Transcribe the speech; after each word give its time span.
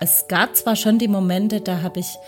Es 0.00 0.28
gab 0.28 0.54
zwar 0.54 0.76
schon 0.76 0.98
die 0.98 1.08
Momente, 1.08 1.60
da 1.60 1.82
habe 1.82 1.98
ich 2.00 2.18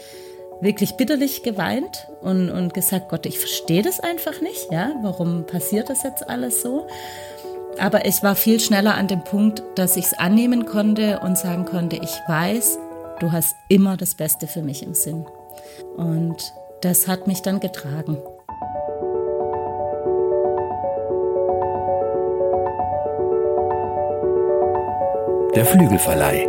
wirklich 0.60 0.96
bitterlich 0.96 1.42
geweint 1.42 2.08
und, 2.20 2.50
und 2.50 2.74
gesagt, 2.74 3.08
Gott, 3.08 3.26
ich 3.26 3.38
verstehe 3.38 3.82
das 3.82 4.00
einfach 4.00 4.40
nicht, 4.40 4.70
ja, 4.72 4.92
warum 5.02 5.46
passiert 5.46 5.88
das 5.88 6.02
jetzt 6.02 6.28
alles 6.28 6.62
so? 6.62 6.86
Aber 7.78 8.04
ich 8.04 8.22
war 8.22 8.34
viel 8.34 8.58
schneller 8.60 8.94
an 8.94 9.06
dem 9.06 9.22
Punkt, 9.22 9.62
dass 9.76 9.96
ich 9.96 10.06
es 10.06 10.14
annehmen 10.14 10.66
konnte 10.66 11.20
und 11.20 11.38
sagen 11.38 11.64
konnte, 11.64 11.96
ich 11.96 12.14
weiß, 12.26 12.78
du 13.20 13.30
hast 13.32 13.54
immer 13.68 13.96
das 13.96 14.16
Beste 14.16 14.48
für 14.48 14.62
mich 14.62 14.82
im 14.82 14.94
Sinn. 14.94 15.24
Und 15.96 16.52
das 16.80 17.06
hat 17.06 17.26
mich 17.26 17.40
dann 17.42 17.60
getragen. 17.60 18.18
Der 25.54 25.64
Flügelverleih. 25.64 26.46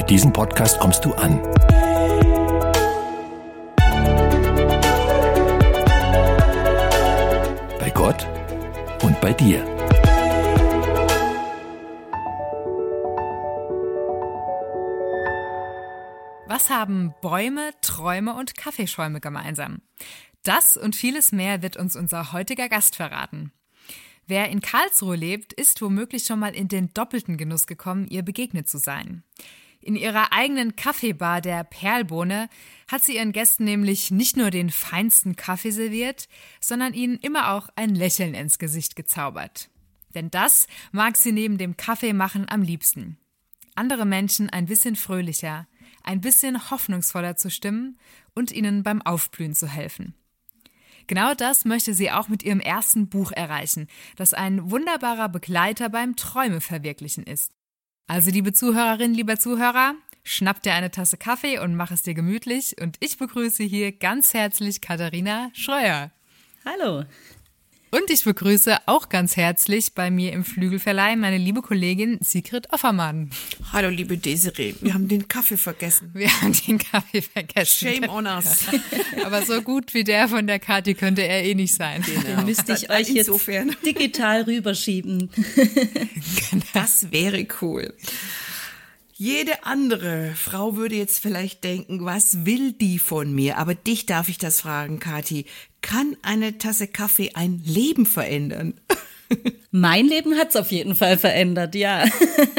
Mit 0.00 0.08
diesem 0.08 0.32
Podcast 0.32 0.80
kommst 0.80 1.04
du 1.04 1.12
an. 1.12 1.42
Bei 7.78 7.90
Gott 7.94 8.26
und 9.02 9.20
bei 9.20 9.34
dir. 9.34 9.62
Was 16.46 16.70
haben 16.70 17.12
Bäume, 17.20 17.72
Träume 17.82 18.32
und 18.32 18.56
Kaffeeschäume 18.56 19.20
gemeinsam? 19.20 19.82
Das 20.44 20.78
und 20.78 20.96
vieles 20.96 21.30
mehr 21.30 21.60
wird 21.60 21.76
uns 21.76 21.94
unser 21.94 22.32
heutiger 22.32 22.70
Gast 22.70 22.96
verraten. 22.96 23.52
Wer 24.26 24.48
in 24.48 24.62
Karlsruhe 24.62 25.16
lebt, 25.16 25.52
ist 25.52 25.82
womöglich 25.82 26.24
schon 26.24 26.38
mal 26.38 26.54
in 26.54 26.68
den 26.68 26.94
doppelten 26.94 27.36
Genuss 27.36 27.66
gekommen, 27.66 28.06
ihr 28.08 28.22
begegnet 28.22 28.66
zu 28.66 28.78
sein. 28.78 29.24
In 29.82 29.96
ihrer 29.96 30.32
eigenen 30.32 30.76
Kaffeebar 30.76 31.40
der 31.40 31.64
Perlbohne 31.64 32.48
hat 32.86 33.02
sie 33.02 33.16
ihren 33.16 33.32
Gästen 33.32 33.64
nämlich 33.64 34.10
nicht 34.10 34.36
nur 34.36 34.50
den 34.50 34.70
feinsten 34.70 35.36
Kaffee 35.36 35.70
serviert, 35.70 36.28
sondern 36.60 36.92
ihnen 36.92 37.16
immer 37.16 37.52
auch 37.52 37.68
ein 37.76 37.94
Lächeln 37.94 38.34
ins 38.34 38.58
Gesicht 38.58 38.94
gezaubert. 38.94 39.70
Denn 40.14 40.30
das 40.30 40.66
mag 40.92 41.16
sie 41.16 41.32
neben 41.32 41.56
dem 41.56 41.76
Kaffeemachen 41.76 42.48
am 42.48 42.62
liebsten. 42.62 43.16
Andere 43.74 44.04
Menschen 44.04 44.50
ein 44.50 44.66
bisschen 44.66 44.96
fröhlicher, 44.96 45.66
ein 46.02 46.20
bisschen 46.20 46.70
hoffnungsvoller 46.70 47.36
zu 47.36 47.50
stimmen 47.50 47.98
und 48.34 48.52
ihnen 48.52 48.82
beim 48.82 49.00
Aufblühen 49.00 49.54
zu 49.54 49.66
helfen. 49.66 50.14
Genau 51.06 51.34
das 51.34 51.64
möchte 51.64 51.94
sie 51.94 52.10
auch 52.10 52.28
mit 52.28 52.42
ihrem 52.42 52.60
ersten 52.60 53.08
Buch 53.08 53.32
erreichen, 53.32 53.88
das 54.16 54.34
ein 54.34 54.70
wunderbarer 54.70 55.28
Begleiter 55.28 55.88
beim 55.88 56.16
Träume 56.16 56.60
verwirklichen 56.60 57.24
ist. 57.24 57.52
Also, 58.12 58.32
liebe 58.32 58.52
Zuhörerin, 58.52 59.14
lieber 59.14 59.38
Zuhörer, 59.38 59.94
schnapp 60.24 60.64
dir 60.64 60.72
eine 60.72 60.90
Tasse 60.90 61.16
Kaffee 61.16 61.60
und 61.60 61.76
mach 61.76 61.92
es 61.92 62.02
dir 62.02 62.12
gemütlich. 62.12 62.74
Und 62.80 62.96
ich 62.98 63.18
begrüße 63.18 63.62
hier 63.62 63.92
ganz 63.92 64.34
herzlich 64.34 64.80
Katharina 64.80 65.50
Schreuer. 65.52 66.10
Hallo. 66.64 67.04
Und 67.92 68.08
ich 68.08 68.22
begrüße 68.22 68.76
auch 68.86 69.08
ganz 69.08 69.36
herzlich 69.36 69.94
bei 69.94 70.12
mir 70.12 70.32
im 70.32 70.44
Flügelverleih 70.44 71.16
meine 71.16 71.38
liebe 71.38 71.60
Kollegin 71.60 72.18
Sigrid 72.22 72.72
Offermann. 72.72 73.30
Hallo, 73.72 73.88
liebe 73.88 74.16
Desiree. 74.16 74.74
Wir 74.80 74.94
haben 74.94 75.08
den 75.08 75.26
Kaffee 75.26 75.56
vergessen. 75.56 76.10
Wir 76.14 76.30
haben 76.40 76.52
den 76.68 76.78
Kaffee 76.78 77.20
vergessen. 77.20 77.88
Shame 77.88 78.08
on 78.08 78.26
us. 78.26 78.66
Aber 79.24 79.42
so 79.42 79.60
gut 79.62 79.92
wie 79.92 80.04
der 80.04 80.28
von 80.28 80.46
der 80.46 80.60
Kati 80.60 80.94
könnte 80.94 81.22
er 81.22 81.42
eh 81.42 81.56
nicht 81.56 81.74
sein. 81.74 82.02
Genau. 82.02 82.36
Den 82.36 82.46
müsste 82.46 82.74
ich 82.74 82.90
euch 82.90 83.08
jetzt 83.08 83.26
Insofern. 83.26 83.74
digital 83.84 84.42
rüberschieben. 84.42 85.30
Das 86.72 87.10
wäre 87.10 87.46
cool. 87.60 87.92
Jede 89.22 89.64
andere 89.64 90.32
Frau 90.34 90.76
würde 90.76 90.94
jetzt 90.94 91.18
vielleicht 91.18 91.62
denken, 91.62 92.06
was 92.06 92.46
will 92.46 92.72
die 92.72 92.98
von 92.98 93.34
mir? 93.34 93.58
Aber 93.58 93.74
dich 93.74 94.06
darf 94.06 94.30
ich 94.30 94.38
das 94.38 94.62
fragen, 94.62 94.98
Kathi. 94.98 95.44
Kann 95.82 96.16
eine 96.22 96.56
Tasse 96.56 96.88
Kaffee 96.88 97.32
ein 97.34 97.60
Leben 97.62 98.06
verändern? 98.06 98.80
Mein 99.70 100.06
Leben 100.06 100.38
hat 100.38 100.48
es 100.48 100.56
auf 100.56 100.72
jeden 100.72 100.96
Fall 100.96 101.18
verändert, 101.18 101.74
ja. 101.74 102.06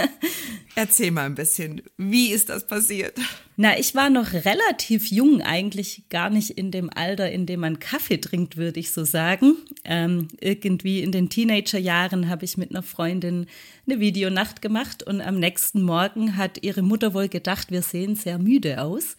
Erzähl 0.76 1.12
mal 1.12 1.26
ein 1.26 1.36
bisschen, 1.36 1.82
wie 1.98 2.32
ist 2.32 2.50
das 2.50 2.66
passiert? 2.66 3.18
Na, 3.58 3.78
ich 3.78 3.94
war 3.94 4.10
noch 4.10 4.34
relativ 4.34 5.12
jung, 5.12 5.42
eigentlich 5.42 6.04
gar 6.10 6.30
nicht 6.30 6.52
in 6.52 6.72
dem 6.72 6.90
Alter, 6.90 7.30
in 7.30 7.46
dem 7.46 7.60
man 7.60 7.80
Kaffee 7.80 8.18
trinkt, 8.18 8.58
würde 8.58 8.80
ich 8.80 8.92
so 8.92 9.04
sagen. 9.04 9.56
Ähm, 9.84 10.30
irgendwie 10.40 11.02
in 11.04 11.12
den 11.12 11.30
Teenagerjahren 11.30 12.30
habe 12.30 12.46
ich 12.46 12.58
mit 12.58 12.72
einer 12.72 12.82
Freundin 12.82 13.46
eine 13.86 14.00
Videonacht 14.00 14.62
gemacht 14.62 15.04
und 15.04 15.22
am 15.22 15.40
nächsten 15.40 15.82
Morgen 15.82 16.38
hat 16.38 16.64
ihre 16.64 16.82
Mutter 16.82 17.14
wohl 17.14 17.28
gedacht, 17.28 17.72
wir 17.72 17.82
sehen 17.82 18.16
sehr 18.16 18.40
müde 18.40 18.82
aus. 18.82 19.18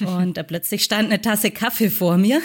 Und 0.00 0.36
da 0.36 0.42
plötzlich 0.42 0.82
stand 0.82 1.10
eine 1.10 1.20
Tasse 1.20 1.50
Kaffee 1.50 1.90
vor 1.90 2.16
mir. 2.16 2.40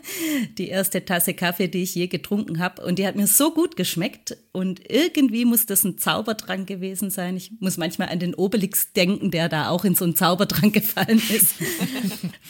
die 0.58 0.68
erste 0.68 1.04
Tasse 1.04 1.34
Kaffee, 1.34 1.68
die 1.68 1.82
ich 1.82 1.94
je 1.94 2.06
getrunken 2.06 2.60
habe. 2.60 2.84
Und 2.84 2.98
die 2.98 3.06
hat 3.06 3.16
mir 3.16 3.26
so 3.26 3.52
gut 3.52 3.76
geschmeckt. 3.76 4.36
Und 4.52 4.80
irgendwie 4.90 5.44
muss 5.44 5.66
das 5.66 5.84
ein 5.84 5.98
Zaubertrank 5.98 6.66
gewesen 6.66 7.10
sein. 7.10 7.36
Ich 7.36 7.52
muss 7.60 7.76
manchmal 7.88 8.10
an 8.10 8.18
den 8.18 8.34
Obelix 8.34 8.92
denken, 8.92 9.30
der 9.30 9.48
da 9.48 9.70
auch 9.70 9.84
in 9.84 9.94
so 9.94 10.04
einen 10.04 10.14
Zaubertrank 10.14 10.72
gefallen 10.74 11.22
ist. 11.30 11.54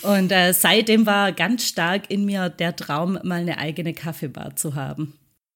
Und 0.03 0.32
äh, 0.32 0.53
seitdem 0.53 1.06
war 1.06 1.31
ganz 1.31 1.65
stark 1.65 2.10
in 2.10 2.25
mir 2.25 2.49
der 2.49 2.75
Traum, 2.75 3.19
mal 3.22 3.41
eine 3.41 3.59
eigene 3.59 3.94
Kaffeebar 3.94 4.56
zu 4.56 4.75
haben. 4.75 5.15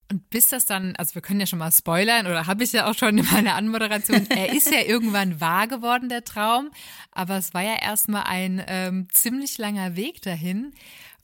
Und 0.08 0.30
bis 0.30 0.48
das 0.48 0.66
dann, 0.66 0.94
also 0.96 1.16
wir 1.16 1.22
können 1.22 1.40
ja 1.40 1.46
schon 1.46 1.58
mal 1.58 1.72
spoilern, 1.72 2.26
oder 2.26 2.46
habe 2.46 2.62
ich 2.62 2.72
ja 2.72 2.88
auch 2.88 2.94
schon 2.94 3.18
in 3.18 3.26
meiner 3.32 3.56
Anmoderation, 3.56 4.26
er 4.30 4.54
ist 4.54 4.70
ja 4.70 4.82
irgendwann 4.82 5.40
wahr 5.40 5.66
geworden, 5.66 6.08
der 6.08 6.22
Traum, 6.22 6.70
aber 7.10 7.38
es 7.38 7.54
war 7.54 7.62
ja 7.62 7.76
erstmal 7.80 8.24
ein 8.24 8.62
ähm, 8.68 9.08
ziemlich 9.12 9.58
langer 9.58 9.96
Weg 9.96 10.22
dahin. 10.22 10.74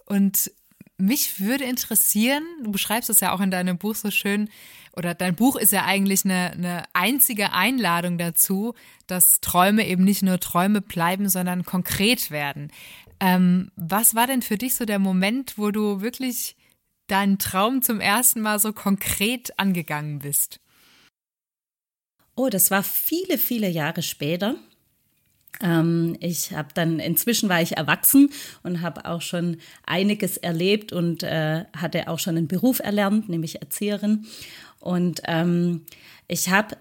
Und 0.06 0.50
mich 0.96 1.38
würde 1.38 1.64
interessieren, 1.64 2.42
du 2.64 2.72
beschreibst 2.72 3.10
es 3.10 3.20
ja 3.20 3.32
auch 3.32 3.40
in 3.40 3.50
deinem 3.50 3.78
Buch 3.78 3.94
so 3.94 4.10
schön, 4.10 4.48
oder 4.98 5.14
dein 5.14 5.36
Buch 5.36 5.56
ist 5.56 5.72
ja 5.72 5.84
eigentlich 5.84 6.24
eine, 6.24 6.50
eine 6.52 6.82
einzige 6.92 7.52
Einladung 7.52 8.18
dazu, 8.18 8.74
dass 9.06 9.40
Träume 9.40 9.86
eben 9.86 10.02
nicht 10.02 10.22
nur 10.22 10.40
Träume 10.40 10.80
bleiben, 10.80 11.28
sondern 11.28 11.64
konkret 11.64 12.32
werden. 12.32 12.72
Ähm, 13.20 13.70
was 13.76 14.16
war 14.16 14.26
denn 14.26 14.42
für 14.42 14.58
dich 14.58 14.74
so 14.74 14.84
der 14.84 14.98
Moment, 14.98 15.56
wo 15.56 15.70
du 15.70 16.00
wirklich 16.00 16.56
deinen 17.06 17.38
Traum 17.38 17.80
zum 17.80 18.00
ersten 18.00 18.40
Mal 18.40 18.58
so 18.58 18.72
konkret 18.72 19.58
angegangen 19.58 20.18
bist? 20.18 20.60
Oh, 22.34 22.48
das 22.48 22.70
war 22.70 22.82
viele, 22.82 23.38
viele 23.38 23.68
Jahre 23.68 24.02
später. 24.02 24.56
Ähm, 25.60 26.16
ich 26.20 26.52
habe 26.52 26.68
dann, 26.74 27.00
inzwischen 27.00 27.48
war 27.48 27.62
ich 27.62 27.76
erwachsen 27.76 28.30
und 28.62 28.80
habe 28.80 29.06
auch 29.06 29.22
schon 29.22 29.58
einiges 29.86 30.36
erlebt 30.36 30.92
und 30.92 31.22
äh, 31.22 31.64
hatte 31.76 32.08
auch 32.08 32.18
schon 32.18 32.36
einen 32.36 32.48
Beruf 32.48 32.78
erlernt, 32.80 33.28
nämlich 33.28 33.60
Erzieherin. 33.60 34.26
Und 34.80 35.22
ähm, 35.26 35.82
ich 36.26 36.48
habe 36.48 36.76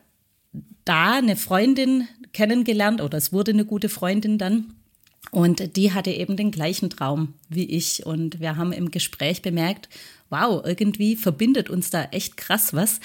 da 0.86 1.16
eine 1.16 1.36
Freundin 1.36 2.08
kennengelernt 2.34 3.02
oder 3.02 3.18
es 3.18 3.34
wurde 3.34 3.52
eine 3.52 3.66
gute 3.66 3.90
Freundin 3.90 4.38
dann. 4.38 4.74
Und 5.32 5.76
die 5.76 5.94
hatte 5.94 6.12
eben 6.12 6.38
den 6.38 6.52
gleichen 6.52 6.90
Traum 6.90 7.34
wie 7.50 7.66
ich. 7.66 8.06
Und 8.06 8.40
wir 8.40 8.56
haben 8.56 8.72
im 8.72 8.92
Gespräch 8.92 9.42
bemerkt, 9.42 9.90
wow, 10.30 10.62
irgendwie 10.66 11.16
verbindet 11.16 11.70
uns 11.70 11.90
da 11.90 12.06
echt 12.06 12.38
krass 12.38 12.74
was. 12.74 13.00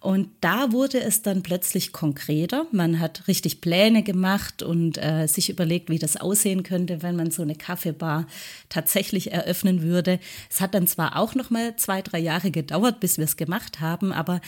Und 0.00 0.30
da 0.40 0.72
wurde 0.72 1.00
es 1.00 1.22
dann 1.22 1.42
plötzlich 1.42 1.92
konkreter. 1.92 2.66
Man 2.70 3.00
hat 3.00 3.26
richtig 3.28 3.60
Pläne 3.60 4.02
gemacht 4.02 4.62
und 4.62 4.96
äh, 4.98 5.26
sich 5.26 5.50
überlegt, 5.50 5.90
wie 5.90 5.98
das 5.98 6.16
aussehen 6.16 6.62
könnte, 6.62 7.02
wenn 7.02 7.16
man 7.16 7.30
so 7.30 7.42
eine 7.42 7.56
Kaffeebar 7.56 8.26
tatsächlich 8.68 9.32
eröffnen 9.32 9.82
würde. 9.82 10.20
Es 10.50 10.60
hat 10.60 10.74
dann 10.74 10.86
zwar 10.86 11.16
auch 11.16 11.34
noch 11.34 11.50
mal 11.50 11.76
zwei, 11.76 12.02
drei 12.02 12.18
Jahre 12.18 12.50
gedauert, 12.50 13.00
bis 13.00 13.18
wir 13.18 13.24
es 13.24 13.36
gemacht 13.36 13.80
haben, 13.80 14.12
aber 14.12 14.40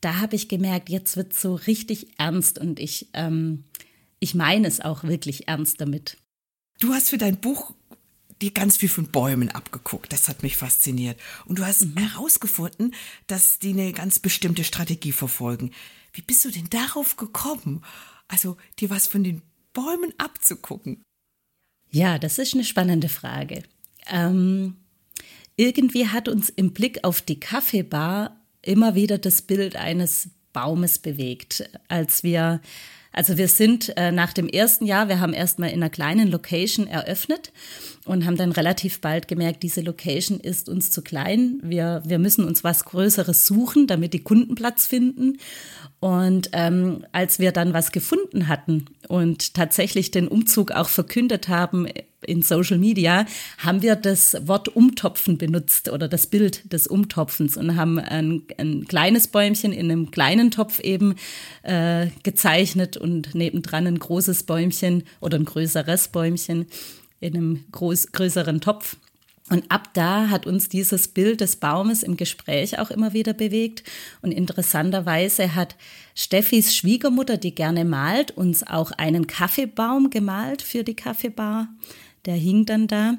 da 0.00 0.20
habe 0.20 0.36
ich 0.36 0.48
gemerkt, 0.48 0.88
jetzt 0.88 1.16
wird 1.16 1.34
so 1.34 1.54
richtig 1.54 2.08
ernst 2.18 2.58
und 2.58 2.80
ich, 2.80 3.08
ähm, 3.12 3.64
ich 4.20 4.34
meine 4.34 4.68
es 4.68 4.80
auch 4.80 5.04
wirklich 5.04 5.48
ernst 5.48 5.80
damit. 5.80 6.18
Du 6.78 6.92
hast 6.92 7.10
für 7.10 7.18
dein 7.18 7.38
Buch 7.38 7.74
dir 8.42 8.50
ganz 8.50 8.76
viel 8.76 8.88
von 8.88 9.06
Bäumen 9.06 9.50
abgeguckt. 9.50 10.12
Das 10.12 10.28
hat 10.28 10.42
mich 10.42 10.56
fasziniert. 10.56 11.18
Und 11.46 11.58
du 11.58 11.66
hast 11.66 11.84
mhm. 11.84 11.96
herausgefunden, 11.96 12.94
dass 13.26 13.58
die 13.58 13.70
eine 13.70 13.92
ganz 13.92 14.18
bestimmte 14.18 14.64
Strategie 14.64 15.12
verfolgen. 15.12 15.72
Wie 16.12 16.22
bist 16.22 16.44
du 16.44 16.50
denn 16.50 16.68
darauf 16.70 17.16
gekommen? 17.16 17.82
Also 18.28 18.56
dir 18.78 18.90
was 18.90 19.06
von 19.06 19.24
den 19.24 19.42
Bäumen 19.72 20.12
abzugucken? 20.18 21.02
Ja, 21.90 22.18
das 22.18 22.38
ist 22.38 22.54
eine 22.54 22.64
spannende 22.64 23.08
Frage. 23.08 23.62
Ähm, 24.08 24.76
irgendwie 25.56 26.08
hat 26.08 26.28
uns 26.28 26.48
im 26.48 26.72
Blick 26.72 27.04
auf 27.04 27.22
die 27.22 27.40
Kaffeebar 27.40 28.40
immer 28.62 28.94
wieder 28.94 29.18
das 29.18 29.42
Bild 29.42 29.76
eines 29.76 30.30
Baumes 30.52 30.98
bewegt. 30.98 31.68
Als 31.88 32.22
wir 32.22 32.60
also 33.16 33.38
wir 33.38 33.48
sind 33.48 33.96
äh, 33.96 34.12
nach 34.12 34.34
dem 34.34 34.46
ersten 34.46 34.84
Jahr, 34.84 35.08
wir 35.08 35.20
haben 35.20 35.32
erstmal 35.32 35.70
in 35.70 35.76
einer 35.76 35.88
kleinen 35.88 36.30
Location 36.30 36.86
eröffnet 36.86 37.50
und 38.06 38.24
haben 38.24 38.36
dann 38.36 38.52
relativ 38.52 39.00
bald 39.00 39.26
gemerkt, 39.26 39.62
diese 39.64 39.80
Location 39.80 40.38
ist 40.38 40.68
uns 40.68 40.90
zu 40.90 41.02
klein. 41.02 41.58
Wir, 41.62 42.02
wir 42.06 42.18
müssen 42.18 42.44
uns 42.44 42.62
was 42.62 42.84
Größeres 42.84 43.46
suchen, 43.46 43.88
damit 43.88 44.14
die 44.14 44.22
Kunden 44.22 44.54
Platz 44.54 44.86
finden. 44.86 45.38
Und 45.98 46.50
ähm, 46.52 47.04
als 47.10 47.40
wir 47.40 47.50
dann 47.50 47.72
was 47.72 47.90
gefunden 47.90 48.46
hatten 48.46 48.86
und 49.08 49.54
tatsächlich 49.54 50.12
den 50.12 50.28
Umzug 50.28 50.70
auch 50.70 50.88
verkündet 50.88 51.48
haben 51.48 51.88
in 52.24 52.42
Social 52.42 52.78
Media, 52.78 53.26
haben 53.58 53.82
wir 53.82 53.96
das 53.96 54.36
Wort 54.46 54.68
Umtopfen 54.68 55.36
benutzt 55.36 55.88
oder 55.88 56.06
das 56.06 56.28
Bild 56.28 56.72
des 56.72 56.86
Umtopfens 56.86 57.56
und 57.56 57.76
haben 57.76 57.98
ein, 57.98 58.42
ein 58.56 58.86
kleines 58.86 59.26
Bäumchen 59.26 59.72
in 59.72 59.90
einem 59.90 60.12
kleinen 60.12 60.52
Topf 60.52 60.78
eben 60.78 61.16
äh, 61.62 62.06
gezeichnet 62.22 62.96
und 62.96 63.34
nebendran 63.34 63.86
ein 63.88 63.98
großes 63.98 64.44
Bäumchen 64.44 65.02
oder 65.20 65.38
ein 65.38 65.44
größeres 65.44 66.08
Bäumchen 66.08 66.66
in 67.20 67.34
einem 67.34 67.64
groß, 67.72 68.12
größeren 68.12 68.60
Topf. 68.60 68.96
Und 69.48 69.70
ab 69.70 69.90
da 69.94 70.28
hat 70.28 70.44
uns 70.44 70.68
dieses 70.68 71.06
Bild 71.06 71.40
des 71.40 71.56
Baumes 71.56 72.02
im 72.02 72.16
Gespräch 72.16 72.80
auch 72.80 72.90
immer 72.90 73.12
wieder 73.12 73.32
bewegt. 73.32 73.84
Und 74.20 74.32
interessanterweise 74.32 75.54
hat 75.54 75.76
Steffis 76.16 76.74
Schwiegermutter, 76.74 77.36
die 77.36 77.54
gerne 77.54 77.84
malt, 77.84 78.32
uns 78.32 78.66
auch 78.66 78.90
einen 78.92 79.28
Kaffeebaum 79.28 80.10
gemalt 80.10 80.62
für 80.62 80.82
die 80.82 80.96
Kaffeebar. 80.96 81.68
Der 82.24 82.34
hing 82.34 82.66
dann 82.66 82.88
da. 82.88 83.18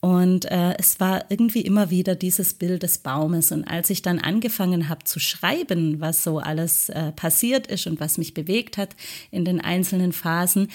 Und 0.00 0.46
äh, 0.46 0.74
es 0.78 0.98
war 0.98 1.26
irgendwie 1.28 1.60
immer 1.60 1.90
wieder 1.90 2.14
dieses 2.16 2.54
Bild 2.54 2.82
des 2.82 2.98
Baumes. 2.98 3.52
Und 3.52 3.64
als 3.64 3.90
ich 3.90 4.02
dann 4.02 4.18
angefangen 4.18 4.88
habe 4.88 5.04
zu 5.04 5.20
schreiben, 5.20 6.00
was 6.00 6.24
so 6.24 6.38
alles 6.38 6.88
äh, 6.88 7.12
passiert 7.12 7.66
ist 7.66 7.86
und 7.86 8.00
was 8.00 8.18
mich 8.18 8.34
bewegt 8.34 8.78
hat 8.78 8.96
in 9.30 9.44
den 9.44 9.60
einzelnen 9.60 10.12
Phasen, 10.12 10.68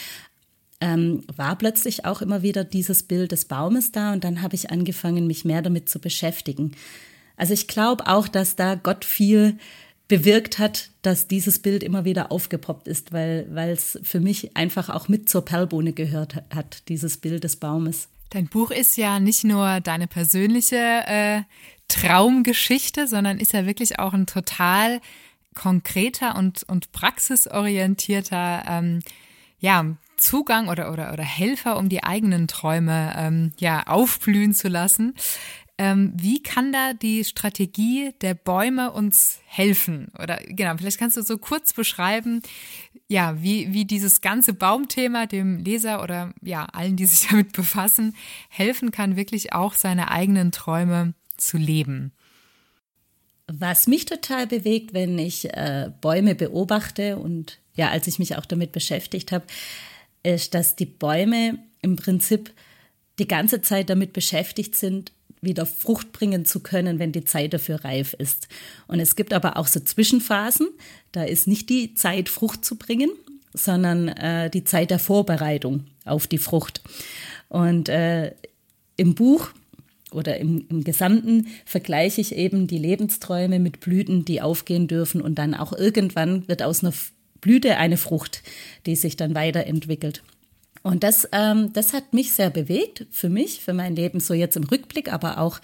ähm, 0.85 1.23
war 1.35 1.57
plötzlich 1.57 2.05
auch 2.05 2.21
immer 2.21 2.43
wieder 2.43 2.63
dieses 2.63 3.01
Bild 3.01 3.31
des 3.31 3.45
Baumes 3.45 3.91
da 3.91 4.13
und 4.13 4.23
dann 4.23 4.43
habe 4.43 4.53
ich 4.53 4.69
angefangen, 4.69 5.25
mich 5.25 5.43
mehr 5.43 5.63
damit 5.63 5.89
zu 5.89 5.99
beschäftigen. 5.99 6.73
Also 7.35 7.53
ich 7.53 7.67
glaube 7.67 8.05
auch, 8.05 8.27
dass 8.27 8.55
da 8.55 8.75
Gott 8.75 9.03
viel 9.03 9.57
bewirkt 10.07 10.59
hat, 10.59 10.91
dass 11.01 11.27
dieses 11.27 11.57
Bild 11.57 11.81
immer 11.81 12.05
wieder 12.05 12.31
aufgepoppt 12.31 12.87
ist, 12.87 13.11
weil 13.11 13.47
es 13.71 13.99
für 14.03 14.19
mich 14.19 14.55
einfach 14.55 14.89
auch 14.89 15.07
mit 15.07 15.27
zur 15.27 15.43
Perlbohne 15.43 15.91
gehört 15.91 16.43
hat, 16.53 16.87
dieses 16.87 17.17
Bild 17.17 17.43
des 17.43 17.55
Baumes. 17.55 18.07
Dein 18.29 18.47
Buch 18.47 18.69
ist 18.69 18.95
ja 18.95 19.19
nicht 19.19 19.43
nur 19.43 19.79
deine 19.81 20.05
persönliche 20.05 20.75
äh, 21.07 21.41
Traumgeschichte, 21.87 23.07
sondern 23.07 23.39
ist 23.39 23.53
ja 23.53 23.65
wirklich 23.65 23.97
auch 23.97 24.13
ein 24.13 24.27
total 24.27 25.01
konkreter 25.55 26.35
und, 26.35 26.61
und 26.63 26.91
praxisorientierter 26.91 28.65
ähm, 28.67 28.99
ja, 29.59 29.95
Zugang 30.17 30.69
oder, 30.69 30.91
oder, 30.91 31.13
oder 31.13 31.23
Helfer, 31.23 31.77
um 31.77 31.89
die 31.89 32.03
eigenen 32.03 32.47
Träume 32.47 33.13
ähm, 33.17 33.51
ja, 33.57 33.83
aufblühen 33.87 34.53
zu 34.53 34.67
lassen. 34.67 35.13
Ähm, 35.77 36.13
wie 36.15 36.41
kann 36.41 36.71
da 36.71 36.93
die 36.93 37.25
Strategie 37.25 38.13
der 38.21 38.33
Bäume 38.33 38.91
uns 38.91 39.39
helfen? 39.45 40.07
Oder 40.17 40.37
genau, 40.47 40.77
vielleicht 40.77 40.97
kannst 40.97 41.17
du 41.17 41.21
so 41.21 41.37
kurz 41.37 41.73
beschreiben, 41.73 42.41
ja, 43.09 43.41
wie, 43.41 43.73
wie 43.73 43.83
dieses 43.83 44.21
ganze 44.21 44.53
Baumthema 44.53 45.25
dem 45.25 45.57
Leser 45.57 46.01
oder 46.01 46.33
ja, 46.41 46.65
allen, 46.65 46.95
die 46.95 47.05
sich 47.05 47.27
damit 47.29 47.51
befassen, 47.51 48.15
helfen 48.49 48.91
kann, 48.91 49.17
wirklich 49.17 49.51
auch 49.51 49.73
seine 49.73 50.11
eigenen 50.11 50.51
Träume 50.51 51.13
zu 51.35 51.57
leben. 51.57 52.13
Was 53.47 53.85
mich 53.85 54.05
total 54.05 54.47
bewegt, 54.47 54.93
wenn 54.93 55.19
ich 55.19 55.53
äh, 55.53 55.91
Bäume 56.01 56.35
beobachte 56.35 57.17
und 57.17 57.59
ja, 57.75 57.89
als 57.89 58.07
ich 58.07 58.17
mich 58.17 58.37
auch 58.37 58.45
damit 58.45 58.71
beschäftigt 58.71 59.31
habe, 59.31 59.45
ist, 60.25 60.53
dass 60.53 60.75
die 60.75 60.85
Bäume 60.85 61.59
im 61.81 61.95
Prinzip 61.95 62.51
die 63.19 63.27
ganze 63.27 63.61
Zeit 63.61 63.89
damit 63.89 64.13
beschäftigt 64.13 64.75
sind, 64.75 65.11
wieder 65.41 65.65
Frucht 65.65 66.11
bringen 66.11 66.45
zu 66.45 66.59
können, 66.59 66.99
wenn 66.99 67.11
die 67.11 67.23
Zeit 67.23 67.53
dafür 67.53 67.85
reif 67.85 68.13
ist. 68.13 68.47
Und 68.87 68.99
es 68.99 69.15
gibt 69.15 69.31
aber 69.31 69.57
auch 69.57 69.67
so 69.67 69.79
Zwischenphasen, 69.79 70.67
da 71.11 71.23
ist 71.23 71.47
nicht 71.47 71.69
die 71.69 71.93
Zeit, 71.93 72.29
Frucht 72.29 72.65
zu 72.65 72.77
bringen, 72.77 73.11
sondern 73.53 74.09
äh, 74.09 74.49
die 74.49 74.63
Zeit 74.63 74.91
der 74.91 74.99
Vorbereitung 74.99 75.85
auf 76.03 76.27
die 76.27 76.39
Frucht. 76.39 76.81
Und 77.47 77.89
äh, 77.89 78.33
im 78.97 79.15
Buch 79.15 79.51
oder 80.11 80.37
im, 80.37 80.65
im 80.69 80.83
Gesamten 80.83 81.47
vergleiche 81.65 82.21
ich 82.21 82.35
eben 82.35 82.67
die 82.67 82.77
Lebensträume 82.77 83.59
mit 83.59 83.79
Blüten, 83.79 84.25
die 84.25 84.41
aufgehen 84.41 84.87
dürfen 84.87 85.21
und 85.21 85.35
dann 85.35 85.53
auch 85.53 85.73
irgendwann 85.73 86.47
wird 86.47 86.63
aus 86.63 86.83
einer 86.83 86.93
Blüte 87.41 87.77
eine 87.77 87.97
Frucht, 87.97 88.43
die 88.85 88.95
sich 88.95 89.15
dann 89.15 89.35
weiterentwickelt. 89.35 90.23
Und 90.83 91.03
das, 91.03 91.27
ähm, 91.31 91.73
das 91.73 91.93
hat 91.93 92.13
mich 92.13 92.33
sehr 92.33 92.51
bewegt, 92.51 93.07
für 93.09 93.29
mich, 93.29 93.61
für 93.61 93.73
mein 93.73 93.95
Leben, 93.95 94.19
so 94.19 94.33
jetzt 94.33 94.55
im 94.55 94.65
Rückblick, 94.65 95.11
aber 95.11 95.39
auch, 95.39 95.59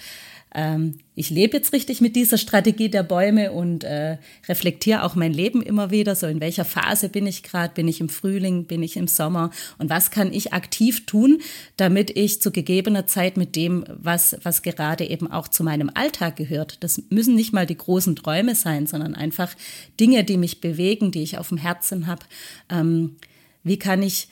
ähm, 0.53 0.99
ich 1.15 1.29
lebe 1.29 1.55
jetzt 1.55 1.71
richtig 1.71 2.01
mit 2.01 2.15
dieser 2.15 2.37
Strategie 2.37 2.89
der 2.89 3.03
Bäume 3.03 3.51
und 3.51 3.83
äh, 3.83 4.17
reflektiere 4.47 5.03
auch 5.03 5.15
mein 5.15 5.33
Leben 5.33 5.61
immer 5.61 5.91
wieder, 5.91 6.15
so 6.15 6.27
in 6.27 6.41
welcher 6.41 6.65
Phase 6.65 7.09
bin 7.09 7.27
ich 7.27 7.43
gerade, 7.43 7.73
bin 7.73 7.87
ich 7.87 8.01
im 8.01 8.09
Frühling, 8.09 8.65
bin 8.65 8.83
ich 8.83 8.97
im 8.97 9.07
Sommer 9.07 9.51
und 9.77 9.89
was 9.89 10.11
kann 10.11 10.33
ich 10.33 10.53
aktiv 10.53 11.05
tun, 11.05 11.41
damit 11.77 12.17
ich 12.17 12.41
zu 12.41 12.51
gegebener 12.51 13.05
Zeit 13.05 13.37
mit 13.37 13.55
dem, 13.55 13.85
was, 13.87 14.37
was 14.43 14.61
gerade 14.61 15.05
eben 15.05 15.31
auch 15.31 15.47
zu 15.47 15.63
meinem 15.63 15.91
Alltag 15.93 16.35
gehört, 16.35 16.83
das 16.83 17.01
müssen 17.09 17.35
nicht 17.35 17.53
mal 17.53 17.65
die 17.65 17.77
großen 17.77 18.15
Träume 18.15 18.55
sein, 18.55 18.87
sondern 18.87 19.15
einfach 19.15 19.55
Dinge, 19.99 20.23
die 20.23 20.37
mich 20.37 20.59
bewegen, 20.59 21.11
die 21.11 21.23
ich 21.23 21.37
auf 21.37 21.49
dem 21.49 21.57
Herzen 21.57 22.07
habe. 22.07 22.25
Ähm, 22.69 23.15
wie 23.63 23.77
kann 23.77 24.01
ich 24.01 24.27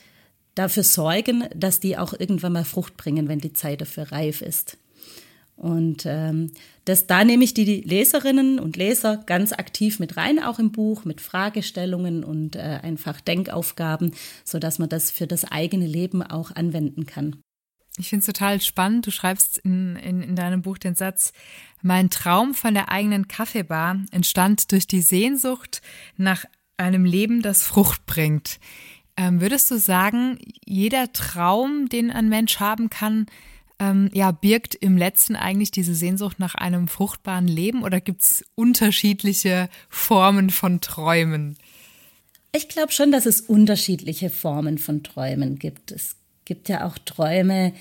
dafür 0.54 0.82
sorgen, 0.82 1.44
dass 1.54 1.80
die 1.80 1.96
auch 1.96 2.12
irgendwann 2.12 2.52
mal 2.52 2.64
Frucht 2.64 2.96
bringen, 2.96 3.28
wenn 3.28 3.38
die 3.38 3.52
Zeit 3.52 3.80
dafür 3.80 4.12
reif 4.12 4.42
ist. 4.42 4.76
Und 5.60 6.04
ähm, 6.06 6.52
das, 6.86 7.06
da 7.06 7.22
nehme 7.22 7.44
ich 7.44 7.52
die 7.52 7.82
Leserinnen 7.82 8.58
und 8.58 8.78
Leser 8.78 9.18
ganz 9.26 9.52
aktiv 9.52 9.98
mit 9.98 10.16
rein, 10.16 10.42
auch 10.42 10.58
im 10.58 10.72
Buch, 10.72 11.04
mit 11.04 11.20
Fragestellungen 11.20 12.24
und 12.24 12.56
äh, 12.56 12.80
einfach 12.82 13.20
Denkaufgaben, 13.20 14.12
sodass 14.42 14.78
man 14.78 14.88
das 14.88 15.10
für 15.10 15.26
das 15.26 15.44
eigene 15.44 15.86
Leben 15.86 16.22
auch 16.22 16.50
anwenden 16.52 17.04
kann. 17.04 17.36
Ich 17.98 18.08
finde 18.08 18.20
es 18.20 18.26
total 18.26 18.62
spannend. 18.62 19.06
Du 19.06 19.10
schreibst 19.10 19.58
in, 19.58 19.96
in, 19.96 20.22
in 20.22 20.34
deinem 20.34 20.62
Buch 20.62 20.78
den 20.78 20.94
Satz, 20.94 21.34
mein 21.82 22.08
Traum 22.08 22.54
von 22.54 22.72
der 22.72 22.90
eigenen 22.90 23.28
Kaffeebar 23.28 24.00
entstand 24.12 24.72
durch 24.72 24.86
die 24.86 25.02
Sehnsucht 25.02 25.82
nach 26.16 26.46
einem 26.78 27.04
Leben, 27.04 27.42
das 27.42 27.64
Frucht 27.64 28.06
bringt. 28.06 28.60
Ähm, 29.18 29.42
würdest 29.42 29.70
du 29.70 29.78
sagen, 29.78 30.38
jeder 30.64 31.12
Traum, 31.12 31.90
den 31.90 32.10
ein 32.10 32.30
Mensch 32.30 32.60
haben 32.60 32.88
kann, 32.88 33.26
ähm, 33.80 34.10
ja, 34.12 34.30
birgt 34.30 34.74
im 34.74 34.96
letzten 34.96 35.34
eigentlich 35.34 35.70
diese 35.70 35.94
Sehnsucht 35.94 36.38
nach 36.38 36.54
einem 36.54 36.86
fruchtbaren 36.86 37.48
Leben 37.48 37.82
oder 37.82 38.00
gibt 38.00 38.20
es 38.20 38.44
unterschiedliche 38.54 39.68
Formen 39.88 40.50
von 40.50 40.80
Träumen? 40.80 41.56
Ich 42.52 42.68
glaube 42.68 42.92
schon, 42.92 43.10
dass 43.10 43.26
es 43.26 43.40
unterschiedliche 43.40 44.28
Formen 44.28 44.78
von 44.78 45.02
Träumen 45.02 45.58
gibt. 45.58 45.92
Es 45.92 46.16
gibt 46.44 46.68
ja 46.68 46.86
auch 46.86 46.98
Träume, 46.98 47.72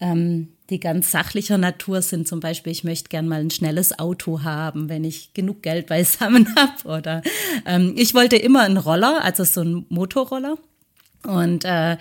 ähm, 0.00 0.48
die 0.70 0.80
ganz 0.80 1.10
sachlicher 1.10 1.58
Natur 1.58 2.02
sind. 2.02 2.26
Zum 2.26 2.40
Beispiel, 2.40 2.72
ich 2.72 2.82
möchte 2.82 3.08
gern 3.08 3.28
mal 3.28 3.40
ein 3.40 3.50
schnelles 3.50 3.98
Auto 3.98 4.42
haben, 4.42 4.88
wenn 4.88 5.04
ich 5.04 5.34
genug 5.34 5.62
Geld 5.62 5.86
beisammen 5.86 6.54
habe. 6.56 6.98
Oder 6.98 7.22
ähm, 7.66 7.94
ich 7.96 8.14
wollte 8.14 8.36
immer 8.36 8.62
einen 8.62 8.78
Roller, 8.78 9.22
also 9.22 9.44
so 9.44 9.60
einen 9.60 9.86
Motorroller. 9.90 10.56
Und 11.22 11.64
äh, 11.66 11.98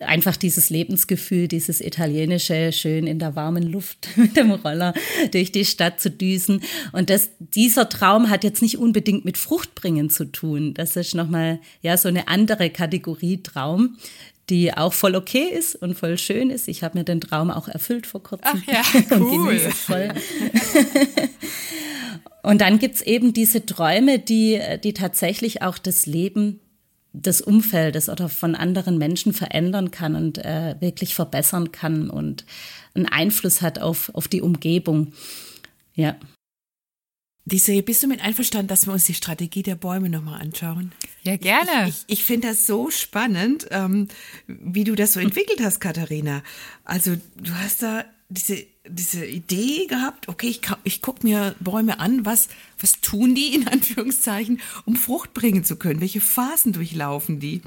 einfach 0.00 0.36
dieses 0.36 0.70
Lebensgefühl, 0.70 1.48
dieses 1.48 1.80
italienische, 1.80 2.72
schön 2.72 3.06
in 3.06 3.18
der 3.18 3.36
warmen 3.36 3.62
Luft 3.62 4.08
mit 4.16 4.36
dem 4.36 4.50
Roller 4.50 4.94
durch 5.30 5.52
die 5.52 5.64
Stadt 5.64 6.00
zu 6.00 6.10
düsen. 6.10 6.62
Und 6.92 7.10
das, 7.10 7.30
dieser 7.38 7.88
Traum 7.88 8.30
hat 8.30 8.44
jetzt 8.44 8.62
nicht 8.62 8.78
unbedingt 8.78 9.24
mit 9.24 9.38
Fruchtbringen 9.38 10.10
zu 10.10 10.30
tun. 10.30 10.74
Das 10.74 10.96
ist 10.96 11.14
nochmal, 11.14 11.60
ja, 11.82 11.96
so 11.96 12.08
eine 12.08 12.28
andere 12.28 12.70
Kategorie 12.70 13.42
Traum, 13.42 13.96
die 14.50 14.74
auch 14.74 14.92
voll 14.92 15.16
okay 15.16 15.44
ist 15.44 15.74
und 15.76 15.94
voll 15.94 16.18
schön 16.18 16.50
ist. 16.50 16.68
Ich 16.68 16.82
habe 16.82 16.98
mir 16.98 17.04
den 17.04 17.20
Traum 17.20 17.50
auch 17.50 17.68
erfüllt 17.68 18.06
vor 18.06 18.22
kurzem 18.22 18.62
Ach 18.66 18.72
ja, 18.72 18.82
cool. 19.18 19.48
und 19.48 19.72
voll. 19.72 20.12
und 22.42 22.60
dann 22.60 22.78
gibt's 22.78 23.00
eben 23.00 23.32
diese 23.32 23.64
Träume, 23.64 24.18
die, 24.18 24.60
die 24.82 24.92
tatsächlich 24.92 25.62
auch 25.62 25.78
das 25.78 26.04
Leben 26.06 26.60
des 27.14 27.40
Umfeldes 27.40 28.08
oder 28.08 28.28
von 28.28 28.56
anderen 28.56 28.98
Menschen 28.98 29.32
verändern 29.32 29.92
kann 29.92 30.16
und 30.16 30.38
äh, 30.38 30.74
wirklich 30.80 31.14
verbessern 31.14 31.70
kann 31.70 32.10
und 32.10 32.44
einen 32.94 33.06
Einfluss 33.06 33.62
hat 33.62 33.78
auf, 33.78 34.12
auf 34.14 34.26
die 34.26 34.42
Umgebung. 34.42 35.12
Ja. 35.94 36.16
Diese, 37.46 37.80
bist 37.82 38.02
du 38.02 38.08
mit 38.08 38.20
einverstanden, 38.20 38.68
dass 38.68 38.86
wir 38.86 38.92
uns 38.92 39.04
die 39.04 39.14
Strategie 39.14 39.62
der 39.62 39.76
Bäume 39.76 40.08
nochmal 40.08 40.40
anschauen? 40.40 40.92
Ja, 41.22 41.36
gerne. 41.36 41.88
Ich, 41.88 42.04
ich, 42.06 42.18
ich 42.18 42.24
finde 42.24 42.48
das 42.48 42.66
so 42.66 42.90
spannend, 42.90 43.68
ähm, 43.70 44.08
wie 44.46 44.84
du 44.84 44.96
das 44.96 45.12
so 45.12 45.20
entwickelt 45.20 45.60
hast, 45.62 45.80
Katharina. 45.80 46.42
Also 46.84 47.16
du 47.36 47.54
hast 47.54 47.82
da 47.82 48.04
diese, 48.28 48.66
diese 48.86 49.24
Idee 49.24 49.86
gehabt, 49.86 50.28
okay, 50.28 50.48
ich, 50.48 50.60
ich 50.84 51.00
gucke 51.00 51.26
mir 51.26 51.54
Bäume 51.60 52.00
an, 52.00 52.24
was, 52.24 52.48
was 52.78 53.00
tun 53.00 53.34
die 53.34 53.54
in 53.54 53.68
Anführungszeichen, 53.68 54.60
um 54.84 54.96
Frucht 54.96 55.34
bringen 55.34 55.64
zu 55.64 55.76
können? 55.76 56.00
Welche 56.00 56.20
Phasen 56.20 56.72
durchlaufen 56.72 57.40
die? 57.40 57.62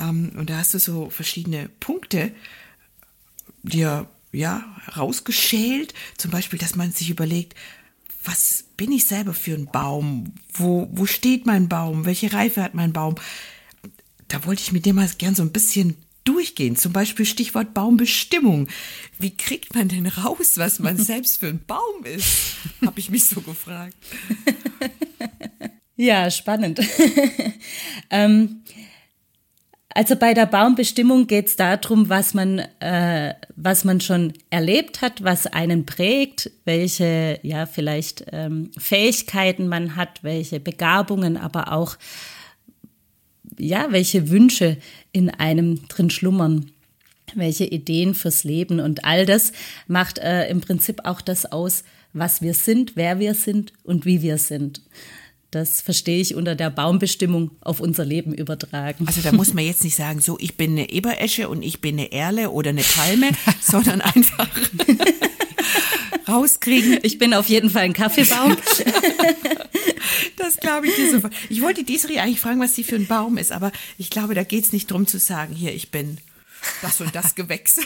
Ähm, 0.00 0.32
und 0.36 0.50
da 0.50 0.58
hast 0.58 0.74
du 0.74 0.78
so 0.78 1.10
verschiedene 1.10 1.68
Punkte 1.80 2.32
dir 3.62 4.08
ja 4.32 4.64
rausgeschält. 4.96 5.94
Zum 6.16 6.30
Beispiel, 6.30 6.58
dass 6.58 6.76
man 6.76 6.92
sich 6.92 7.10
überlegt, 7.10 7.54
was 8.24 8.64
bin 8.76 8.92
ich 8.92 9.06
selber 9.06 9.34
für 9.34 9.54
ein 9.54 9.66
Baum? 9.66 10.34
Wo, 10.52 10.88
wo 10.92 11.06
steht 11.06 11.46
mein 11.46 11.68
Baum? 11.68 12.04
Welche 12.04 12.32
Reife 12.32 12.62
hat 12.62 12.74
mein 12.74 12.92
Baum? 12.92 13.14
Da 14.26 14.44
wollte 14.44 14.62
ich 14.62 14.72
mit 14.72 14.84
dir 14.84 14.92
mal 14.92 15.08
gern 15.18 15.34
so 15.34 15.42
ein 15.42 15.52
bisschen 15.52 15.96
durchgehen. 16.28 16.76
Zum 16.76 16.92
Beispiel 16.92 17.24
Stichwort 17.24 17.74
Baumbestimmung. 17.74 18.68
Wie 19.18 19.36
kriegt 19.36 19.74
man 19.74 19.88
denn 19.88 20.06
raus, 20.06 20.52
was 20.56 20.78
man 20.78 20.96
selbst 20.98 21.40
für 21.40 21.48
ein 21.48 21.60
Baum 21.66 22.04
ist? 22.04 22.56
Habe 22.84 23.00
ich 23.00 23.10
mich 23.10 23.26
so 23.26 23.40
gefragt. 23.40 23.96
Ja, 26.00 26.30
spannend. 26.30 26.80
ähm, 28.10 28.62
also 29.92 30.14
bei 30.14 30.32
der 30.32 30.46
Baumbestimmung 30.46 31.26
geht 31.26 31.48
es 31.48 31.56
darum, 31.56 32.08
was 32.08 32.34
man, 32.34 32.60
äh, 32.78 33.34
was 33.56 33.84
man 33.84 34.00
schon 34.00 34.32
erlebt 34.48 35.02
hat, 35.02 35.24
was 35.24 35.48
einen 35.48 35.86
prägt, 35.86 36.52
welche 36.64 37.40
ja 37.42 37.66
vielleicht 37.66 38.26
ähm, 38.30 38.70
Fähigkeiten 38.78 39.66
man 39.66 39.96
hat, 39.96 40.22
welche 40.22 40.60
Begabungen, 40.60 41.36
aber 41.36 41.72
auch 41.72 41.96
ja, 43.58 43.88
welche 43.90 44.30
Wünsche 44.30 44.76
in 45.12 45.30
einem 45.30 45.86
drin 45.88 46.10
schlummern 46.10 46.72
welche 47.34 47.64
Ideen 47.64 48.14
fürs 48.14 48.44
Leben 48.44 48.80
und 48.80 49.04
all 49.04 49.26
das 49.26 49.52
macht 49.86 50.18
äh, 50.18 50.48
im 50.48 50.60
Prinzip 50.60 51.00
auch 51.04 51.20
das 51.20 51.46
aus, 51.46 51.84
was 52.12 52.42
wir 52.42 52.54
sind, 52.54 52.92
wer 52.94 53.18
wir 53.18 53.34
sind 53.34 53.72
und 53.84 54.06
wie 54.06 54.22
wir 54.22 54.38
sind. 54.38 54.82
Das 55.50 55.80
verstehe 55.80 56.20
ich 56.20 56.34
unter 56.34 56.54
der 56.54 56.68
Baumbestimmung 56.68 57.52
auf 57.62 57.80
unser 57.80 58.04
Leben 58.04 58.34
übertragen. 58.34 59.06
Also 59.06 59.22
da 59.22 59.32
muss 59.32 59.54
man 59.54 59.64
jetzt 59.64 59.82
nicht 59.82 59.96
sagen, 59.96 60.20
so 60.20 60.36
ich 60.40 60.58
bin 60.58 60.72
eine 60.72 60.90
Eberesche 60.90 61.48
und 61.48 61.62
ich 61.62 61.80
bin 61.80 61.98
eine 61.98 62.12
Erle 62.12 62.50
oder 62.50 62.70
eine 62.70 62.82
Palme, 62.82 63.30
sondern 63.60 64.02
einfach 64.02 64.48
rauskriegen. 66.28 66.98
Ich 67.02 67.18
bin 67.18 67.34
auf 67.34 67.48
jeden 67.48 67.70
Fall 67.70 67.82
ein 67.82 67.92
Kaffeebaum. 67.92 68.56
das 70.36 70.56
glaube 70.58 70.86
ich 70.86 70.96
dir 70.96 71.10
sofort. 71.10 71.32
Ich 71.48 71.62
wollte 71.62 71.84
Desiree 71.84 72.18
eigentlich 72.18 72.40
fragen, 72.40 72.60
was 72.60 72.74
sie 72.74 72.84
für 72.84 72.96
ein 72.96 73.06
Baum 73.06 73.38
ist, 73.38 73.52
aber 73.52 73.72
ich 73.96 74.10
glaube, 74.10 74.34
da 74.34 74.44
geht 74.44 74.64
es 74.64 74.72
nicht 74.72 74.90
drum 74.90 75.06
zu 75.06 75.18
sagen, 75.18 75.54
hier, 75.54 75.74
ich 75.74 75.90
bin 75.90 76.18
das 76.82 77.00
und 77.00 77.14
das 77.14 77.34
Gewächs. 77.34 77.80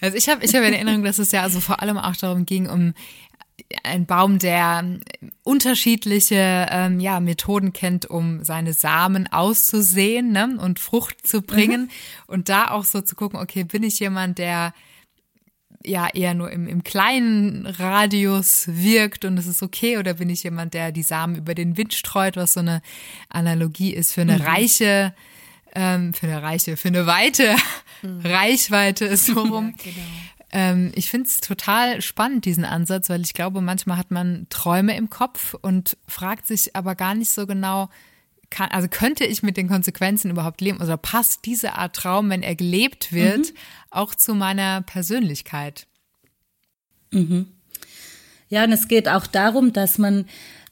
Also 0.00 0.16
ich 0.16 0.28
habe 0.28 0.44
ich 0.44 0.54
hab 0.54 0.62
in 0.62 0.74
Erinnerung, 0.74 1.02
dass 1.02 1.18
es 1.18 1.32
ja 1.32 1.42
also 1.42 1.60
vor 1.60 1.80
allem 1.82 1.98
auch 1.98 2.14
darum 2.16 2.46
ging, 2.46 2.68
um 2.68 2.94
ein 3.82 4.06
Baum, 4.06 4.38
der 4.38 4.98
unterschiedliche 5.42 6.66
ähm, 6.70 7.00
ja, 7.00 7.20
Methoden 7.20 7.72
kennt, 7.72 8.06
um 8.06 8.44
seine 8.44 8.72
Samen 8.72 9.30
auszusehen 9.30 10.32
ne, 10.32 10.58
und 10.60 10.78
Frucht 10.78 11.26
zu 11.26 11.42
bringen. 11.42 11.82
Mhm. 11.82 11.88
Und 12.26 12.48
da 12.48 12.70
auch 12.70 12.84
so 12.84 13.00
zu 13.00 13.14
gucken, 13.14 13.38
okay, 13.38 13.64
bin 13.64 13.82
ich 13.82 13.98
jemand, 13.98 14.38
der 14.38 14.72
ja 15.88 16.08
eher 16.12 16.34
nur 16.34 16.50
im, 16.50 16.66
im 16.66 16.84
kleinen 16.84 17.66
Radius 17.66 18.66
wirkt 18.68 19.24
und 19.24 19.38
es 19.38 19.46
ist 19.46 19.62
okay, 19.62 19.98
oder 19.98 20.14
bin 20.14 20.30
ich 20.30 20.42
jemand, 20.42 20.74
der 20.74 20.92
die 20.92 21.02
Samen 21.02 21.36
über 21.36 21.54
den 21.54 21.76
Wind 21.76 21.94
streut, 21.94 22.36
was 22.36 22.54
so 22.54 22.60
eine 22.60 22.82
Analogie 23.28 23.94
ist 23.94 24.12
für 24.12 24.22
eine 24.22 24.38
mhm. 24.38 24.44
reiche, 24.44 25.14
ähm, 25.74 26.14
für 26.14 26.26
eine 26.26 26.42
reiche, 26.42 26.76
für 26.76 26.88
eine 26.88 27.06
weite 27.06 27.56
mhm. 28.02 28.20
Reichweite 28.20 29.04
ist 29.06 29.26
so 29.26 29.40
rum. 29.40 29.74
Ja, 29.78 29.84
genau. 29.84 30.06
Ähm, 30.50 30.92
ich 30.94 31.10
finde 31.10 31.26
es 31.26 31.40
total 31.40 32.00
spannend, 32.00 32.44
diesen 32.44 32.64
Ansatz, 32.64 33.10
weil 33.10 33.20
ich 33.20 33.34
glaube, 33.34 33.60
manchmal 33.60 33.98
hat 33.98 34.10
man 34.10 34.46
Träume 34.48 34.96
im 34.96 35.10
Kopf 35.10 35.54
und 35.54 35.96
fragt 36.06 36.46
sich 36.46 36.74
aber 36.74 36.94
gar 36.94 37.14
nicht 37.14 37.30
so 37.30 37.46
genau, 37.46 37.90
kann, 38.50 38.70
also 38.70 38.88
könnte 38.88 39.24
ich 39.24 39.42
mit 39.42 39.56
den 39.56 39.68
Konsequenzen 39.68 40.30
überhaupt 40.30 40.60
leben 40.60 40.80
oder 40.80 40.96
passt 40.96 41.44
diese 41.44 41.74
Art 41.74 41.96
Traum, 41.96 42.30
wenn 42.30 42.42
er 42.42 42.54
gelebt 42.54 43.12
wird, 43.12 43.38
mhm. 43.38 43.56
auch 43.90 44.14
zu 44.14 44.34
meiner 44.34 44.82
Persönlichkeit? 44.82 45.86
Mhm. 47.12 47.46
Ja, 48.48 48.64
und 48.64 48.72
es 48.72 48.88
geht 48.88 49.08
auch 49.08 49.26
darum, 49.26 49.72
dass 49.72 49.98
man 49.98 50.26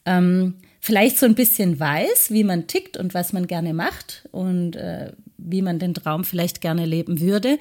ähm, 0.07 0.55
vielleicht 0.81 1.19
so 1.19 1.27
ein 1.27 1.35
bisschen 1.35 1.79
weiß, 1.79 2.31
wie 2.31 2.45
man 2.45 2.67
tickt 2.67 2.97
und 2.97 3.15
was 3.15 3.33
man 3.33 3.47
gerne 3.47 3.75
macht 3.75 4.27
und 4.33 4.77
äh, 4.77 5.13
wie 5.37 5.63
man 5.63 5.79
den 5.79 5.95
Traum 5.95 6.25
vielleicht 6.25 6.61
gerne 6.61 6.87
leben 6.87 7.21
würde 7.21 7.59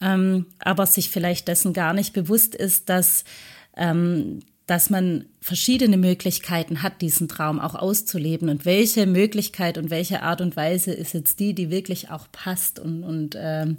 ähm, 0.00 0.46
aber 0.58 0.86
sich 0.86 1.10
vielleicht 1.10 1.48
dessen 1.48 1.72
gar 1.72 1.92
nicht 1.92 2.12
bewusst 2.12 2.54
ist, 2.54 2.88
dass, 2.88 3.24
ähm, 3.76 4.40
dass 4.70 4.88
man 4.88 5.24
verschiedene 5.40 5.96
Möglichkeiten 5.96 6.84
hat, 6.84 7.02
diesen 7.02 7.26
Traum 7.26 7.58
auch 7.58 7.74
auszuleben 7.74 8.48
und 8.48 8.64
welche 8.64 9.04
Möglichkeit 9.04 9.78
und 9.78 9.90
welche 9.90 10.22
Art 10.22 10.40
und 10.40 10.54
Weise 10.54 10.92
ist 10.92 11.12
jetzt 11.12 11.40
die, 11.40 11.54
die 11.56 11.72
wirklich 11.72 12.10
auch 12.10 12.28
passt 12.30 12.78
und, 12.78 13.02
und 13.02 13.36
ähm, 13.36 13.78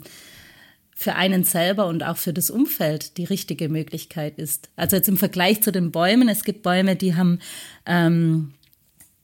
für 0.94 1.16
einen 1.16 1.46
selber 1.46 1.88
und 1.88 2.04
auch 2.04 2.18
für 2.18 2.34
das 2.34 2.50
Umfeld 2.50 3.16
die 3.16 3.24
richtige 3.24 3.70
Möglichkeit 3.70 4.38
ist. 4.38 4.70
Also 4.76 4.98
jetzt 4.98 5.08
im 5.08 5.16
Vergleich 5.16 5.62
zu 5.62 5.72
den 5.72 5.92
Bäumen, 5.92 6.28
es 6.28 6.44
gibt 6.44 6.62
Bäume, 6.62 6.98
die 6.98 7.16
haben 7.16 7.40
ähm, 7.86 8.52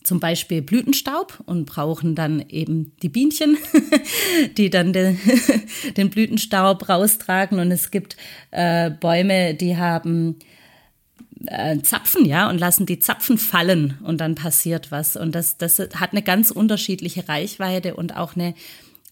zum 0.03 0.21
Beispiel 0.21 0.61
Blütenstaub 0.61 1.43
und 1.47 1.65
brauchen 1.65 2.15
dann 2.15 2.45
eben 2.47 2.93
die 3.03 3.09
Bienchen, 3.09 3.57
die 4.57 4.69
dann 4.69 4.93
den, 4.93 5.19
den 5.97 6.11
Blütenstaub 6.11 6.87
raustragen. 6.87 7.59
Und 7.59 7.71
es 7.71 7.91
gibt 7.91 8.15
äh, 8.51 8.89
Bäume, 8.89 9.53
die 9.53 9.75
haben 9.75 10.39
äh, 11.45 11.79
Zapfen, 11.81 12.25
ja, 12.25 12.49
und 12.49 12.57
lassen 12.57 12.85
die 12.85 12.99
Zapfen 12.99 13.37
fallen 13.37 13.97
und 14.03 14.19
dann 14.19 14.35
passiert 14.35 14.91
was. 14.91 15.15
Und 15.15 15.35
das, 15.35 15.57
das 15.57 15.79
hat 15.79 16.11
eine 16.11 16.21
ganz 16.21 16.51
unterschiedliche 16.51 17.27
Reichweite 17.27 17.95
und 17.95 18.15
auch 18.15 18.35
eine 18.35 18.53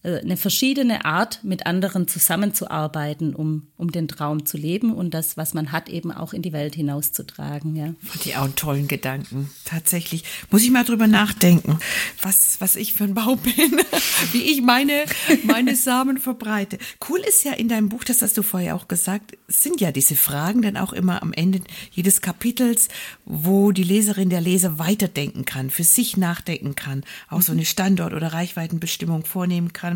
eine 0.06 0.36
verschiedene 0.36 1.04
Art, 1.04 1.40
mit 1.42 1.66
anderen 1.66 2.06
zusammenzuarbeiten, 2.06 3.34
um, 3.34 3.66
um 3.76 3.90
den 3.90 4.06
Traum 4.06 4.46
zu 4.46 4.56
leben 4.56 4.94
und 4.94 5.12
das, 5.14 5.36
was 5.36 5.52
man 5.52 5.72
hat, 5.72 5.88
eben 5.88 6.12
auch 6.12 6.32
in 6.32 6.42
die 6.42 6.52
Welt 6.52 6.76
hinauszutragen. 6.76 7.74
Ja. 7.74 7.94
Fand 8.04 8.24
ich 8.24 8.36
auch 8.36 8.44
einen 8.44 8.54
tollen 8.54 8.88
Gedanken. 8.88 9.50
Tatsächlich. 9.64 10.22
Muss 10.50 10.62
ich 10.62 10.70
mal 10.70 10.84
drüber 10.84 11.08
nachdenken, 11.08 11.78
was, 12.22 12.56
was 12.60 12.76
ich 12.76 12.94
für 12.94 13.04
ein 13.04 13.14
Baum 13.14 13.38
bin, 13.38 13.54
wie 14.32 14.42
ich 14.42 14.62
meine, 14.62 15.04
meine 15.42 15.74
Samen 15.74 16.18
verbreite. 16.18 16.78
Cool 17.08 17.18
ist 17.20 17.44
ja 17.44 17.52
in 17.52 17.68
deinem 17.68 17.88
Buch, 17.88 18.04
das 18.04 18.22
hast 18.22 18.38
du 18.38 18.42
vorher 18.42 18.76
auch 18.76 18.86
gesagt, 18.86 19.36
sind 19.48 19.80
ja 19.80 19.90
diese 19.90 20.14
Fragen 20.14 20.62
dann 20.62 20.76
auch 20.76 20.92
immer 20.92 21.22
am 21.22 21.32
Ende 21.32 21.60
jedes 21.90 22.20
Kapitels, 22.20 22.88
wo 23.24 23.72
die 23.72 23.82
Leserin, 23.82 24.30
der 24.30 24.40
Leser 24.40 24.78
weiterdenken 24.78 25.44
kann, 25.44 25.70
für 25.70 25.84
sich 25.84 26.16
nachdenken 26.16 26.76
kann, 26.76 27.02
auch 27.28 27.42
so 27.42 27.50
eine 27.50 27.64
Standort- 27.64 28.14
oder 28.14 28.32
Reichweitenbestimmung 28.32 29.24
vornehmen 29.24 29.72
kann 29.72 29.95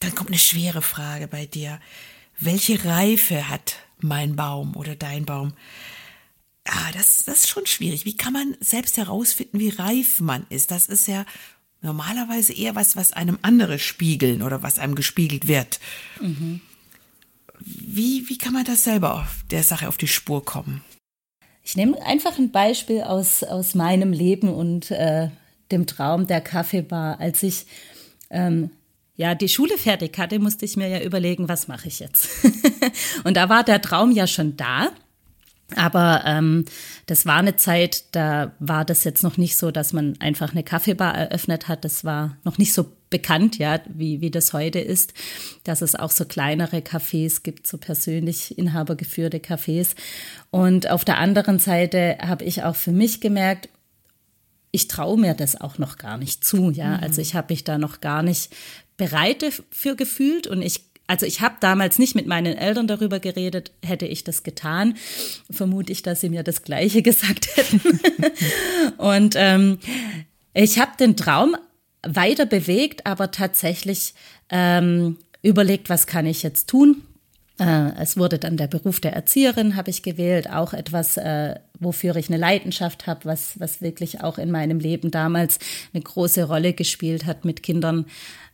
dann 0.00 0.14
kommt 0.14 0.30
eine 0.30 0.38
schwere 0.38 0.82
Frage 0.82 1.28
bei 1.28 1.46
dir. 1.46 1.80
Welche 2.38 2.84
Reife 2.84 3.48
hat 3.48 3.76
mein 4.00 4.36
Baum 4.36 4.76
oder 4.76 4.96
dein 4.96 5.26
Baum? 5.26 5.52
Ah, 6.64 6.92
das, 6.92 7.24
das 7.24 7.40
ist 7.40 7.48
schon 7.48 7.66
schwierig. 7.66 8.04
Wie 8.04 8.16
kann 8.16 8.32
man 8.32 8.56
selbst 8.60 8.96
herausfinden, 8.96 9.58
wie 9.58 9.70
reif 9.70 10.20
man 10.20 10.46
ist? 10.48 10.70
Das 10.70 10.86
ist 10.86 11.06
ja 11.06 11.24
normalerweise 11.82 12.52
eher 12.52 12.74
was, 12.74 12.96
was 12.96 13.12
einem 13.12 13.38
andere 13.42 13.78
spiegeln 13.78 14.42
oder 14.42 14.62
was 14.62 14.78
einem 14.78 14.94
gespiegelt 14.94 15.48
wird. 15.48 15.80
Mhm. 16.20 16.60
Wie, 17.60 18.28
wie 18.28 18.38
kann 18.38 18.52
man 18.52 18.64
das 18.64 18.84
selber 18.84 19.14
auf 19.14 19.44
der 19.50 19.62
Sache 19.62 19.88
auf 19.88 19.96
die 19.96 20.08
Spur 20.08 20.44
kommen? 20.44 20.82
Ich 21.62 21.76
nehme 21.76 22.00
einfach 22.04 22.38
ein 22.38 22.50
Beispiel 22.50 23.02
aus, 23.02 23.42
aus 23.42 23.74
meinem 23.74 24.12
Leben 24.12 24.48
und 24.48 24.90
äh, 24.90 25.28
dem 25.70 25.86
Traum 25.86 26.26
der 26.26 26.40
Kaffeebar. 26.40 27.20
Als 27.20 27.42
ich 27.42 27.66
ähm, 28.30 28.70
ja, 29.20 29.34
die 29.34 29.50
Schule 29.50 29.76
fertig 29.76 30.16
hatte, 30.16 30.38
musste 30.38 30.64
ich 30.64 30.78
mir 30.78 30.88
ja 30.88 31.02
überlegen, 31.02 31.46
was 31.46 31.68
mache 31.68 31.88
ich 31.88 32.00
jetzt? 32.00 32.26
und 33.24 33.36
da 33.36 33.50
war 33.50 33.64
der 33.64 33.82
Traum 33.82 34.12
ja 34.12 34.26
schon 34.26 34.56
da. 34.56 34.88
Aber 35.76 36.22
ähm, 36.24 36.64
das 37.04 37.26
war 37.26 37.36
eine 37.36 37.54
Zeit, 37.56 38.04
da 38.12 38.52
war 38.60 38.86
das 38.86 39.04
jetzt 39.04 39.22
noch 39.22 39.36
nicht 39.36 39.58
so, 39.58 39.70
dass 39.70 39.92
man 39.92 40.18
einfach 40.20 40.52
eine 40.52 40.62
Kaffeebar 40.62 41.14
eröffnet 41.14 41.68
hat. 41.68 41.84
Das 41.84 42.02
war 42.02 42.38
noch 42.44 42.56
nicht 42.56 42.72
so 42.72 42.96
bekannt, 43.10 43.58
ja, 43.58 43.80
wie, 43.86 44.22
wie 44.22 44.30
das 44.30 44.54
heute 44.54 44.80
ist, 44.80 45.12
dass 45.64 45.82
es 45.82 45.94
auch 45.94 46.10
so 46.10 46.24
kleinere 46.24 46.78
Cafés 46.78 47.42
gibt, 47.42 47.66
so 47.66 47.76
persönlich 47.76 48.56
inhabergeführte 48.56 49.36
Cafés. 49.36 49.96
Und 50.50 50.88
auf 50.88 51.04
der 51.04 51.18
anderen 51.18 51.58
Seite 51.58 52.16
habe 52.22 52.44
ich 52.44 52.62
auch 52.62 52.74
für 52.74 52.92
mich 52.92 53.20
gemerkt, 53.20 53.68
ich 54.72 54.88
traue 54.88 55.18
mir 55.18 55.34
das 55.34 55.60
auch 55.60 55.78
noch 55.78 55.98
gar 55.98 56.16
nicht 56.16 56.44
zu, 56.44 56.70
ja. 56.70 56.96
Mhm. 56.96 57.02
Also 57.02 57.20
ich 57.20 57.34
habe 57.34 57.52
mich 57.52 57.64
da 57.64 57.76
noch 57.76 58.00
gar 58.00 58.22
nicht 58.22 58.50
bereit 59.00 59.62
für 59.70 59.96
gefühlt 59.96 60.46
und 60.46 60.60
ich 60.60 60.82
also 61.06 61.26
ich 61.26 61.40
habe 61.40 61.56
damals 61.58 61.98
nicht 61.98 62.14
mit 62.14 62.28
meinen 62.28 62.56
Eltern 62.56 62.86
darüber 62.86 63.18
geredet, 63.18 63.72
hätte 63.84 64.06
ich 64.06 64.22
das 64.22 64.44
getan, 64.44 64.94
vermute 65.50 65.90
ich, 65.90 66.04
dass 66.04 66.20
sie 66.20 66.28
mir 66.28 66.44
das 66.44 66.62
Gleiche 66.62 67.02
gesagt 67.10 67.48
hätten. 67.56 67.80
und 68.96 69.34
ähm, 69.36 69.80
ich 70.54 70.78
habe 70.78 70.92
den 71.00 71.16
Traum 71.16 71.56
weiter 72.06 72.46
bewegt, 72.46 73.06
aber 73.06 73.32
tatsächlich 73.32 74.14
ähm, 74.50 75.16
überlegt, 75.42 75.88
was 75.88 76.06
kann 76.06 76.26
ich 76.26 76.44
jetzt 76.44 76.68
tun? 76.68 77.02
Äh, 77.60 77.92
es 78.00 78.16
wurde 78.16 78.38
dann 78.38 78.56
der 78.56 78.68
Beruf 78.68 79.00
der 79.00 79.12
Erzieherin, 79.12 79.76
habe 79.76 79.90
ich 79.90 80.02
gewählt, 80.02 80.48
auch 80.50 80.72
etwas, 80.72 81.18
äh, 81.18 81.56
wofür 81.78 82.16
ich 82.16 82.28
eine 82.28 82.38
Leidenschaft 82.38 83.06
habe, 83.06 83.26
was, 83.26 83.60
was 83.60 83.82
wirklich 83.82 84.22
auch 84.22 84.38
in 84.38 84.50
meinem 84.50 84.78
Leben 84.78 85.10
damals 85.10 85.58
eine 85.92 86.02
große 86.02 86.44
Rolle 86.44 86.72
gespielt 86.72 87.26
hat. 87.26 87.44
Mit 87.44 87.62
Kindern 87.62 88.06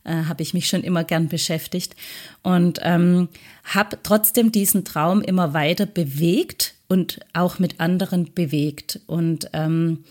äh, 0.07 0.25
habe 0.25 0.41
ich 0.41 0.53
mich 0.53 0.67
schon 0.67 0.83
immer 0.83 1.03
gern 1.03 1.27
beschäftigt 1.27 1.95
und 2.43 2.79
ähm, 2.81 3.29
habe 3.63 3.99
trotzdem 4.01 4.51
diesen 4.51 4.85
Traum 4.85 5.21
immer 5.21 5.53
weiter 5.53 5.85
bewegt 5.85 6.75
und 6.87 7.19
auch 7.33 7.59
mit 7.59 7.79
anderen 7.79 8.33
bewegt. 8.33 9.01
Und 9.05 9.49
ähm, 9.53 10.03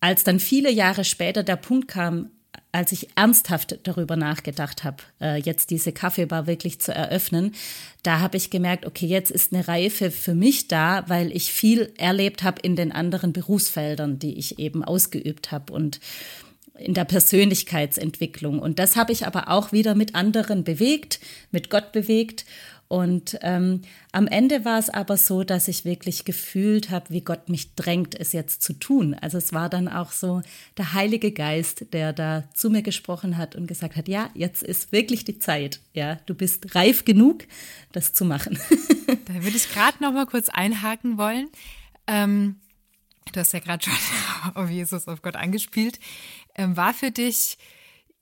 als 0.00 0.24
dann 0.24 0.40
viele 0.40 0.70
Jahre 0.70 1.04
später 1.04 1.42
der 1.42 1.56
Punkt 1.56 1.88
kam, 1.88 2.30
als 2.72 2.92
ich 2.92 3.08
ernsthaft 3.16 3.78
darüber 3.84 4.16
nachgedacht 4.16 4.84
habe, 4.84 4.98
äh, 5.20 5.40
jetzt 5.40 5.70
diese 5.70 5.92
Kaffeebar 5.92 6.46
wirklich 6.46 6.78
zu 6.78 6.92
eröffnen, 6.92 7.54
da 8.02 8.20
habe 8.20 8.36
ich 8.36 8.50
gemerkt, 8.50 8.84
okay, 8.84 9.06
jetzt 9.06 9.30
ist 9.30 9.52
eine 9.52 9.66
Reife 9.66 10.10
für 10.10 10.34
mich 10.34 10.68
da, 10.68 11.04
weil 11.08 11.34
ich 11.34 11.52
viel 11.52 11.92
erlebt 11.96 12.42
habe 12.42 12.60
in 12.60 12.76
den 12.76 12.92
anderen 12.92 13.32
Berufsfeldern, 13.32 14.18
die 14.18 14.38
ich 14.38 14.58
eben 14.58 14.84
ausgeübt 14.84 15.52
habe 15.52 15.72
und 15.72 16.00
in 16.78 16.94
der 16.94 17.04
Persönlichkeitsentwicklung. 17.04 18.58
Und 18.58 18.78
das 18.78 18.96
habe 18.96 19.12
ich 19.12 19.26
aber 19.26 19.48
auch 19.50 19.72
wieder 19.72 19.94
mit 19.94 20.14
anderen 20.14 20.64
bewegt, 20.64 21.20
mit 21.50 21.70
Gott 21.70 21.92
bewegt. 21.92 22.44
Und 22.88 23.36
ähm, 23.42 23.82
am 24.12 24.28
Ende 24.28 24.64
war 24.64 24.78
es 24.78 24.90
aber 24.90 25.16
so, 25.16 25.42
dass 25.42 25.66
ich 25.66 25.84
wirklich 25.84 26.24
gefühlt 26.24 26.90
habe, 26.90 27.10
wie 27.10 27.20
Gott 27.20 27.48
mich 27.48 27.74
drängt, 27.74 28.18
es 28.18 28.32
jetzt 28.32 28.62
zu 28.62 28.74
tun. 28.74 29.14
Also 29.14 29.38
es 29.38 29.52
war 29.52 29.68
dann 29.68 29.88
auch 29.88 30.12
so 30.12 30.40
der 30.76 30.92
Heilige 30.92 31.32
Geist, 31.32 31.92
der 31.92 32.12
da 32.12 32.44
zu 32.54 32.70
mir 32.70 32.82
gesprochen 32.82 33.38
hat 33.38 33.56
und 33.56 33.66
gesagt 33.66 33.96
hat, 33.96 34.06
ja, 34.06 34.30
jetzt 34.34 34.62
ist 34.62 34.92
wirklich 34.92 35.24
die 35.24 35.40
Zeit. 35.40 35.80
Ja, 35.94 36.16
du 36.26 36.34
bist 36.34 36.76
reif 36.76 37.04
genug, 37.04 37.44
das 37.90 38.12
zu 38.12 38.24
machen. 38.24 38.56
da 39.26 39.34
würde 39.34 39.56
ich 39.56 39.68
gerade 39.72 40.00
noch 40.00 40.12
mal 40.12 40.26
kurz 40.26 40.48
einhaken 40.48 41.18
wollen. 41.18 41.48
Ähm, 42.06 42.60
du 43.32 43.40
hast 43.40 43.52
ja 43.52 43.58
gerade 43.58 43.84
schon 43.84 43.94
auf 44.54 44.70
Jesus, 44.70 45.08
auf 45.08 45.22
Gott 45.22 45.34
angespielt. 45.34 45.98
Ähm, 46.56 46.76
war 46.76 46.94
für 46.94 47.10
dich 47.10 47.58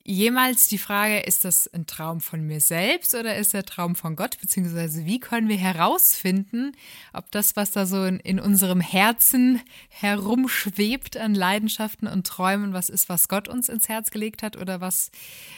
jemals 0.07 0.67
die 0.67 0.77
Frage, 0.77 1.19
ist 1.21 1.45
das 1.45 1.67
ein 1.73 1.87
Traum 1.87 2.21
von 2.21 2.45
mir 2.45 2.61
selbst 2.61 3.15
oder 3.15 3.35
ist 3.35 3.55
der 3.55 3.65
Traum 3.65 3.95
von 3.95 4.15
Gott? 4.15 4.37
Beziehungsweise 4.39 5.05
wie 5.05 5.19
können 5.19 5.49
wir 5.49 5.57
herausfinden, 5.57 6.73
ob 7.11 7.31
das, 7.31 7.55
was 7.55 7.71
da 7.71 7.87
so 7.87 8.05
in, 8.05 8.19
in 8.19 8.39
unserem 8.39 8.81
Herzen 8.81 9.61
herumschwebt 9.89 11.17
an 11.17 11.33
Leidenschaften 11.33 12.07
und 12.07 12.27
Träumen, 12.27 12.71
was 12.71 12.89
ist, 12.89 13.09
was 13.09 13.27
Gott 13.27 13.47
uns 13.47 13.67
ins 13.67 13.89
Herz 13.89 14.11
gelegt 14.11 14.43
hat 14.43 14.57
oder 14.57 14.79
was 14.79 15.09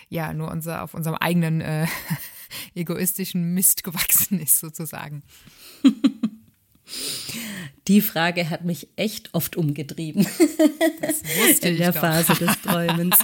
ja 0.08 0.32
nur 0.34 0.50
unser, 0.50 0.82
auf 0.82 0.94
unserem 0.94 1.18
eigenen 1.18 1.60
äh, 1.60 1.88
egoistischen 2.74 3.54
Mist 3.54 3.84
gewachsen 3.84 4.40
ist, 4.40 4.60
sozusagen. 4.60 5.24
Die 7.88 8.02
Frage 8.02 8.50
hat 8.50 8.64
mich 8.66 8.88
echt 8.96 9.34
oft 9.34 9.56
umgetrieben. 9.56 10.26
Das 11.02 11.24
wusste 11.24 11.70
In 11.70 11.78
der 11.78 11.92
doch. 11.92 12.02
Phase 12.02 12.34
des 12.36 12.62
Träumens. 12.64 13.18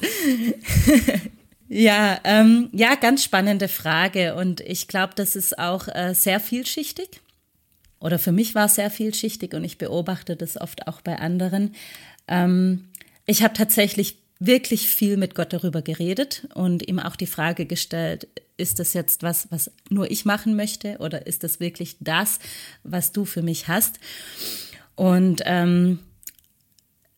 ja, 1.69 2.19
ähm, 2.23 2.69
ja, 2.71 2.95
ganz 2.95 3.23
spannende 3.23 3.67
Frage. 3.67 4.35
Und 4.35 4.61
ich 4.61 4.87
glaube, 4.87 5.13
das 5.15 5.35
ist 5.35 5.59
auch 5.59 5.87
äh, 5.87 6.13
sehr 6.13 6.39
vielschichtig. 6.39 7.21
Oder 7.99 8.19
für 8.19 8.33
mich 8.33 8.53
war 8.53 8.65
es 8.65 8.75
sehr 8.75 8.91
vielschichtig 8.91 9.53
und 9.53 9.63
ich 9.63 9.77
beobachte 9.77 10.35
das 10.35 10.59
oft 10.59 10.87
auch 10.87 11.01
bei 11.01 11.19
anderen. 11.19 11.73
Ähm, 12.27 12.89
ich 13.25 13.43
habe 13.43 13.53
tatsächlich 13.53 14.17
wirklich 14.45 14.87
viel 14.87 15.17
mit 15.17 15.35
Gott 15.35 15.53
darüber 15.53 15.81
geredet 15.81 16.47
und 16.53 16.87
ihm 16.87 16.99
auch 16.99 17.15
die 17.15 17.27
Frage 17.27 17.65
gestellt, 17.65 18.27
ist 18.57 18.79
das 18.79 18.93
jetzt 18.93 19.23
was, 19.23 19.47
was 19.51 19.71
nur 19.89 20.09
ich 20.11 20.25
machen 20.25 20.55
möchte 20.55 20.97
oder 20.99 21.25
ist 21.27 21.43
das 21.43 21.59
wirklich 21.59 21.97
das, 21.99 22.39
was 22.83 23.11
du 23.11 23.25
für 23.25 23.41
mich 23.41 23.67
hast? 23.67 23.99
Und 24.95 25.41
ähm, 25.45 25.99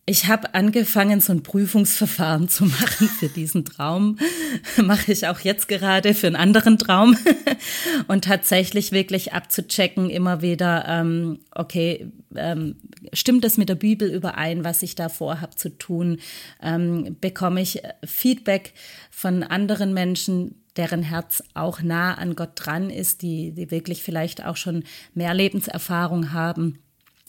ich 0.08 0.28
habe 0.28 0.54
angefangen, 0.54 1.20
so 1.20 1.34
ein 1.34 1.42
Prüfungsverfahren 1.42 2.48
zu 2.48 2.66
machen 2.66 3.08
für 3.08 3.28
diesen 3.28 3.66
Traum. 3.66 4.20
Mache 4.78 5.12
ich 5.12 5.28
auch 5.28 5.40
jetzt 5.40 5.68
gerade 5.68 6.14
für 6.14 6.28
einen 6.28 6.36
anderen 6.36 6.78
Traum. 6.78 7.18
Und 8.08 8.26
tatsächlich 8.26 8.92
wirklich 8.92 9.34
abzuchecken, 9.34 10.12
immer 10.12 10.44
wieder, 10.44 10.86
ähm, 10.88 11.40
okay, 11.52 12.12
ähm, 12.36 12.76
stimmt 13.14 13.44
das 13.44 13.58
mit 13.58 13.68
der 13.68 13.76
Bibel 13.76 14.12
überein, 14.12 14.64
was 14.64 14.84
ich 14.84 14.94
da 14.94 15.10
vorhabe 15.10 15.56
zu 15.56 15.76
tun? 15.76 16.20
Ähm, 16.62 17.18
bekomme 17.20 17.62
ich 17.62 17.82
Feedback 18.06 18.74
von 19.10 19.42
anderen 19.42 19.96
Menschen, 19.96 20.62
deren 20.78 21.02
Herz 21.02 21.41
auch 21.56 21.82
nah 21.82 22.13
an 22.13 22.36
Gott 22.36 22.52
dran 22.56 22.91
ist, 22.91 23.24
die, 23.24 23.54
die 23.54 23.72
wirklich 23.72 24.04
vielleicht 24.04 24.46
auch 24.46 24.58
schon 24.58 24.84
mehr 25.15 25.34
Lebenserfahrung 25.34 26.32
haben 26.32 26.78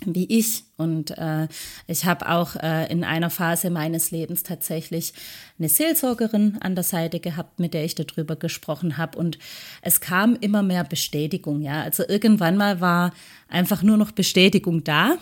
wie 0.05 0.27
ich. 0.27 0.65
Und 0.77 1.17
äh, 1.17 1.49
ich 1.87 2.05
habe 2.05 2.29
auch 2.29 2.57
äh, 2.57 2.91
in 2.91 3.03
einer 3.03 3.31
Phase 3.31 3.71
meines 3.71 4.11
Lebens 4.11 4.43
tatsächlich 4.43 5.15
eine 5.59 5.69
Seelsorgerin 5.69 6.59
an 6.61 6.75
der 6.75 6.85
Seite 6.85 7.19
gehabt, 7.19 7.59
mit 7.59 7.73
der 7.73 7.85
ich 7.85 7.95
darüber 7.95 8.37
gesprochen 8.37 8.99
habe. 8.99 9.19
Und 9.19 9.39
es 9.81 10.01
kam 10.01 10.37
immer 10.37 10.63
mehr 10.63 10.85
Bestätigung. 10.85 11.63
Ja, 11.63 11.83
also 11.83 12.05
irgendwann 12.07 12.57
mal 12.57 12.81
war 12.81 13.13
einfach 13.49 13.83
nur 13.83 13.97
noch 13.97 14.13
Bestätigung 14.13 14.85
da. 14.85 15.17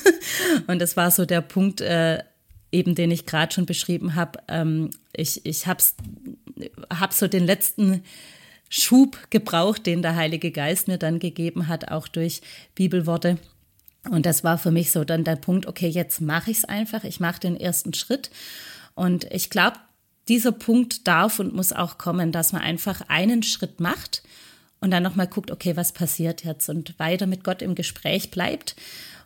und 0.66 0.80
das 0.80 0.96
war 0.96 1.10
so 1.10 1.24
der 1.24 1.40
Punkt, 1.40 1.80
äh, 1.80 2.22
eben 2.72 2.94
den 2.94 3.10
ich 3.10 3.24
gerade 3.24 3.54
schon 3.54 3.66
beschrieben 3.66 4.14
habe. 4.14 4.40
Ähm, 4.48 4.90
ich 5.12 5.46
ich 5.46 5.66
habe 5.66 5.82
hab 6.90 7.12
so 7.12 7.28
den 7.28 7.46
letzten 7.46 8.02
Schub 8.68 9.30
gebraucht, 9.30 9.86
den 9.86 10.02
der 10.02 10.16
Heilige 10.16 10.50
Geist 10.50 10.88
mir 10.88 10.98
dann 10.98 11.20
gegeben 11.20 11.68
hat, 11.68 11.90
auch 11.90 12.08
durch 12.08 12.42
Bibelworte 12.74 13.38
und 14.10 14.26
das 14.26 14.44
war 14.44 14.58
für 14.58 14.70
mich 14.70 14.90
so 14.90 15.04
dann 15.04 15.24
der 15.24 15.36
Punkt, 15.36 15.66
okay, 15.66 15.88
jetzt 15.88 16.20
mache 16.20 16.50
ich 16.50 16.58
es 16.58 16.64
einfach, 16.64 17.04
ich 17.04 17.20
mache 17.20 17.40
den 17.40 17.56
ersten 17.56 17.94
Schritt. 17.94 18.30
Und 18.94 19.24
ich 19.32 19.50
glaube, 19.50 19.76
dieser 20.28 20.52
Punkt 20.52 21.06
darf 21.06 21.38
und 21.38 21.54
muss 21.54 21.72
auch 21.72 21.98
kommen, 21.98 22.32
dass 22.32 22.52
man 22.52 22.62
einfach 22.62 23.02
einen 23.08 23.42
Schritt 23.42 23.80
macht 23.80 24.22
und 24.80 24.90
dann 24.90 25.02
nochmal 25.02 25.26
guckt, 25.26 25.50
okay, 25.50 25.76
was 25.76 25.92
passiert 25.92 26.44
jetzt? 26.44 26.68
Und 26.68 26.98
weiter 26.98 27.26
mit 27.26 27.44
Gott 27.44 27.62
im 27.62 27.74
Gespräch 27.74 28.30
bleibt 28.30 28.76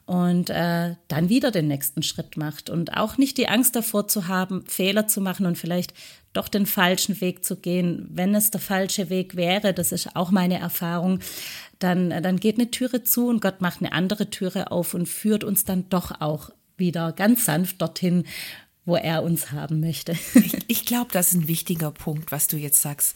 und 0.06 0.50
äh, 0.50 0.94
dann 1.08 1.28
wieder 1.28 1.50
den 1.50 1.68
nächsten 1.68 2.02
Schritt 2.02 2.36
macht. 2.36 2.70
Und 2.70 2.96
auch 2.96 3.18
nicht 3.18 3.38
die 3.38 3.48
Angst 3.48 3.76
davor 3.76 4.08
zu 4.08 4.28
haben, 4.28 4.64
Fehler 4.66 5.06
zu 5.06 5.20
machen 5.20 5.46
und 5.46 5.58
vielleicht 5.58 5.94
doch 6.32 6.48
den 6.48 6.66
falschen 6.66 7.20
Weg 7.20 7.44
zu 7.44 7.56
gehen, 7.56 8.08
wenn 8.10 8.34
es 8.34 8.50
der 8.50 8.60
falsche 8.60 9.10
Weg 9.10 9.36
wäre, 9.36 9.74
das 9.74 9.92
ist 9.92 10.16
auch 10.16 10.30
meine 10.30 10.58
Erfahrung, 10.58 11.20
dann, 11.82 12.10
dann 12.10 12.38
geht 12.38 12.58
eine 12.58 12.70
Türe 12.70 13.04
zu 13.04 13.28
und 13.28 13.40
Gott 13.40 13.60
macht 13.60 13.80
eine 13.80 13.92
andere 13.92 14.30
Türe 14.30 14.70
auf 14.70 14.94
und 14.94 15.08
führt 15.08 15.44
uns 15.44 15.64
dann 15.64 15.88
doch 15.88 16.20
auch 16.20 16.50
wieder 16.76 17.12
ganz 17.12 17.44
sanft 17.44 17.80
dorthin, 17.80 18.24
wo 18.84 18.96
er 18.96 19.22
uns 19.22 19.52
haben 19.52 19.80
möchte. 19.80 20.16
Ich, 20.34 20.56
ich 20.66 20.86
glaube, 20.86 21.10
das 21.12 21.28
ist 21.28 21.34
ein 21.34 21.48
wichtiger 21.48 21.90
Punkt, 21.90 22.32
was 22.32 22.48
du 22.48 22.56
jetzt 22.56 22.80
sagst. 22.82 23.14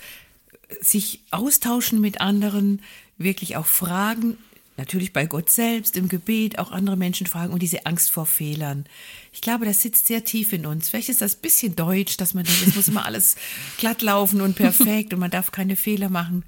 Sich 0.80 1.24
austauschen 1.30 2.00
mit 2.00 2.20
anderen, 2.20 2.82
wirklich 3.18 3.56
auch 3.56 3.66
fragen, 3.66 4.36
natürlich 4.76 5.12
bei 5.12 5.26
Gott 5.26 5.50
selbst, 5.50 5.96
im 5.96 6.08
Gebet, 6.08 6.58
auch 6.58 6.70
andere 6.70 6.96
Menschen 6.96 7.26
fragen 7.26 7.52
und 7.52 7.62
diese 7.62 7.86
Angst 7.86 8.10
vor 8.10 8.26
Fehlern. 8.26 8.84
Ich 9.32 9.40
glaube, 9.40 9.64
das 9.64 9.82
sitzt 9.82 10.06
sehr 10.06 10.24
tief 10.24 10.52
in 10.52 10.66
uns. 10.66 10.88
Vielleicht 10.88 11.08
ist 11.08 11.22
das 11.22 11.36
ein 11.36 11.42
bisschen 11.42 11.76
deutsch, 11.76 12.16
dass 12.16 12.34
man 12.34 12.44
denkt, 12.44 12.66
es 12.66 12.76
muss 12.76 12.88
immer 12.88 13.06
alles 13.06 13.36
glatt 13.78 14.02
laufen 14.02 14.40
und 14.40 14.56
perfekt 14.56 15.14
und 15.14 15.20
man 15.20 15.30
darf 15.30 15.52
keine 15.52 15.76
Fehler 15.76 16.08
machen. 16.08 16.44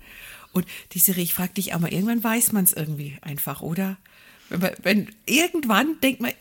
Und 0.53 0.67
die 0.93 0.99
Serie, 0.99 1.23
ich 1.23 1.35
frage 1.35 1.55
dich, 1.55 1.75
aber 1.75 1.93
irgendwann 1.93 2.23
weiß 2.23 2.53
man 2.53 2.65
es 2.65 2.73
irgendwie 2.73 3.17
einfach, 3.21 3.63
oder? 3.63 3.97
Wenn, 4.49 4.73
wenn, 4.83 5.09
irgendwann 5.27 6.01
denkt 6.01 6.21
man, 6.21 6.33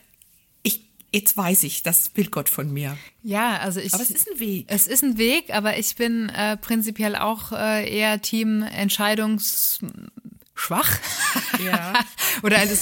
ich, 0.62 0.80
jetzt 1.12 1.36
weiß 1.36 1.64
ich, 1.64 1.82
das 1.82 2.12
will 2.14 2.26
Gott 2.26 2.48
von 2.48 2.72
mir. 2.72 2.96
Ja, 3.22 3.58
also 3.58 3.80
ich. 3.80 3.92
Aber 3.92 4.02
es 4.02 4.10
ist 4.10 4.30
ein 4.30 4.40
Weg. 4.40 4.66
Es 4.68 4.86
ist 4.86 5.04
ein 5.04 5.18
Weg, 5.18 5.54
aber 5.54 5.78
ich 5.78 5.94
bin 5.96 6.30
äh, 6.30 6.56
prinzipiell 6.56 7.16
auch 7.16 7.52
äh, 7.52 7.88
eher 7.88 8.20
Team 8.22 8.62
Entscheidungs 8.62 9.80
schwach. 10.58 10.98
Ja. 11.64 11.94
Oder 12.42 12.58
also, 12.58 12.74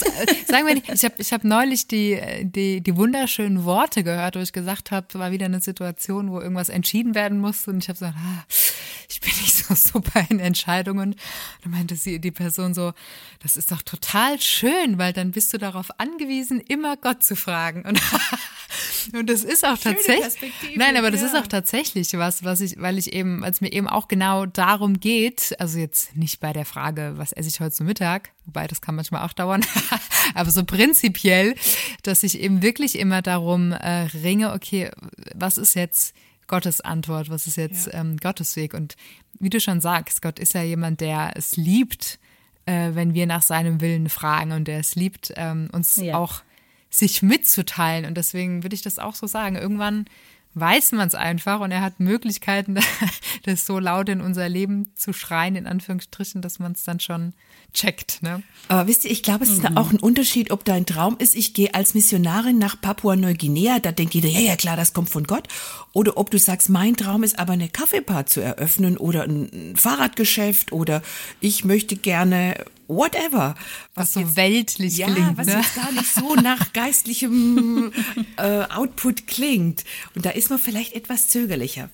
sagen 0.47 0.67
wir 0.67 0.75
nicht, 0.75 0.89
ich 0.89 1.05
habe 1.05 1.15
ich 1.19 1.33
hab 1.33 1.45
neulich 1.45 1.87
die, 1.89 2.21
die, 2.43 2.81
die 2.81 2.97
wunderschönen 2.97 3.65
Worte 3.65 4.03
gehört, 4.03 4.37
wo 4.37 4.41
ich 4.41 4.53
gesagt 4.53 4.91
habe, 4.91 5.07
war 5.15 5.31
wieder 5.31 5.47
eine 5.47 5.61
Situation, 5.61 6.31
wo 6.31 6.41
irgendwas 6.41 6.69
entschieden 6.69 7.15
werden 7.15 7.41
musste 7.41 7.71
und 7.71 7.79
ich 7.79 7.89
habe 7.89 7.99
gesagt, 7.99 8.17
ah, 8.19 8.45
ich 9.09 9.21
bin 9.21 9.31
nicht 9.41 9.55
so 9.55 9.75
super 9.93 10.25
in 10.29 10.41
Entscheidungen. 10.41 11.15
Da 11.63 11.71
meinte 11.71 11.97
sie, 11.97 12.21
die 12.21 12.31
Person 12.31 12.75
so, 12.75 12.93
das 13.43 13.57
ist 13.57 13.71
doch 13.73 13.83
total 13.83 14.41
schön, 14.41 14.99
weil 14.99 15.13
dann 15.13 15.33
bist 15.33 15.53
du 15.53 15.59
darauf 15.59 15.89
angewiesen, 15.99 16.61
immer 16.61 16.97
Gott 16.97 17.23
zu 17.23 17.37
fragen. 17.37 17.83
Und, 17.83 18.01
und 19.19 19.31
das 19.31 19.45
ist 19.45 19.65
auch 19.65 19.79
tatsächlich, 19.79 20.53
nein, 20.77 20.97
aber 20.97 21.11
das 21.11 21.21
ja. 21.21 21.29
ist 21.29 21.37
auch 21.37 21.47
tatsächlich 21.47 22.13
was, 22.15 22.45
was 22.45 22.61
ich, 22.61 22.81
weil 22.81 22.99
ich 22.99 23.13
eben, 23.13 23.45
es 23.45 23.61
mir 23.61 23.73
eben 23.73 23.89
auch 23.89 24.09
genau 24.09 24.47
darum 24.47 25.01
geht, 25.01 25.55
also 25.59 25.79
jetzt 25.79 26.17
nicht 26.17 26.41
bei 26.41 26.53
der 26.53 26.65
Frage, 26.65 27.15
was 27.17 27.33
esse 27.33 27.49
ich 27.49 27.61
heute 27.61 27.66
zu 27.71 27.85
Mittag, 27.85 28.31
wobei 28.45 28.67
das 28.67 28.81
kann 28.81 28.95
manchmal 28.95 29.25
auch 29.27 29.33
dauern, 29.33 29.65
aber 30.35 30.51
so 30.51 30.65
prinzipiell, 30.65 31.55
dass 32.03 32.23
ich 32.23 32.41
eben 32.41 32.63
wirklich 32.63 32.99
immer 32.99 33.23
darum 33.23 33.73
äh, 33.73 34.03
ringe, 34.23 34.53
okay, 34.53 34.91
was 35.35 35.59
ist 35.59 35.75
jetzt 35.75 36.15
Gottes 36.47 36.81
Antwort, 36.81 37.29
was 37.31 37.47
ist 37.47 37.57
jetzt 37.57 37.87
ja. 37.87 38.01
ähm, 38.01 38.17
Gottes 38.19 38.57
Weg. 38.57 38.75
Und 38.75 38.97
wie 39.39 39.51
du 39.51 39.61
schon 39.61 39.81
sagst, 39.81 40.23
Gott 40.23 40.39
ist 40.39 40.55
ja 40.55 40.63
jemand, 40.63 41.01
der 41.01 41.33
es 41.35 41.57
liebt, 41.57 42.19
äh, 42.67 42.91
wenn 42.95 43.15
wir 43.15 43.27
nach 43.27 43.43
seinem 43.43 43.81
Willen 43.81 44.09
fragen 44.09 44.53
und 44.53 44.69
der 44.69 44.81
es 44.81 44.95
liebt, 44.95 45.33
ähm, 45.37 45.69
uns 45.73 45.97
Ja. 45.97 46.17
auch 46.17 46.43
sich 46.89 47.23
mitzuteilen. 47.23 48.05
Und 48.05 48.15
deswegen 48.17 48.63
würde 48.63 48.75
ich 48.75 48.83
das 48.83 48.99
auch 48.99 49.15
so 49.15 49.27
sagen. 49.27 49.57
Irgendwann 49.57 50.07
weiß 50.55 50.93
man 50.93 51.07
es 51.07 51.15
einfach 51.15 51.61
und 51.61 51.71
er 51.71 51.83
hat 51.83 52.01
Möglichkeiten, 52.01 52.79
das 53.43 53.67
so 53.67 53.79
laut 53.79 54.09
in 54.09 54.21
unser 54.21 54.49
Leben 54.49 54.91
zu 54.95 55.13
schreien, 55.13 55.57
in 55.57 55.67
Anführungsstrichen, 55.67 56.43
dass 56.43 56.59
man 56.59 56.73
es 56.73 56.85
dann 56.85 57.01
schon 57.01 57.35
checkt. 57.73 58.23
Ne? 58.23 58.43
Aber 58.69 58.89
wisst 58.89 59.05
ihr, 59.05 59.11
ich 59.11 59.23
glaube, 59.23 59.45
es 59.45 59.51
ist 59.51 59.65
auch 59.77 59.93
ein 59.93 59.99
Unterschied, 59.99 60.51
ob 60.51 60.65
dein 60.65 60.87
Traum 60.87 61.17
ist, 61.19 61.35
ich 61.35 61.55
gehe 61.55 61.75
als 61.75 61.95
Missionarin 61.95 62.59
nach 62.59 62.81
Papua-Neuguinea, 62.81 63.79
da 63.79 63.93
denkt 63.93 64.15
jeder, 64.15 64.29
ja, 64.29 64.41
ja, 64.41 64.57
klar, 64.57 64.77
das 64.77 64.93
kommt 64.93 65.11
von 65.11 65.25
Gott. 65.25 65.49
Oder 65.93 66.17
ob 66.17 66.31
du 66.31 66.39
sagst, 66.39 66.69
mein 66.69 66.97
Traum 66.97 67.23
ist 67.23 67.39
aber 67.39 67.53
eine 67.53 67.69
Kaffeebar 67.69 68.27
zu 68.27 68.41
eröffnen 68.41 68.97
oder 68.97 69.25
ein 69.25 69.75
Fahrradgeschäft 69.77 70.73
oder 70.73 71.03
ich 71.41 71.65
möchte 71.65 71.97
gerne 71.97 72.65
whatever. 72.89 73.55
Was 73.95 74.13
so 74.13 74.37
weltlich 74.37 74.97
ja, 74.97 75.07
klingt. 75.07 75.39
was 75.39 75.47
ne? 75.47 75.55
jetzt 75.55 75.75
gar 75.75 75.93
nicht 75.93 76.13
so 76.13 76.35
nach 76.35 76.73
geistlichem 76.73 77.93
äh, 78.37 78.65
Output 78.65 79.27
klingt. 79.27 79.85
Und 80.15 80.25
da 80.27 80.31
ist 80.31 80.51
man 80.51 80.59
vielleicht 80.59 80.95
etwas 80.95 81.29
zögerlicher. 81.29 81.91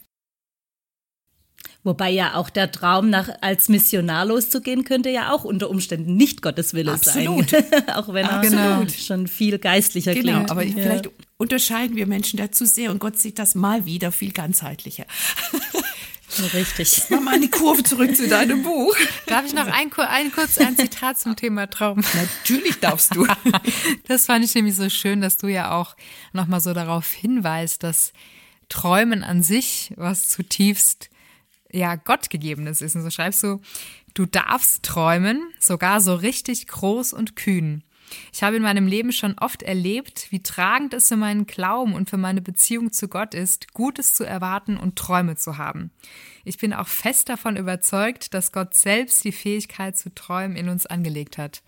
Wobei 1.85 2.11
ja 2.11 2.35
auch 2.35 2.49
der 2.49 2.71
Traum, 2.71 3.11
nach, 3.11 3.29
als 3.41 3.69
Missionar 3.69 4.25
loszugehen, 4.25 4.85
könnte 4.85 5.11
ja 5.11 5.33
auch 5.33 5.43
unter 5.43 5.69
Umständen 5.69 6.17
nicht 6.17 6.41
Gottes 6.41 6.75
Wille 6.75 6.93
Absolut. 6.93 7.51
sein. 7.51 7.65
auch 7.95 8.09
wenn 8.13 8.25
er 8.25 8.39
Absolut. 8.39 8.93
schon 8.93 9.27
viel 9.27 9.59
geistlicher 9.59 10.15
Genau, 10.15 10.35
klingt. 10.35 10.51
aber 10.53 10.63
ja. 10.63 10.75
vielleicht 10.75 11.11
unterscheiden 11.39 11.97
wir 11.97 12.07
Menschen 12.07 12.37
dazu 12.37 12.67
sehr 12.67 12.93
und 12.93 13.01
Gott 13.01 13.19
sieht 13.19 13.41
das 13.41 13.57
mal 13.57 13.85
wieder 13.85 14.13
viel 14.13 14.31
ganzheitlicher. 14.31 15.07
Richtig. 16.55 17.03
Mach 17.11 17.21
mal 17.21 17.35
eine 17.35 17.49
Kurve 17.49 17.83
zurück 17.83 18.17
zu 18.17 18.27
deinem 18.27 18.63
Buch. 18.63 18.97
Darf 19.27 19.45
ich 19.45 19.53
noch 19.53 19.67
ein, 19.67 19.93
ein 19.93 20.33
kurz 20.33 20.57
ein 20.59 20.77
Zitat 20.77 21.19
zum 21.19 21.37
Thema 21.37 21.69
Traum? 21.69 22.03
Natürlich 22.15 22.81
darfst 22.81 23.15
du. 23.15 23.27
Das 24.09 24.27
fand 24.27 24.45
ich 24.45 24.55
nämlich 24.55 24.77
so 24.77 24.89
schön, 24.89 25.21
dass 25.21 25.37
du 25.37 25.49
ja 25.49 25.73
auch 25.79 25.95
nochmal 26.33 26.61
so 26.61 26.73
darauf 26.73 27.13
hinweist, 27.13 27.83
dass 27.83 28.15
Träumen 28.71 29.23
an 29.25 29.43
sich 29.43 29.93
was 29.97 30.31
zutiefst 30.31 31.11
ja 31.73 31.97
Gottgegebenes 31.97 32.83
ist. 32.83 32.97
Und 32.97 33.03
so 33.03 33.11
schreibst 33.11 33.43
du, 33.43 33.61
du 34.15 34.27
darfst 34.27 34.83
träumen, 34.85 35.43
sogar 35.59 36.01
so 36.01 36.15
richtig 36.15 36.69
groß 36.69 37.13
und 37.13 37.37
kühn. 37.37 37.83
Ich 38.33 38.43
habe 38.43 38.57
in 38.57 38.63
meinem 38.63 38.87
Leben 38.87 39.13
schon 39.13 39.39
oft 39.39 39.63
erlebt, 39.63 40.27
wie 40.31 40.43
tragend 40.43 40.95
es 40.95 41.09
für 41.09 41.17
meinen 41.17 41.47
Glauben 41.47 41.95
und 41.95 42.11
für 42.11 42.19
meine 42.19 42.43
Beziehung 42.43 42.93
zu 42.93 43.09
Gott 43.09 43.35
ist, 43.35 43.73
Gutes 43.73 44.15
zu 44.15 44.25
erwarten 44.25 44.77
und 44.77 44.97
Träume 44.97 45.37
zu 45.37 45.59
haben. 45.59 45.91
Ich 46.45 46.59
bin 46.59 46.73
auch 46.73 46.89
fest 46.89 47.29
davon 47.29 47.57
überzeugt, 47.57 48.35
dass 48.35 48.53
Gott 48.53 48.75
selbst 48.75 49.25
die 49.25 49.33
Fähigkeit 49.33 49.97
zu 49.97 50.15
träumen 50.15 50.57
in 50.57 50.69
uns 50.69 50.87
angelegt 50.87 51.39
hat. 51.39 51.63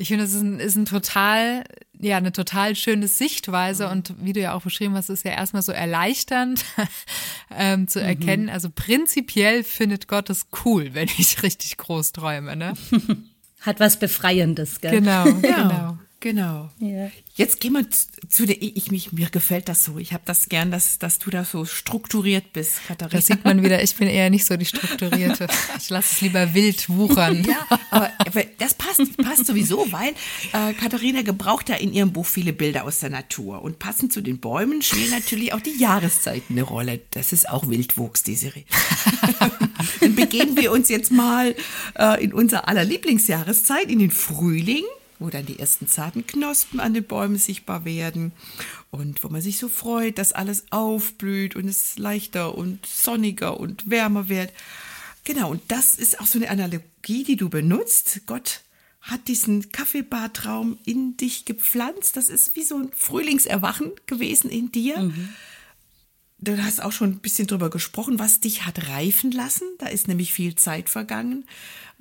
Ich 0.00 0.08
finde, 0.08 0.24
es 0.24 0.32
ist 0.32 0.40
ein, 0.40 0.58
ist 0.60 0.76
ein 0.76 0.86
total, 0.86 1.62
ja, 2.00 2.16
eine 2.16 2.32
total 2.32 2.74
schöne 2.74 3.06
Sichtweise 3.06 3.90
und 3.90 4.14
wie 4.18 4.32
du 4.32 4.40
ja 4.40 4.54
auch 4.54 4.62
beschrieben 4.62 4.94
hast, 4.94 5.10
ist 5.10 5.26
ja 5.26 5.32
erstmal 5.32 5.60
so 5.60 5.72
erleichternd 5.72 6.64
ähm, 7.54 7.86
zu 7.86 8.00
erkennen. 8.00 8.48
Also 8.48 8.70
prinzipiell 8.74 9.62
findet 9.62 10.08
Gott 10.08 10.30
es 10.30 10.46
cool, 10.64 10.94
wenn 10.94 11.10
ich 11.18 11.42
richtig 11.42 11.76
groß 11.76 12.12
träume, 12.12 12.56
ne? 12.56 12.72
Hat 13.60 13.78
was 13.78 13.98
Befreiendes, 13.98 14.80
gell? 14.80 14.92
Genau, 14.92 15.24
genau. 15.42 15.98
Genau. 16.20 16.68
Ja. 16.78 17.10
Jetzt 17.34 17.60
gehen 17.60 17.72
wir 17.72 17.86
zu 18.28 18.44
der, 18.44 18.60
ich, 18.60 18.90
mich, 18.90 19.12
mir 19.12 19.30
gefällt 19.30 19.70
das 19.70 19.84
so. 19.84 19.96
Ich 19.96 20.12
habe 20.12 20.22
das 20.26 20.50
gern, 20.50 20.70
dass, 20.70 20.98
dass 20.98 21.18
du 21.18 21.30
da 21.30 21.46
so 21.46 21.64
strukturiert 21.64 22.52
bist, 22.52 22.86
Katharina. 22.86 23.16
Das 23.16 23.26
sieht 23.26 23.42
man 23.42 23.64
wieder, 23.64 23.82
ich 23.82 23.96
bin 23.96 24.06
eher 24.06 24.28
nicht 24.28 24.44
so 24.44 24.56
die 24.56 24.66
Strukturierte. 24.66 25.46
Ich 25.78 25.88
lasse 25.88 26.14
es 26.14 26.20
lieber 26.20 26.52
wild 26.52 26.90
wuchern. 26.90 27.42
Ja, 27.44 27.66
aber, 27.90 28.10
aber 28.18 28.44
das 28.58 28.74
passt, 28.74 29.16
passt 29.16 29.46
sowieso, 29.46 29.90
weil 29.90 30.10
äh, 30.52 30.74
Katharina 30.74 31.22
gebraucht 31.22 31.70
ja 31.70 31.76
in 31.76 31.92
ihrem 31.92 32.12
Buch 32.12 32.26
viele 32.26 32.52
Bilder 32.52 32.84
aus 32.84 33.00
der 33.00 33.08
Natur. 33.08 33.62
Und 33.62 33.78
passend 33.78 34.12
zu 34.12 34.20
den 34.20 34.40
Bäumen 34.40 34.82
spielen 34.82 35.10
natürlich 35.10 35.54
auch 35.54 35.60
die 35.60 35.76
Jahreszeiten 35.78 36.54
eine 36.54 36.62
Rolle. 36.62 37.00
Das 37.12 37.32
ist 37.32 37.48
auch 37.48 37.68
Wildwuchs, 37.68 38.22
die 38.22 38.34
Serie. 38.34 38.64
Dann 40.00 40.14
begeben 40.14 40.56
wir 40.56 40.70
uns 40.70 40.90
jetzt 40.90 41.10
mal 41.10 41.54
äh, 41.98 42.22
in 42.22 42.34
unser 42.34 42.68
aller 42.68 42.84
Lieblingsjahreszeit, 42.84 43.90
in 43.90 44.00
den 44.00 44.10
Frühling, 44.10 44.84
wo 45.20 45.30
dann 45.30 45.46
die 45.46 45.58
ersten 45.58 45.86
zarten 45.86 46.26
Knospen 46.26 46.80
an 46.80 46.94
den 46.94 47.04
Bäumen 47.04 47.36
sichtbar 47.36 47.84
werden 47.84 48.32
und 48.90 49.22
wo 49.22 49.28
man 49.28 49.40
sich 49.40 49.58
so 49.58 49.68
freut, 49.68 50.18
dass 50.18 50.32
alles 50.32 50.64
aufblüht 50.70 51.54
und 51.54 51.68
es 51.68 51.98
leichter 51.98 52.56
und 52.56 52.84
sonniger 52.86 53.60
und 53.60 53.88
wärmer 53.88 54.28
wird. 54.28 54.52
Genau, 55.24 55.50
und 55.50 55.62
das 55.68 55.94
ist 55.94 56.20
auch 56.20 56.26
so 56.26 56.38
eine 56.38 56.50
Analogie, 56.50 57.24
die 57.24 57.36
du 57.36 57.48
benutzt. 57.48 58.22
Gott 58.26 58.62
hat 59.02 59.28
diesen 59.28 59.70
Kaffeebartraum 59.70 60.78
in 60.84 61.16
dich 61.16 61.44
gepflanzt. 61.44 62.16
Das 62.16 62.28
ist 62.28 62.56
wie 62.56 62.62
so 62.62 62.76
ein 62.78 62.90
Frühlingserwachen 62.94 63.92
gewesen 64.06 64.50
in 64.50 64.72
dir. 64.72 65.12
Du 66.42 66.56
hast 66.62 66.82
auch 66.82 66.92
schon 66.92 67.10
ein 67.10 67.18
bisschen 67.18 67.46
drüber 67.46 67.68
gesprochen, 67.68 68.18
was 68.18 68.40
dich 68.40 68.64
hat 68.64 68.88
reifen 68.88 69.30
lassen. 69.30 69.68
Da 69.78 69.86
ist 69.86 70.08
nämlich 70.08 70.32
viel 70.32 70.54
Zeit 70.54 70.88
vergangen. 70.88 71.44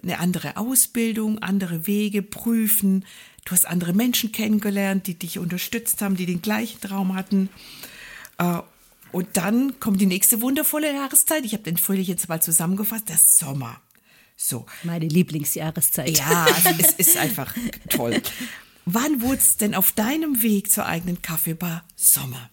Eine 0.02 0.19
andere 0.19 0.56
Ausbildung, 0.56 1.39
andere 1.39 1.88
Wege, 1.88 2.21
prüfen. 2.21 3.06
Du 3.43 3.52
hast 3.52 3.67
andere 3.67 3.93
Menschen 3.93 4.32
kennengelernt, 4.32 5.08
die 5.08 5.15
dich 5.15 5.39
unterstützt 5.39 6.02
haben, 6.02 6.15
die 6.15 6.25
den 6.25 6.41
gleichen 6.41 6.80
Traum 6.80 7.15
hatten. 7.15 7.49
Äh, 8.38 8.60
Und 9.12 9.28
dann 9.34 9.80
kommt 9.80 9.99
die 9.99 10.06
nächste 10.06 10.41
wundervolle 10.41 10.93
Jahreszeit. 10.93 11.43
Ich 11.43 11.54
habe 11.54 11.63
den 11.63 11.78
Frühling 11.78 12.06
jetzt 12.06 12.30
mal 12.30 12.41
zusammengefasst. 12.41 13.10
Der 13.10 13.17
Sommer. 13.17 13.82
So. 14.38 14.65
Meine 14.84 15.08
Lieblingsjahreszeit. 15.08 16.17
Ja, 16.17 16.45
also 16.45 16.69
es 16.78 16.91
ist 16.93 17.17
einfach 17.17 17.54
toll. 17.89 18.21
Wann 18.86 19.21
wurde 19.21 19.38
es 19.39 19.58
denn 19.58 19.75
auf 19.75 19.91
deinem 19.91 20.41
Weg 20.41 20.71
zur 20.71 20.86
eigenen 20.86 21.21
Kaffeebar 21.21 21.84
Sommer? 21.95 22.49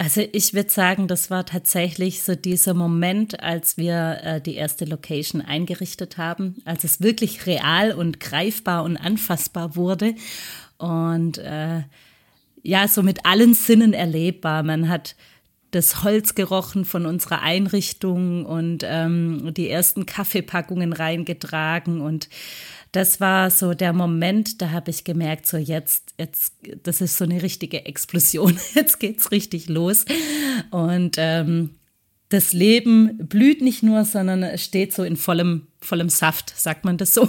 Also 0.00 0.22
ich 0.32 0.54
würde 0.54 0.70
sagen, 0.70 1.08
das 1.08 1.28
war 1.28 1.44
tatsächlich 1.44 2.22
so 2.22 2.36
dieser 2.36 2.72
Moment, 2.72 3.42
als 3.42 3.76
wir 3.76 4.20
äh, 4.22 4.40
die 4.40 4.54
erste 4.54 4.84
Location 4.84 5.40
eingerichtet 5.42 6.18
haben, 6.18 6.62
als 6.64 6.84
es 6.84 7.00
wirklich 7.00 7.46
real 7.46 7.92
und 7.92 8.20
greifbar 8.20 8.84
und 8.84 8.96
anfassbar 8.96 9.74
wurde 9.74 10.14
und 10.78 11.38
äh, 11.38 11.82
ja, 12.62 12.86
so 12.86 13.02
mit 13.02 13.26
allen 13.26 13.54
Sinnen 13.54 13.92
erlebbar. 13.92 14.62
Man 14.62 14.88
hat 14.88 15.16
das 15.72 16.04
Holz 16.04 16.34
gerochen 16.34 16.84
von 16.84 17.04
unserer 17.04 17.42
Einrichtung 17.42 18.46
und 18.46 18.84
ähm, 18.86 19.52
die 19.52 19.68
ersten 19.68 20.06
Kaffeepackungen 20.06 20.92
reingetragen 20.92 22.00
und 22.00 22.28
das 22.92 23.20
war 23.20 23.50
so 23.50 23.74
der 23.74 23.92
Moment, 23.92 24.62
da 24.62 24.70
habe 24.70 24.90
ich 24.90 25.04
gemerkt, 25.04 25.46
so 25.46 25.56
jetzt, 25.56 26.14
jetzt, 26.18 26.54
das 26.82 27.00
ist 27.00 27.18
so 27.18 27.24
eine 27.24 27.42
richtige 27.42 27.84
Explosion. 27.86 28.58
Jetzt 28.74 28.98
geht's 28.98 29.30
richtig 29.30 29.68
los. 29.68 30.04
Und 30.70 31.16
ähm, 31.18 31.70
das 32.30 32.52
Leben 32.52 33.16
blüht 33.18 33.62
nicht 33.62 33.82
nur, 33.82 34.04
sondern 34.04 34.42
es 34.42 34.64
steht 34.64 34.94
so 34.94 35.02
in 35.02 35.16
vollem, 35.16 35.66
vollem 35.80 36.08
Saft, 36.08 36.52
sagt 36.56 36.84
man 36.84 36.96
das 36.96 37.14
so. 37.14 37.28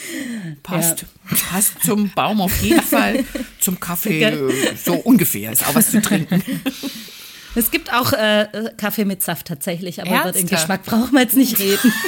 Passt. 0.62 1.04
Passt 1.50 1.82
zum 1.84 2.10
Baum 2.14 2.40
auf 2.40 2.62
jeden 2.62 2.82
Fall. 2.82 3.24
Zum 3.58 3.78
Kaffee 3.80 4.74
so 4.82 4.94
ungefähr. 4.94 5.52
Ist 5.52 5.66
auch 5.66 5.74
was 5.74 5.90
zu 5.90 6.00
trinken. 6.00 6.42
Es 7.54 7.70
gibt 7.70 7.92
auch 7.92 8.12
äh, 8.12 8.70
Kaffee 8.76 9.04
mit 9.04 9.22
Saft 9.22 9.46
tatsächlich, 9.46 10.00
aber 10.00 10.10
über 10.10 10.32
den 10.32 10.48
Ernsthaft? 10.48 10.62
Geschmack 10.62 10.84
brauchen 10.84 11.12
wir 11.12 11.22
jetzt 11.22 11.36
nicht 11.36 11.58
reden. 11.58 11.92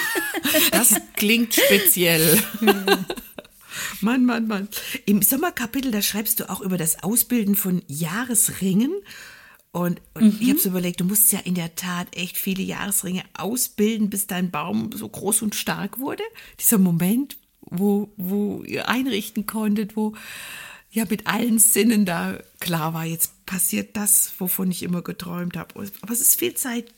Das 0.71 0.95
klingt 1.17 1.55
speziell. 1.55 2.43
Mann, 4.01 4.25
Mann, 4.25 4.47
Mann. 4.47 4.69
Im 5.07 5.23
Sommerkapitel, 5.23 5.91
da 5.91 6.03
schreibst 6.03 6.41
du 6.41 6.51
auch 6.51 6.61
über 6.61 6.77
das 6.77 7.03
Ausbilden 7.03 7.55
von 7.55 7.83
Jahresringen. 7.87 8.93
Und, 9.71 10.03
und 10.15 10.41
ich 10.43 10.51
habe 10.51 10.59
so 10.59 10.69
überlegt, 10.69 11.01
du 11.01 11.05
musst 11.05 11.33
ja 11.33 11.39
in 11.39 11.55
der 11.55 11.75
Tat 11.75 12.15
echt 12.15 12.37
viele 12.37 12.63
Jahresringe 12.63 13.23
ausbilden, 13.35 14.11
bis 14.11 14.27
dein 14.27 14.51
Baum 14.51 14.91
so 14.93 15.09
groß 15.09 15.43
und 15.43 15.55
stark 15.55 15.99
wurde. 15.99 16.23
Dieser 16.61 16.79
Moment, 16.79 17.39
wo, 17.63 18.13
wo 18.17 18.63
ihr 18.65 18.89
einrichten 18.89 19.47
konntet, 19.47 19.97
wo 19.97 20.15
ja 20.91 21.07
mit 21.09 21.27
allen 21.27 21.59
Sinnen 21.59 22.05
da 22.05 22.39
klar 22.61 22.93
war, 22.93 23.07
jetzt 23.07 23.47
passiert 23.47 23.97
das, 23.97 24.35
wovon 24.39 24.71
ich 24.71 24.83
immer 24.83 25.01
geträumt 25.01 25.57
habe. 25.57 25.75
Aber 25.75 26.13
es 26.13 26.21
ist 26.21 26.39
viel 26.39 26.55
Zeit 26.55 26.93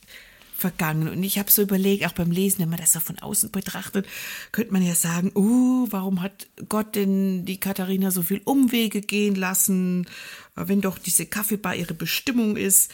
vergangen. 0.56 1.08
Und 1.08 1.22
ich 1.22 1.38
habe 1.38 1.50
so 1.50 1.62
überlegt, 1.62 2.06
auch 2.06 2.12
beim 2.12 2.30
Lesen, 2.30 2.60
wenn 2.60 2.70
man 2.70 2.78
das 2.78 2.92
so 2.92 3.00
von 3.00 3.18
außen 3.18 3.50
betrachtet, 3.50 4.06
könnte 4.52 4.72
man 4.72 4.82
ja 4.82 4.94
sagen, 4.94 5.32
uh, 5.34 5.86
warum 5.90 6.22
hat 6.22 6.46
Gott 6.68 6.94
denn 6.94 7.44
die 7.44 7.58
Katharina 7.58 8.10
so 8.10 8.22
viel 8.22 8.40
Umwege 8.44 9.00
gehen 9.00 9.34
lassen, 9.34 10.06
wenn 10.54 10.80
doch 10.80 10.98
diese 10.98 11.26
Kaffeebar 11.26 11.74
ihre 11.74 11.94
Bestimmung 11.94 12.56
ist. 12.56 12.92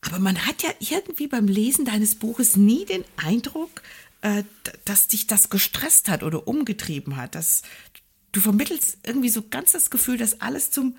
Aber 0.00 0.18
man 0.18 0.46
hat 0.46 0.62
ja 0.62 0.70
irgendwie 0.80 1.28
beim 1.28 1.46
Lesen 1.46 1.84
deines 1.84 2.16
Buches 2.16 2.56
nie 2.56 2.84
den 2.84 3.04
Eindruck, 3.16 3.82
äh, 4.20 4.42
dass 4.84 5.06
dich 5.06 5.26
das 5.26 5.50
gestresst 5.50 6.08
hat 6.08 6.22
oder 6.22 6.46
umgetrieben 6.46 7.16
hat. 7.16 7.34
Dass 7.34 7.62
du 8.32 8.40
vermittelst 8.40 8.98
irgendwie 9.06 9.30
so 9.30 9.42
ganz 9.48 9.72
das 9.72 9.90
Gefühl, 9.90 10.18
dass 10.18 10.40
alles 10.40 10.70
zum 10.70 10.96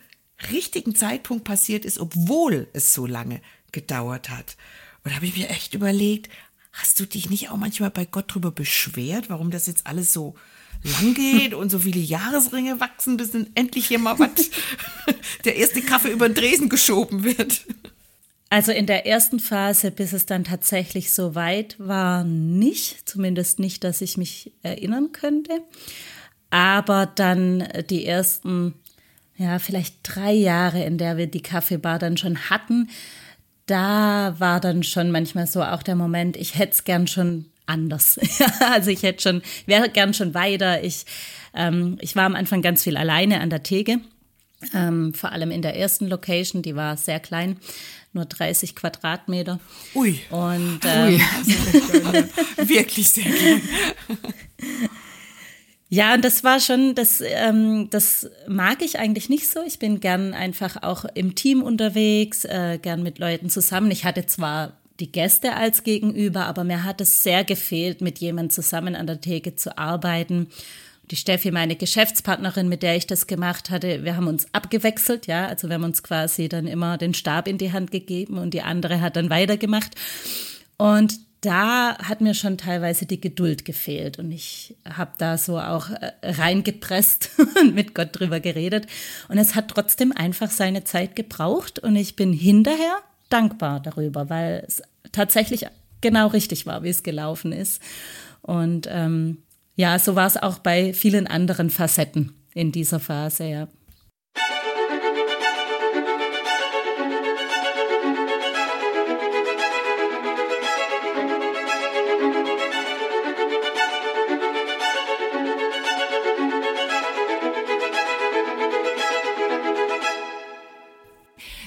richtigen 0.51 0.95
Zeitpunkt 0.95 1.43
passiert 1.43 1.85
ist, 1.85 1.99
obwohl 1.99 2.67
es 2.73 2.93
so 2.93 3.05
lange 3.05 3.41
gedauert 3.71 4.29
hat. 4.29 4.57
Und 5.05 5.11
da 5.11 5.15
habe 5.15 5.25
ich 5.25 5.37
mir 5.37 5.49
echt 5.49 5.73
überlegt, 5.73 6.29
Hast 6.75 6.99
du 6.99 7.05
dich 7.05 7.29
nicht 7.29 7.49
auch 7.49 7.55
manchmal 7.55 7.89
bei 7.89 8.03
Gott 8.03 8.33
drüber 8.33 8.51
beschwert, 8.51 9.29
warum 9.29 9.49
das 9.49 9.65
jetzt 9.65 9.87
alles 9.87 10.11
so 10.11 10.35
lang 10.83 11.13
geht 11.13 11.53
und 11.53 11.69
so 11.69 11.79
viele 11.79 12.01
Jahresringe 12.01 12.81
wachsen, 12.81 13.15
bis 13.15 13.31
dann 13.31 13.47
endlich 13.55 13.87
hier 13.87 13.97
mal 13.97 14.19
was, 14.19 14.49
der 15.45 15.55
erste 15.55 15.81
Kaffee 15.81 16.11
über 16.11 16.27
den 16.27 16.35
Dresen 16.35 16.67
geschoben 16.67 17.23
wird? 17.23 17.61
Also 18.49 18.73
in 18.73 18.87
der 18.87 19.07
ersten 19.07 19.39
Phase, 19.39 19.89
bis 19.89 20.11
es 20.11 20.25
dann 20.25 20.43
tatsächlich 20.43 21.13
so 21.13 21.33
weit 21.33 21.77
war, 21.79 22.25
nicht, 22.25 23.07
zumindest 23.07 23.57
nicht, 23.59 23.85
dass 23.85 24.01
ich 24.01 24.17
mich 24.17 24.51
erinnern 24.61 25.13
könnte. 25.13 25.61
Aber 26.49 27.05
dann 27.05 27.65
die 27.89 28.05
ersten, 28.05 28.73
ja, 29.37 29.59
vielleicht 29.59 29.95
drei 30.03 30.33
Jahre, 30.33 30.83
in 30.83 30.97
der 30.97 31.15
wir 31.15 31.27
die 31.27 31.41
Kaffeebar 31.41 31.99
dann 31.99 32.17
schon 32.17 32.49
hatten, 32.49 32.89
da 33.65 34.35
war 34.37 34.59
dann 34.59 34.83
schon 34.83 35.11
manchmal 35.11 35.47
so 35.47 35.63
auch 35.63 35.83
der 35.83 35.95
Moment, 35.95 36.37
ich 36.37 36.57
hätte 36.57 36.73
es 36.73 36.83
gern 36.83 37.07
schon 37.07 37.45
anders. 37.65 38.19
also 38.71 38.91
ich 38.91 39.03
hätte 39.03 39.21
schon, 39.21 39.41
wäre 39.65 39.89
gern 39.89 40.13
schon 40.13 40.33
weiter. 40.33 40.83
Ich, 40.83 41.05
ähm, 41.53 41.97
ich 42.01 42.15
war 42.15 42.25
am 42.25 42.35
Anfang 42.35 42.61
ganz 42.61 42.83
viel 42.83 42.97
alleine 42.97 43.41
an 43.41 43.49
der 43.49 43.63
Theke. 43.63 43.99
Ähm, 44.73 45.13
vor 45.13 45.31
allem 45.31 45.51
in 45.51 45.61
der 45.61 45.75
ersten 45.75 46.07
Location, 46.07 46.61
die 46.61 46.75
war 46.75 46.97
sehr 46.97 47.19
klein, 47.19 47.57
nur 48.13 48.25
30 48.25 48.75
Quadratmeter. 48.75 49.59
Ui. 49.93 50.19
Und 50.29 50.79
ähm, 50.85 51.13
Ui. 51.13 51.21
wirklich 52.67 53.11
sehr 53.11 53.31
klein. 53.31 53.61
Ja, 55.95 56.13
und 56.13 56.25
das 56.25 56.43
war 56.43 56.59
schon, 56.59 56.93
das, 56.93 57.21
ähm, 57.21 57.87
das 57.89 58.29
mag 58.49 58.81
ich 58.81 58.99
eigentlich 58.99 59.29
nicht 59.29 59.47
so. 59.47 59.61
Ich 59.65 59.79
bin 59.79 60.01
gern 60.01 60.33
einfach 60.33 60.83
auch 60.83 61.05
im 61.13 61.35
Team 61.35 61.63
unterwegs, 61.63 62.43
äh, 62.43 62.79
gern 62.81 63.01
mit 63.01 63.17
Leuten 63.17 63.49
zusammen. 63.49 63.89
Ich 63.91 64.03
hatte 64.03 64.25
zwar 64.25 64.73
die 64.99 65.09
Gäste 65.09 65.55
als 65.55 65.83
Gegenüber, 65.83 66.47
aber 66.47 66.65
mir 66.65 66.83
hat 66.83 66.99
es 66.99 67.23
sehr 67.23 67.45
gefehlt, 67.45 68.01
mit 68.01 68.19
jemandem 68.19 68.49
zusammen 68.49 68.93
an 68.93 69.07
der 69.07 69.21
Theke 69.21 69.55
zu 69.55 69.77
arbeiten. 69.77 70.47
Die 71.11 71.15
Steffi, 71.15 71.51
meine 71.51 71.77
Geschäftspartnerin, 71.77 72.67
mit 72.67 72.83
der 72.83 72.97
ich 72.97 73.07
das 73.07 73.25
gemacht 73.25 73.69
hatte, 73.69 74.03
wir 74.03 74.17
haben 74.17 74.27
uns 74.27 74.47
abgewechselt, 74.53 75.27
ja, 75.27 75.47
also 75.47 75.69
wir 75.69 75.75
haben 75.75 75.85
uns 75.85 76.03
quasi 76.03 76.49
dann 76.49 76.67
immer 76.67 76.97
den 76.97 77.13
Stab 77.13 77.47
in 77.47 77.57
die 77.57 77.71
Hand 77.71 77.91
gegeben 77.91 78.37
und 78.37 78.53
die 78.53 78.63
andere 78.63 78.99
hat 78.99 79.15
dann 79.15 79.29
weitergemacht. 79.29 79.91
Und 80.75 81.19
da 81.45 81.97
hat 81.99 82.21
mir 82.21 82.33
schon 82.33 82.57
teilweise 82.57 83.05
die 83.05 83.21
Geduld 83.21 83.65
gefehlt 83.65 84.17
und 84.17 84.31
ich 84.31 84.75
habe 84.89 85.11
da 85.17 85.37
so 85.37 85.59
auch 85.59 85.89
äh, 85.89 86.11
reingepresst 86.23 87.29
und 87.61 87.75
mit 87.75 87.93
Gott 87.93 88.09
drüber 88.11 88.39
geredet 88.39 88.87
und 89.29 89.37
es 89.37 89.55
hat 89.55 89.67
trotzdem 89.67 90.11
einfach 90.11 90.49
seine 90.49 90.83
Zeit 90.83 91.15
gebraucht 91.15 91.79
und 91.79 91.95
ich 91.95 92.15
bin 92.15 92.33
hinterher 92.33 92.97
dankbar 93.29 93.79
darüber, 93.79 94.29
weil 94.29 94.63
es 94.67 94.81
tatsächlich 95.11 95.67
genau 96.01 96.27
richtig 96.27 96.65
war, 96.65 96.83
wie 96.83 96.89
es 96.89 97.03
gelaufen 97.03 97.51
ist 97.51 97.81
und 98.41 98.87
ähm, 98.89 99.37
ja, 99.75 99.99
so 99.99 100.15
war 100.15 100.27
es 100.27 100.37
auch 100.37 100.59
bei 100.59 100.93
vielen 100.93 101.27
anderen 101.27 101.69
Facetten 101.69 102.33
in 102.53 102.71
dieser 102.71 102.99
Phase, 102.99 103.45
ja. 103.45 103.67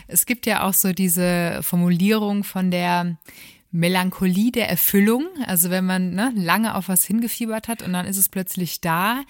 Es 0.09 0.27
gibt 0.27 0.47
ja 0.47 0.65
auch 0.65 0.75
so 0.75 0.93
diese 0.93 1.61
Formulierung 1.63 2.43
von 2.43 2.71
der 2.71 3.17
Melancholie 3.71 4.51
der 4.51 4.69
Erfüllung. 4.69 5.27
Also 5.47 5.71
wenn 5.71 5.85
man 5.85 6.11
ne, 6.11 6.33
lange 6.35 6.75
auf 6.75 6.89
was 6.89 7.05
hingefiebert 7.05 7.69
hat 7.69 7.83
und 7.83 7.93
dann 7.93 8.07
ist 8.07 8.17
es 8.17 8.29
plötzlich 8.29 8.81
da. 8.81 9.23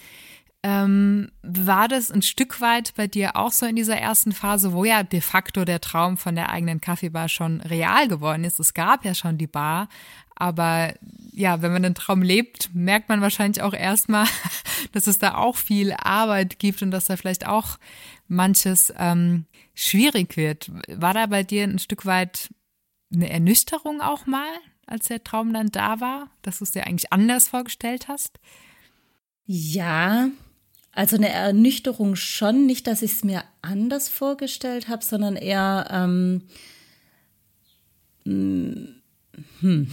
Ähm, 0.61 1.31
war 1.41 1.87
das 1.87 2.11
ein 2.11 2.21
Stück 2.21 2.59
weit 2.59 2.93
bei 2.97 3.07
dir 3.07 3.37
auch 3.37 3.53
so 3.53 3.65
in 3.65 3.77
dieser 3.77 3.95
ersten 3.95 4.33
Phase, 4.33 4.73
wo 4.73 4.83
ja 4.83 5.03
de 5.03 5.21
facto 5.21 5.63
der 5.63 5.79
Traum 5.79 6.17
von 6.17 6.35
der 6.35 6.49
eigenen 6.49 6.81
Kaffeebar 6.81 7.29
schon 7.29 7.61
real 7.61 8.09
geworden 8.09 8.43
ist? 8.43 8.59
Es 8.59 8.73
gab 8.73 9.05
ja 9.05 9.13
schon 9.13 9.37
die 9.37 9.47
Bar, 9.47 9.87
aber 10.35 10.93
ja, 11.31 11.61
wenn 11.61 11.71
man 11.71 11.83
den 11.83 11.95
Traum 11.95 12.21
lebt, 12.21 12.73
merkt 12.73 13.07
man 13.07 13.21
wahrscheinlich 13.21 13.61
auch 13.61 13.73
erstmal, 13.73 14.25
dass 14.91 15.07
es 15.07 15.17
da 15.17 15.35
auch 15.35 15.55
viel 15.55 15.93
Arbeit 15.93 16.59
gibt 16.59 16.81
und 16.81 16.91
dass 16.91 17.05
da 17.05 17.15
vielleicht 17.15 17.47
auch 17.47 17.77
manches 18.27 18.93
ähm, 18.97 19.45
schwierig 19.79 20.37
wird. 20.37 20.71
War 20.87 21.13
da 21.13 21.25
bei 21.25 21.43
dir 21.43 21.63
ein 21.63 21.79
Stück 21.79 22.05
weit 22.05 22.49
eine 23.13 23.29
Ernüchterung 23.29 24.01
auch 24.01 24.25
mal, 24.25 24.49
als 24.85 25.07
der 25.07 25.23
Traum 25.23 25.53
dann 25.53 25.69
da 25.69 25.99
war, 25.99 26.29
dass 26.41 26.59
du 26.59 26.63
es 26.63 26.71
dir 26.71 26.85
eigentlich 26.85 27.11
anders 27.11 27.47
vorgestellt 27.47 28.07
hast? 28.07 28.39
Ja, 29.45 30.29
also 30.91 31.15
eine 31.15 31.29
Ernüchterung 31.29 32.15
schon, 32.15 32.65
nicht, 32.65 32.87
dass 32.87 33.01
ich 33.01 33.13
es 33.13 33.23
mir 33.23 33.43
anders 33.61 34.09
vorgestellt 34.09 34.89
habe, 34.89 35.03
sondern 35.03 35.35
eher 35.35 35.87
ähm, 35.91 36.43
hm. 38.25 39.01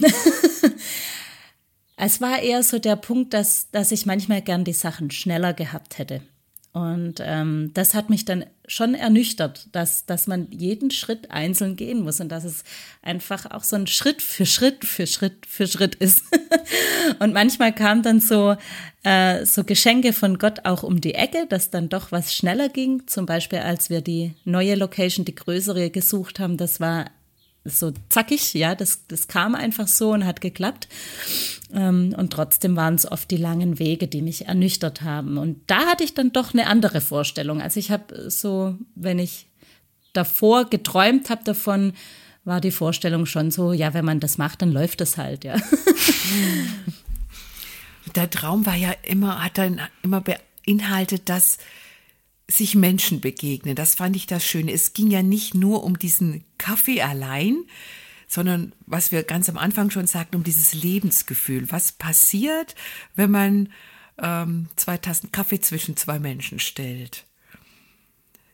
es 1.97 2.21
war 2.21 2.41
eher 2.41 2.63
so 2.63 2.79
der 2.79 2.97
Punkt, 2.97 3.33
dass, 3.35 3.71
dass 3.71 3.93
ich 3.93 4.07
manchmal 4.07 4.43
gern 4.43 4.65
die 4.65 4.73
Sachen 4.73 5.11
schneller 5.11 5.55
gehabt 5.55 5.99
hätte. 5.99 6.23
Und 6.77 7.23
ähm, 7.25 7.71
das 7.73 7.95
hat 7.95 8.11
mich 8.11 8.27
dann 8.27 8.45
schon 8.67 8.95
ernüchtert, 8.95 9.67
dass, 9.73 10.05
dass 10.05 10.27
man 10.27 10.49
jeden 10.51 10.91
Schritt 10.91 11.31
einzeln 11.31 11.75
gehen 11.75 12.03
muss 12.03 12.21
und 12.21 12.29
dass 12.29 12.45
es 12.45 12.65
einfach 13.01 13.51
auch 13.51 13.65
so 13.65 13.77
ein 13.77 13.87
Schritt 13.87 14.21
für 14.21 14.45
Schritt 14.45 14.85
für 14.85 15.07
Schritt 15.07 15.47
für 15.49 15.67
Schritt 15.67 15.95
ist. 15.95 16.25
und 17.19 17.33
manchmal 17.33 17.73
kam 17.73 18.03
dann 18.03 18.21
so, 18.21 18.57
äh, 19.05 19.47
so 19.47 19.65
Geschenke 19.65 20.13
von 20.13 20.37
Gott 20.37 20.67
auch 20.67 20.83
um 20.83 21.01
die 21.01 21.15
Ecke, 21.15 21.47
dass 21.49 21.71
dann 21.71 21.89
doch 21.89 22.13
was 22.13 22.35
schneller 22.35 22.69
ging. 22.69 23.07
Zum 23.07 23.25
Beispiel, 23.25 23.61
als 23.61 23.89
wir 23.89 24.03
die 24.03 24.35
neue 24.45 24.75
Location, 24.75 25.25
die 25.25 25.35
größere 25.35 25.89
gesucht 25.89 26.41
haben, 26.41 26.59
das 26.59 26.79
war 26.79 27.07
so 27.67 27.93
zackig, 28.09 28.55
ja, 28.55 28.75
das, 28.75 29.07
das 29.09 29.29
kam 29.29 29.55
einfach 29.55 29.89
so 29.89 30.13
und 30.13 30.25
hat 30.25 30.41
geklappt. 30.41 30.89
Ähm, 31.73 32.15
und 32.17 32.33
trotzdem 32.33 32.77
waren 32.77 32.95
es 32.95 33.11
oft 33.11 33.31
die 33.31 33.37
langen 33.37 33.79
Wege, 33.79 34.09
die 34.09 34.23
mich 34.23 34.47
ernüchtert 34.47 35.03
haben. 35.03 35.39
Und 35.39 35.61
da 35.67 35.87
hatte 35.87 36.05
ich 36.05 36.15
dann 36.15 36.33
doch 36.33 36.55
eine 36.55 36.67
andere 36.67 37.01
Vorstellung. 37.01 37.61
Also 37.61 37.81
ich 37.81 37.91
habe 37.91 38.31
so, 38.31 38.77
wenn 38.95 39.19
ich 39.19 39.47
davor 40.13 40.65
geträumt 40.71 41.31
habe 41.31 41.45
davon, 41.45 41.93
war 42.45 42.61
die 42.61 42.71
Vorstellung 42.71 43.27
schon 43.27 43.51
so, 43.51 43.73
ja, 43.73 43.93
wenn 43.93 44.05
man 44.05 44.21
das 44.21 44.39
macht, 44.39 44.63
dann 44.63 44.71
läuft 44.71 45.01
es 45.01 45.17
halt, 45.17 45.45
ja. 45.45 45.57
Der 48.15 48.31
Traum 48.31 48.65
war 48.65 48.77
ja 48.77 48.95
immer, 49.03 49.43
hat 49.43 49.59
dann 49.59 49.81
immer 50.03 50.23
beinhaltet, 50.23 51.29
dass 51.29 51.59
sich 52.49 52.75
Menschen 52.75 53.21
begegnen. 53.21 53.75
Das 53.75 53.95
fand 53.95 54.17
ich 54.17 54.27
das 54.27 54.45
Schöne. 54.45 54.73
Es 54.73 54.93
ging 54.93 55.11
ja 55.11 55.23
nicht 55.23 55.55
nur 55.55 55.83
um 55.83 55.99
diesen 55.99 56.45
Kaffee 56.59 57.03
allein, 57.03 57.65
sondern 58.29 58.73
was 58.87 59.13
wir 59.13 59.23
ganz 59.23 59.49
am 59.49 59.59
Anfang 59.59 59.91
schon 59.91 60.07
sagten, 60.07 60.37
um 60.37 60.45
dieses 60.45 60.75
Lebensgefühl. 60.75 61.71
Was 61.71 61.93
passiert, 61.93 62.75
wenn 63.15 63.31
man 63.31 63.73
ähm, 64.19 64.69
zwei 64.77 64.97
Tassen 64.97 65.33
Kaffee 65.33 65.61
zwischen 65.61 65.97
zwei 65.97 66.19
Menschen 66.19 66.61
stellt? 66.61 67.25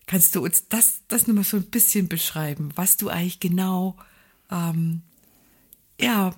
Kannst 0.07 0.35
du 0.35 0.43
uns 0.43 0.69
das, 0.69 1.03
das 1.09 1.27
nochmal 1.27 1.45
so 1.45 1.57
ein 1.57 1.71
bisschen 1.71 2.09
beschreiben, 2.09 2.71
was 2.75 2.97
du 2.97 3.09
eigentlich 3.09 3.41
genau 3.41 3.97
ähm, 4.51 5.03
ja, 6.01 6.35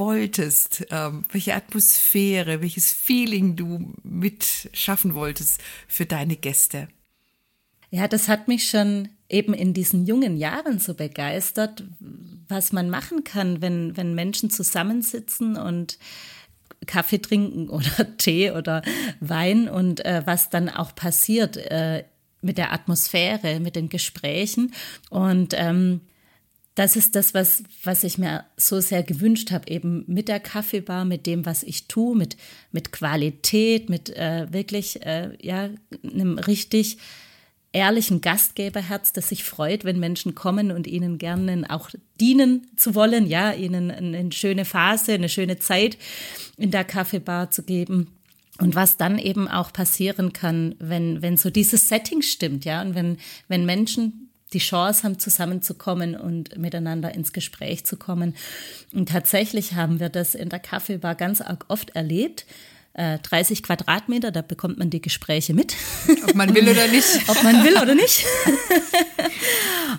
wolltest, 0.00 0.84
ähm, 0.90 1.24
welche 1.30 1.54
Atmosphäre, 1.54 2.60
welches 2.60 2.90
Feeling 2.90 3.54
du 3.54 3.92
mitschaffen 4.02 5.14
wolltest 5.14 5.60
für 5.86 6.06
deine 6.06 6.34
Gäste. 6.34 6.88
Ja, 7.90 8.08
das 8.08 8.26
hat 8.28 8.48
mich 8.48 8.68
schon 8.68 9.08
eben 9.28 9.54
in 9.54 9.74
diesen 9.74 10.06
jungen 10.06 10.36
Jahren 10.36 10.80
so 10.80 10.94
begeistert, 10.94 11.84
was 12.48 12.72
man 12.72 12.90
machen 12.90 13.22
kann, 13.22 13.62
wenn, 13.62 13.96
wenn 13.96 14.14
Menschen 14.14 14.50
zusammensitzen 14.50 15.56
und 15.56 15.98
Kaffee 16.86 17.18
trinken 17.18 17.68
oder 17.70 18.16
Tee 18.16 18.50
oder 18.50 18.82
Wein 19.20 19.68
und 19.68 20.04
äh, 20.04 20.22
was 20.24 20.50
dann 20.50 20.68
auch 20.68 20.94
passiert 20.94 21.56
äh, 21.56 22.04
mit 22.42 22.58
der 22.58 22.72
Atmosphäre, 22.72 23.60
mit 23.60 23.76
den 23.76 23.88
Gesprächen. 23.88 24.72
Und 25.10 25.54
ähm, 25.56 26.00
das 26.74 26.96
ist 26.96 27.16
das, 27.16 27.34
was, 27.34 27.62
was 27.82 28.04
ich 28.04 28.16
mir 28.16 28.44
so 28.56 28.80
sehr 28.80 29.02
gewünscht 29.02 29.50
habe, 29.50 29.68
eben 29.70 30.04
mit 30.06 30.28
der 30.28 30.40
Kaffeebar, 30.40 31.04
mit 31.04 31.26
dem, 31.26 31.44
was 31.44 31.62
ich 31.62 31.88
tue, 31.88 32.16
mit, 32.16 32.36
mit 32.72 32.92
Qualität, 32.92 33.90
mit 33.90 34.10
äh, 34.10 34.46
wirklich, 34.52 35.04
äh, 35.04 35.36
ja, 35.40 35.68
einem 36.04 36.38
richtig 36.38 36.98
ehrlichen 37.72 38.20
Gastgeberherz, 38.20 39.12
das 39.12 39.28
sich 39.28 39.44
freut, 39.44 39.84
wenn 39.84 40.00
Menschen 40.00 40.34
kommen 40.34 40.72
und 40.72 40.86
ihnen 40.86 41.18
gerne 41.18 41.64
auch 41.68 41.90
dienen 42.20 42.66
zu 42.76 42.94
wollen, 42.94 43.26
ja, 43.26 43.52
ihnen 43.52 43.90
eine 43.90 44.32
schöne 44.32 44.64
Phase, 44.64 45.12
eine 45.12 45.28
schöne 45.28 45.58
Zeit 45.58 45.96
in 46.56 46.70
der 46.70 46.84
Kaffeebar 46.84 47.50
zu 47.50 47.62
geben. 47.62 48.16
Und 48.58 48.74
was 48.74 48.96
dann 48.96 49.18
eben 49.18 49.48
auch 49.48 49.72
passieren 49.72 50.32
kann, 50.32 50.74
wenn, 50.78 51.22
wenn 51.22 51.36
so 51.36 51.48
dieses 51.50 51.88
Setting 51.88 52.22
stimmt, 52.22 52.64
ja, 52.64 52.82
und 52.82 52.94
wenn, 52.94 53.16
wenn 53.48 53.64
Menschen 53.64 54.29
die 54.52 54.58
Chance 54.58 55.04
haben, 55.04 55.18
zusammenzukommen 55.18 56.16
und 56.16 56.58
miteinander 56.58 57.14
ins 57.14 57.32
Gespräch 57.32 57.84
zu 57.84 57.96
kommen. 57.96 58.34
Und 58.92 59.08
tatsächlich 59.08 59.74
haben 59.74 60.00
wir 60.00 60.08
das 60.08 60.34
in 60.34 60.48
der 60.48 60.58
Kaffeebar 60.58 61.14
ganz 61.14 61.42
oft 61.68 61.90
erlebt. 61.90 62.46
30 62.94 63.58
äh, 63.58 63.62
Quadratmeter, 63.62 64.32
da 64.32 64.42
bekommt 64.42 64.78
man 64.78 64.90
die 64.90 65.00
Gespräche 65.00 65.54
mit. 65.54 65.76
Ob 66.24 66.34
man 66.34 66.52
will 66.54 66.68
oder 66.68 66.88
nicht. 66.88 67.06
Ob 67.28 67.42
man 67.44 67.64
will 67.64 67.76
oder 67.80 67.94
nicht. 67.94 68.26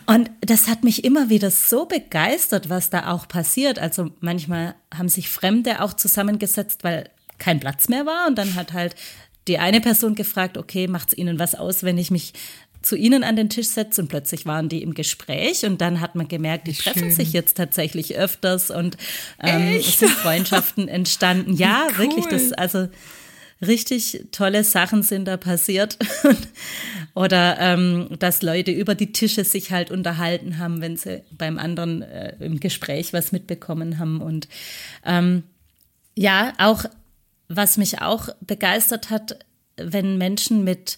Und 0.06 0.30
das 0.42 0.68
hat 0.68 0.84
mich 0.84 1.06
immer 1.06 1.30
wieder 1.30 1.52
so 1.52 1.86
begeistert, 1.86 2.70
was 2.70 2.90
da 2.90 3.12
auch 3.12 3.30
passiert. 3.30 3.80
Also 3.80 4.12
manchmal 4.20 4.76
haben 4.94 5.08
sich 5.08 5.30
Fremde 5.30 5.82
auch 5.82 5.94
zusammengesetzt, 5.94 6.84
weil 6.84 7.10
kein 7.38 7.62
Platz 7.62 7.88
mehr 7.88 8.06
war. 8.06 8.28
Und 8.28 8.38
dann 8.38 8.56
hat 8.56 8.74
halt 8.74 8.96
die 9.48 9.58
eine 9.58 9.82
Person 9.82 10.16
gefragt, 10.16 10.58
okay, 10.58 10.88
macht 10.88 11.10
es 11.10 11.18
Ihnen 11.18 11.40
was 11.40 11.56
aus, 11.56 11.84
wenn 11.84 11.98
ich 11.98 12.12
mich 12.12 12.34
zu 12.82 12.96
ihnen 12.96 13.24
an 13.24 13.36
den 13.36 13.50
Tisch 13.50 13.68
setze 13.68 14.02
und 14.02 14.08
plötzlich 14.08 14.46
waren 14.46 14.70
die 14.70 14.82
im 14.82 14.94
Gespräch 14.94 15.66
und 15.66 15.82
dann 15.82 16.02
hat 16.02 16.16
man 16.16 16.28
gemerkt, 16.28 16.68
die 16.68 16.74
Schön. 16.74 16.94
treffen 16.94 17.12
sich 17.12 17.34
jetzt 17.34 17.58
tatsächlich 17.58 18.16
öfters 18.18 18.72
und 18.72 18.98
ähm, 19.42 19.78
es 19.80 20.00
sind 20.00 20.12
Freundschaften 20.12 20.88
entstanden. 20.88 21.56
Ja, 21.62 21.88
cool. 21.92 21.98
wirklich, 22.00 22.26
das 22.26 22.54
also 22.54 22.88
richtig 23.62 24.26
tolle 24.32 24.64
Sachen 24.64 25.04
sind 25.04 25.26
da 25.26 25.38
passiert. 25.38 25.98
Oder 27.14 27.58
ähm, 27.60 28.08
dass 28.20 28.42
Leute 28.42 28.72
über 28.72 28.96
die 28.96 29.12
Tische 29.12 29.44
sich 29.44 29.72
halt 29.72 29.92
unterhalten 29.92 30.58
haben, 30.58 30.82
wenn 30.82 30.98
sie 30.98 31.24
beim 31.32 31.60
anderen 31.60 32.02
äh, 32.02 32.36
im 32.40 32.60
Gespräch 32.60 33.14
was 33.14 33.32
mitbekommen 33.32 34.00
haben. 34.00 34.22
Und 34.22 34.48
ähm, 35.06 35.44
ja, 36.16 36.54
auch 36.58 36.86
was 37.48 37.78
mich 37.78 38.02
auch 38.02 38.30
begeistert 38.40 39.10
hat, 39.10 39.46
wenn 39.78 40.18
Menschen 40.18 40.64
mit 40.64 40.98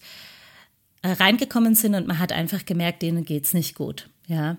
reingekommen 1.04 1.76
sind 1.76 1.96
und 1.96 2.08
man 2.08 2.20
hat 2.20 2.32
einfach 2.32 2.66
gemerkt, 2.66 3.02
denen 3.02 3.26
geht's 3.26 3.54
nicht 3.54 3.76
gut. 3.76 4.10
Ja. 4.28 4.58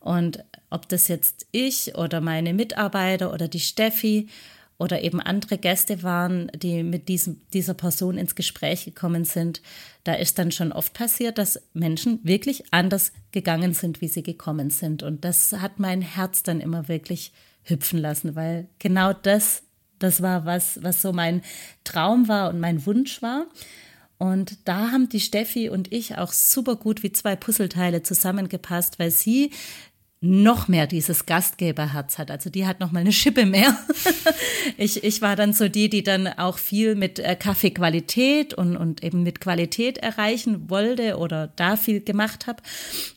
Und 0.00 0.44
ob 0.70 0.88
das 0.88 1.08
jetzt 1.08 1.46
ich 1.52 1.94
oder 1.96 2.20
meine 2.20 2.54
Mitarbeiter 2.54 3.32
oder 3.32 3.48
die 3.48 3.60
Steffi 3.60 4.28
oder 4.76 5.02
eben 5.02 5.20
andere 5.20 5.56
Gäste 5.56 6.02
waren, 6.02 6.50
die 6.56 6.82
mit 6.82 7.08
diesem, 7.08 7.40
dieser 7.52 7.74
Person 7.74 8.18
ins 8.18 8.34
Gespräch 8.34 8.84
gekommen 8.84 9.24
sind, 9.24 9.62
da 10.02 10.14
ist 10.14 10.38
dann 10.38 10.50
schon 10.50 10.72
oft 10.72 10.92
passiert, 10.94 11.38
dass 11.38 11.62
Menschen 11.74 12.18
wirklich 12.22 12.64
anders 12.72 13.12
gegangen 13.30 13.72
sind, 13.72 14.00
wie 14.00 14.08
sie 14.08 14.22
gekommen 14.22 14.70
sind. 14.70 15.02
Und 15.02 15.24
das 15.24 15.52
hat 15.52 15.78
mein 15.78 16.02
Herz 16.02 16.42
dann 16.42 16.60
immer 16.60 16.88
wirklich 16.88 17.32
hüpfen 17.62 17.98
lassen, 17.98 18.34
weil 18.34 18.68
genau 18.78 19.12
das, 19.12 19.62
das 19.98 20.22
war 20.22 20.44
was, 20.44 20.82
was 20.82 21.00
so 21.00 21.12
mein 21.12 21.42
Traum 21.84 22.28
war 22.28 22.50
und 22.50 22.60
mein 22.60 22.84
Wunsch 22.84 23.22
war. 23.22 23.46
Und 24.18 24.58
da 24.64 24.92
haben 24.92 25.08
die 25.08 25.20
Steffi 25.20 25.68
und 25.68 25.92
ich 25.92 26.16
auch 26.18 26.32
super 26.32 26.76
gut 26.76 27.02
wie 27.02 27.12
zwei 27.12 27.36
Puzzleteile 27.36 28.02
zusammengepasst, 28.02 28.98
weil 28.98 29.10
sie 29.10 29.50
noch 30.24 30.68
mehr 30.68 30.86
dieses 30.86 31.26
Gastgeberherz 31.26 32.16
hat. 32.16 32.30
Also 32.30 32.48
die 32.48 32.66
hat 32.66 32.80
noch 32.80 32.92
mal 32.92 33.00
eine 33.00 33.12
Schippe 33.12 33.44
mehr. 33.44 33.78
ich, 34.78 35.04
ich 35.04 35.20
war 35.20 35.36
dann 35.36 35.52
so 35.52 35.68
die, 35.68 35.90
die 35.90 36.02
dann 36.02 36.26
auch 36.26 36.56
viel 36.56 36.94
mit 36.94 37.18
äh, 37.18 37.36
Kaffeequalität 37.36 38.54
und, 38.54 38.76
und 38.76 39.04
eben 39.04 39.22
mit 39.22 39.40
Qualität 39.40 39.98
erreichen 39.98 40.70
wollte 40.70 41.18
oder 41.18 41.48
da 41.56 41.76
viel 41.76 42.00
gemacht 42.00 42.46
habe. 42.46 42.62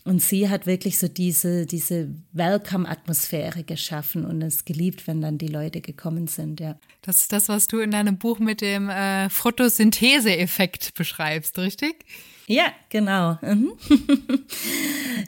Und 0.03 0.21
sie 0.21 0.49
hat 0.49 0.67
wirklich 0.67 0.99
so 0.99 1.07
diese, 1.07 1.65
diese 1.65 2.09
Welcome-Atmosphäre 2.33 3.63
geschaffen 3.63 4.25
und 4.25 4.41
es 4.41 4.65
geliebt, 4.65 5.07
wenn 5.07 5.21
dann 5.21 5.37
die 5.37 5.47
Leute 5.47 5.79
gekommen 5.79 6.27
sind, 6.27 6.59
ja. 6.59 6.77
Das 7.03 7.21
ist 7.21 7.31
das, 7.31 7.47
was 7.47 7.67
du 7.67 7.79
in 7.79 7.91
deinem 7.91 8.17
Buch 8.17 8.39
mit 8.39 8.59
dem 8.59 8.89
äh, 8.89 9.29
Photosynthese-Effekt 9.29 10.93
beschreibst, 10.93 11.57
richtig? 11.57 12.05
Ja, 12.47 12.71
genau. 12.89 13.37
Mhm. 13.41 13.73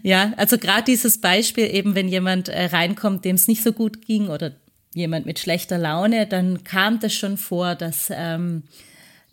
ja, 0.04 0.34
also 0.38 0.58
gerade 0.58 0.84
dieses 0.84 1.20
Beispiel 1.20 1.66
eben, 1.66 1.94
wenn 1.94 2.08
jemand 2.08 2.48
äh, 2.48 2.66
reinkommt, 2.66 3.26
dem 3.26 3.36
es 3.36 3.50
nicht 3.50 3.62
so 3.62 3.74
gut 3.74 4.06
ging 4.06 4.30
oder 4.30 4.54
jemand 4.96 5.26
mit 5.26 5.38
schlechter 5.38 5.78
Laune, 5.78 6.28
dann 6.28 6.64
kam 6.64 7.00
das 7.02 7.14
schon 7.14 7.38
vor, 7.38 7.76
dass, 7.76 8.08
ähm, 8.10 8.64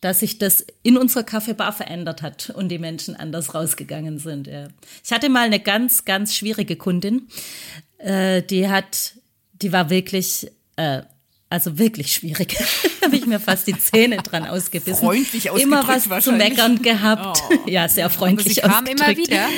dass 0.01 0.21
sich 0.21 0.39
das 0.39 0.67
in 0.83 0.99
unserer 0.99 1.23
Kaffeebar 1.23 1.73
verändert 1.73 2.23
hat 2.23 2.51
und 2.51 2.71
die 2.71 2.79
Menschen 2.79 3.15
anders 3.15 3.55
rausgegangen 3.55 4.19
sind. 4.19 4.49
Ja. 4.49 4.67
Ich 5.05 5.13
hatte 5.13 5.29
mal 5.29 5.47
eine 5.47 5.61
ganz, 5.61 6.05
ganz 6.05 6.35
schwierige 6.35 6.75
Kundin, 6.75 7.29
äh, 7.99 8.43
die 8.43 8.69
hat, 8.69 9.15
die 9.63 9.73
war 9.73 9.91
wirklich 9.91 10.51
äh, 10.75 11.03
also 11.49 11.79
wirklich 11.79 12.13
schwierig. 12.13 12.57
habe 13.07 13.17
ich 13.17 13.27
mir 13.27 13.41
fast 13.41 13.67
die 13.67 13.79
Zähne 13.79 14.19
dran 14.19 14.47
ausgebissen. 14.49 15.05
Freundlich 15.05 15.47
Immer 15.47 15.87
was 15.87 16.25
zu 16.25 16.33
meckern 16.33 16.83
gehabt. 16.83 17.43
Oh. 17.51 17.69
Ja, 17.69 17.89
sehr 17.89 18.11
freundlich 18.11 18.65
Aber 18.65 18.73
sie 18.73 18.85
kam 18.85 18.87
immer 18.87 19.17
wieder. 19.17 19.49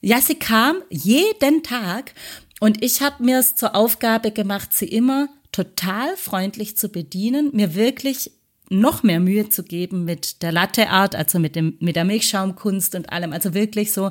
Ja, 0.00 0.20
sie 0.20 0.34
kam 0.36 0.82
jeden 0.90 1.62
Tag 1.62 2.14
und 2.60 2.84
ich 2.84 3.00
habe 3.00 3.22
mir 3.24 3.38
es 3.38 3.54
zur 3.54 3.74
Aufgabe 3.74 4.30
gemacht, 4.30 4.72
sie 4.72 4.86
immer 4.86 5.28
total 5.52 6.16
freundlich 6.16 6.76
zu 6.76 6.88
bedienen, 6.88 7.50
mir 7.52 7.74
wirklich 7.74 8.32
noch 8.70 9.02
mehr 9.02 9.18
Mühe 9.18 9.48
zu 9.48 9.62
geben 9.62 10.04
mit 10.04 10.42
der 10.42 10.52
Latte 10.52 10.90
Art, 10.90 11.14
also 11.14 11.38
mit 11.38 11.56
dem 11.56 11.76
mit 11.80 11.96
der 11.96 12.04
Milchschaumkunst 12.04 12.94
und 12.94 13.10
allem, 13.10 13.32
also 13.32 13.54
wirklich 13.54 13.92
so 13.92 14.10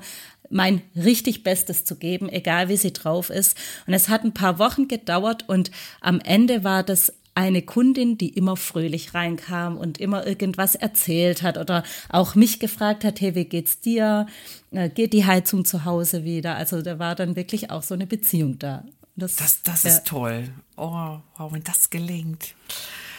mein 0.49 0.81
richtig 0.95 1.43
Bestes 1.43 1.85
zu 1.85 1.95
geben, 1.95 2.29
egal 2.29 2.69
wie 2.69 2.77
sie 2.77 2.93
drauf 2.93 3.29
ist. 3.29 3.57
Und 3.85 3.93
es 3.93 4.09
hat 4.09 4.23
ein 4.23 4.33
paar 4.33 4.59
Wochen 4.59 4.87
gedauert 4.87 5.47
und 5.47 5.71
am 6.01 6.19
Ende 6.19 6.63
war 6.63 6.83
das 6.83 7.13
eine 7.37 7.61
Kundin, 7.61 8.17
die 8.17 8.29
immer 8.29 8.57
fröhlich 8.57 9.13
reinkam 9.13 9.77
und 9.77 9.99
immer 9.99 10.25
irgendwas 10.25 10.73
erzählt 10.73 11.43
hat 11.43 11.59
oder 11.59 11.83
auch 12.09 12.33
mich 12.33 12.59
gefragt 12.59 13.03
hat, 13.03 13.21
hey, 13.21 13.35
wie 13.35 13.45
geht's 13.45 13.79
dir? 13.79 14.25
Äh, 14.71 14.89
geht 14.89 15.13
die 15.13 15.25
Heizung 15.25 15.63
zu 15.63 15.85
Hause 15.85 16.23
wieder? 16.23 16.55
Also 16.55 16.81
da 16.81 16.97
war 16.97 17.13
dann 17.13 17.35
wirklich 17.35 17.69
auch 17.69 17.83
so 17.83 17.93
eine 17.93 18.07
Beziehung 18.07 18.57
da. 18.57 18.83
Das, 19.15 19.35
das, 19.35 19.61
das 19.61 19.85
ist 19.85 20.07
toll. 20.07 20.49
Oh, 20.77 21.19
wow, 21.37 21.51
wenn 21.51 21.63
das 21.63 21.91
gelingt. 21.91 22.55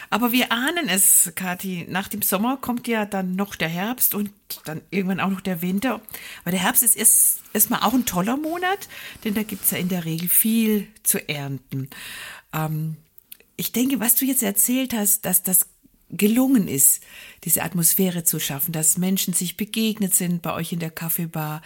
Aber 0.09 0.31
wir 0.31 0.51
ahnen 0.51 0.89
es, 0.89 1.31
Kathi. 1.35 1.85
Nach 1.87 2.07
dem 2.07 2.21
Sommer 2.21 2.57
kommt 2.57 2.87
ja 2.87 3.05
dann 3.05 3.35
noch 3.35 3.55
der 3.55 3.69
Herbst 3.69 4.15
und 4.15 4.31
dann 4.65 4.81
irgendwann 4.89 5.19
auch 5.19 5.29
noch 5.29 5.41
der 5.41 5.61
Winter. 5.61 6.01
Aber 6.41 6.51
der 6.51 6.61
Herbst 6.61 6.83
ist 6.83 6.95
erst, 6.95 7.41
erstmal 7.53 7.81
auch 7.81 7.93
ein 7.93 8.05
toller 8.05 8.37
Monat, 8.37 8.89
denn 9.23 9.35
da 9.35 9.43
gibt 9.43 9.63
es 9.63 9.71
ja 9.71 9.77
in 9.77 9.89
der 9.89 10.05
Regel 10.05 10.27
viel 10.27 10.87
zu 11.03 11.27
ernten. 11.29 11.89
Ähm, 12.53 12.97
ich 13.55 13.71
denke, 13.71 13.99
was 13.99 14.15
du 14.15 14.25
jetzt 14.25 14.43
erzählt 14.43 14.93
hast, 14.93 15.25
dass 15.25 15.43
das 15.43 15.67
gelungen 16.09 16.67
ist, 16.67 17.03
diese 17.43 17.61
Atmosphäre 17.61 18.23
zu 18.23 18.39
schaffen, 18.39 18.71
dass 18.71 18.97
Menschen 18.97 19.33
sich 19.33 19.57
begegnet 19.57 20.15
sind 20.15 20.41
bei 20.41 20.53
euch 20.53 20.73
in 20.73 20.79
der 20.79 20.89
Kaffeebar, 20.89 21.61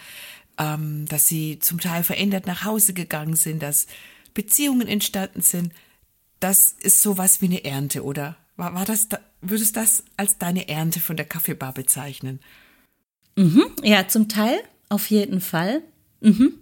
ähm, 0.58 1.06
dass 1.06 1.28
sie 1.28 1.58
zum 1.60 1.80
Teil 1.80 2.04
verändert 2.04 2.46
nach 2.46 2.64
Hause 2.64 2.92
gegangen 2.92 3.36
sind, 3.36 3.62
dass 3.62 3.86
Beziehungen 4.34 4.86
entstanden 4.86 5.40
sind 5.40 5.72
das 6.44 6.76
ist 6.78 7.00
sowas 7.00 7.40
wie 7.40 7.46
eine 7.46 7.64
Ernte, 7.64 8.04
oder? 8.04 8.36
War, 8.56 8.74
war 8.74 8.84
das, 8.84 9.08
würdest 9.40 9.76
du 9.76 9.80
das 9.80 10.04
als 10.18 10.36
deine 10.36 10.68
Ernte 10.68 11.00
von 11.00 11.16
der 11.16 11.24
Kaffeebar 11.24 11.72
bezeichnen? 11.72 12.38
Mhm, 13.34 13.64
ja, 13.82 14.06
zum 14.08 14.28
Teil, 14.28 14.58
auf 14.90 15.08
jeden 15.08 15.40
Fall. 15.40 15.80
Mhm. 16.20 16.52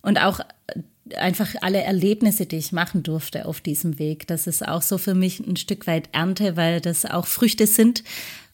Und 0.00 0.18
auch 0.18 0.40
äh, 0.68 1.16
einfach 1.16 1.54
alle 1.60 1.82
Erlebnisse, 1.82 2.46
die 2.46 2.56
ich 2.56 2.72
machen 2.72 3.02
durfte 3.02 3.44
auf 3.44 3.60
diesem 3.60 3.98
Weg. 3.98 4.26
Das 4.26 4.46
ist 4.46 4.66
auch 4.66 4.80
so 4.80 4.96
für 4.96 5.14
mich 5.14 5.38
ein 5.38 5.56
Stück 5.56 5.86
weit 5.86 6.08
Ernte, 6.12 6.56
weil 6.56 6.80
das 6.80 7.04
auch 7.04 7.26
Früchte 7.26 7.66
sind, 7.66 8.02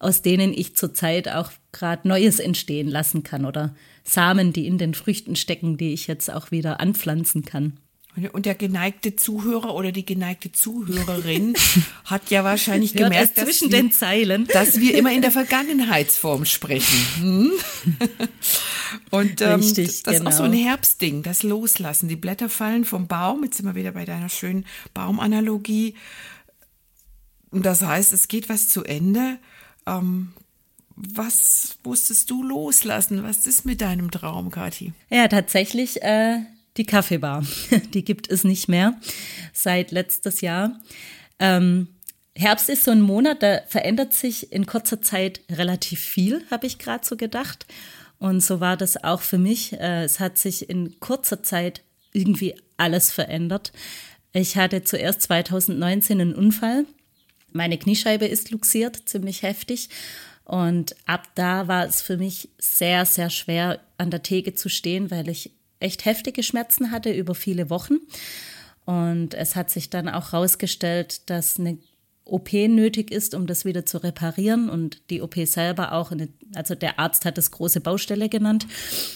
aus 0.01 0.23
denen 0.23 0.53
ich 0.53 0.75
zurzeit 0.75 1.29
auch 1.29 1.53
gerade 1.71 2.09
Neues 2.09 2.41
entstehen 2.41 2.89
lassen 2.89 3.23
kann 3.23 3.45
oder 3.45 3.77
Samen, 4.03 4.53
die 4.53 4.67
in 4.67 4.79
den 4.79 4.95
Früchten 4.95 5.37
stecken, 5.37 5.77
die 5.77 5.93
ich 5.93 6.09
jetzt 6.09 6.29
auch 6.29 6.51
wieder 6.51 6.81
anpflanzen 6.81 7.45
kann. 7.45 7.79
Und 8.33 8.47
der 8.47 8.55
geneigte 8.55 9.15
Zuhörer 9.15 9.75
oder 9.75 9.93
die 9.93 10.07
geneigte 10.07 10.51
Zuhörerin 10.51 11.55
hat 12.05 12.31
ja 12.31 12.45
wahrscheinlich 12.45 12.95
gemerkt, 12.95 13.37
dass, 13.37 13.45
zwischen 13.45 13.71
wir, 13.71 13.79
den 13.79 13.93
Zeilen. 13.93 14.47
dass 14.47 14.81
wir 14.81 14.97
immer 14.97 15.13
in 15.13 15.21
der 15.21 15.31
Vergangenheitsform 15.31 16.47
sprechen. 16.47 16.99
Hm? 17.21 17.53
Und 19.11 19.43
ähm, 19.43 19.61
Richtig, 19.61 20.03
das 20.03 20.15
genau. 20.15 20.31
ist 20.31 20.35
auch 20.35 20.39
so 20.39 20.45
ein 20.45 20.53
genau. 20.53 20.65
Herbstding, 20.65 21.23
das 21.23 21.43
Loslassen. 21.43 22.09
Die 22.09 22.17
Blätter 22.17 22.49
fallen 22.49 22.87
vom 22.87 23.07
Baum. 23.07 23.45
Jetzt 23.45 23.59
sind 23.59 23.67
wir 23.67 23.75
wieder 23.75 23.93
bei 23.93 24.07
deiner 24.07 24.31
schönen 24.31 24.65
Baumanalogie. 24.95 25.95
Und 27.51 27.67
das 27.67 27.83
heißt, 27.83 28.15
es 28.15 28.29
geht 28.29 28.49
was 28.49 28.69
zu 28.69 28.83
Ende. 28.83 29.39
Ähm, 29.87 30.33
was 30.97 31.77
musstest 31.85 32.31
du 32.31 32.43
loslassen? 32.43 33.23
Was 33.23 33.47
ist 33.47 33.67
mit 33.67 33.83
deinem 33.83 34.11
Traum, 34.11 34.51
Kathi? 34.51 34.95
Ja, 35.11 35.29
tatsächlich 35.29 36.03
äh, 36.03 36.39
die 36.77 36.85
Kaffeebar. 36.85 37.45
Die 37.95 38.05
gibt 38.05 38.31
es 38.31 38.45
nicht 38.45 38.69
mehr 38.69 38.99
seit 39.53 39.91
letztes 39.91 40.41
Jahr. 40.41 40.79
Ähm, 41.39 41.89
Herbst 42.35 42.69
ist 42.69 42.85
so 42.85 42.91
ein 42.91 43.01
Monat, 43.01 43.43
da 43.43 43.63
verändert 43.67 44.13
sich 44.13 44.53
in 44.53 44.67
kurzer 44.67 45.01
Zeit 45.01 45.41
relativ 45.51 46.01
viel, 46.01 46.45
habe 46.51 46.67
ich 46.67 46.79
gerade 46.79 47.05
so 47.05 47.17
gedacht. 47.17 47.67
Und 48.19 48.43
so 48.43 48.61
war 48.61 48.77
das 48.77 49.03
auch 49.03 49.23
für 49.23 49.39
mich. 49.39 49.73
Äh, 49.73 50.05
es 50.05 50.21
hat 50.21 50.39
sich 50.39 50.69
in 50.69 51.01
kurzer 51.01 51.43
Zeit 51.43 51.83
irgendwie 52.13 52.55
alles 52.77 53.11
verändert. 53.11 53.73
Ich 54.33 54.57
hatte 54.57 54.85
zuerst 54.85 55.23
2019 55.23 56.21
einen 56.21 56.35
Unfall. 56.35 56.85
Meine 57.53 57.79
Kniescheibe 57.79 58.27
ist 58.27 58.51
luxiert, 58.51 59.09
ziemlich 59.09 59.43
heftig. 59.43 59.89
Und 60.45 60.95
ab 61.07 61.29
da 61.35 61.69
war 61.69 61.87
es 61.87 62.03
für 62.03 62.17
mich 62.19 62.51
sehr, 62.59 63.05
sehr 63.07 63.31
schwer, 63.31 63.81
an 63.99 64.11
der 64.11 64.23
Theke 64.23 64.55
zu 64.55 64.69
stehen, 64.69 65.11
weil 65.11 65.29
ich 65.29 65.53
echt 65.81 66.05
heftige 66.05 66.43
Schmerzen 66.43 66.91
hatte 66.91 67.13
über 67.13 67.35
viele 67.35 67.71
Wochen. 67.71 67.99
Und 68.85 69.35
es 69.35 69.57
hat 69.57 69.71
sich 69.71 69.91
dann 69.91 70.09
auch 70.09 70.33
herausgestellt, 70.33 71.29
dass 71.29 71.59
eine 71.59 71.79
OP 72.25 72.53
nötig 72.53 73.11
ist, 73.11 73.35
um 73.35 73.47
das 73.47 73.65
wieder 73.65 73.87
zu 73.87 73.99
reparieren. 73.99 74.69
Und 74.69 75.11
die 75.11 75.23
OP 75.23 75.37
selber 75.47 75.93
auch, 75.93 76.13
eine, 76.13 76.29
also 76.55 76.75
der 76.75 76.99
Arzt 76.99 77.25
hat 77.25 77.39
es 77.39 77.51
große 77.51 77.81
Baustelle 77.81 78.29
genannt, 78.29 78.67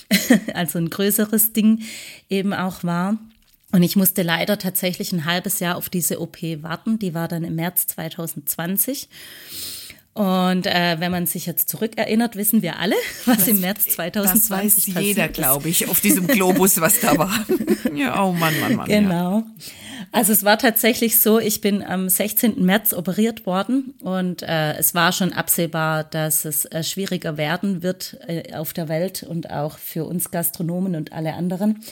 also 0.55 0.79
ein 0.79 0.91
größeres 0.91 1.53
Ding 1.53 1.83
eben 2.29 2.53
auch 2.53 2.85
war. 2.85 3.19
Und 3.73 3.83
ich 3.83 3.95
musste 3.95 4.23
leider 4.23 4.59
tatsächlich 4.59 5.13
ein 5.13 5.25
halbes 5.25 5.61
Jahr 5.61 5.77
auf 5.77 5.89
diese 5.89 6.21
OP 6.21 6.43
warten. 6.63 6.99
Die 6.99 7.15
war 7.15 7.29
dann 7.29 7.45
im 7.45 7.55
März 7.55 7.87
2020. 7.89 9.09
Und 10.21 10.67
äh, 10.67 10.97
wenn 10.99 11.11
man 11.11 11.25
sich 11.25 11.47
jetzt 11.47 11.71
zurückerinnert, 11.71 12.37
wissen 12.37 12.61
wir 12.61 12.79
alle, 12.79 12.95
was 13.25 13.39
das, 13.39 13.49
im 13.49 13.63
März 13.63 13.87
2020 13.87 14.85
das 14.85 14.95
weiß 14.95 15.03
jeder, 15.03 15.29
glaube 15.29 15.71
ich, 15.71 15.89
auf 15.89 16.03
diesem 16.03 16.27
Globus, 16.27 16.79
was 16.79 17.01
da 17.01 17.17
war. 17.17 17.47
ja, 17.95 18.23
oh 18.23 18.33
Mann, 18.33 18.53
Mann, 18.61 18.77
Mann. 18.77 18.87
Genau. 18.87 19.39
Ja. 19.39 19.47
Also 20.13 20.35
es 20.35 20.45
war 20.45 20.59
tatsächlich 20.59 21.21
so, 21.21 21.39
ich 21.39 21.63
bin 21.63 21.83
am 21.83 22.11
16. 22.11 22.63
März 22.63 22.93
operiert 22.93 23.47
worden 23.47 23.95
und 24.03 24.43
äh, 24.43 24.75
es 24.75 24.95
war 24.95 25.13
schon 25.13 25.33
absehbar, 25.33 26.05
dass 26.05 26.45
es 26.45 26.67
äh, 26.67 26.83
schwieriger 26.83 27.39
werden 27.39 27.83
wird 27.83 28.19
äh, 28.27 28.55
auf 28.55 28.75
der 28.75 28.91
Welt 28.91 29.23
und 29.23 29.51
auch 29.51 29.79
für 29.79 30.05
uns 30.05 30.31
Gastronomen 30.31 30.97
und 30.97 31.15
alle 31.15 31.33
anderen. 31.33 31.83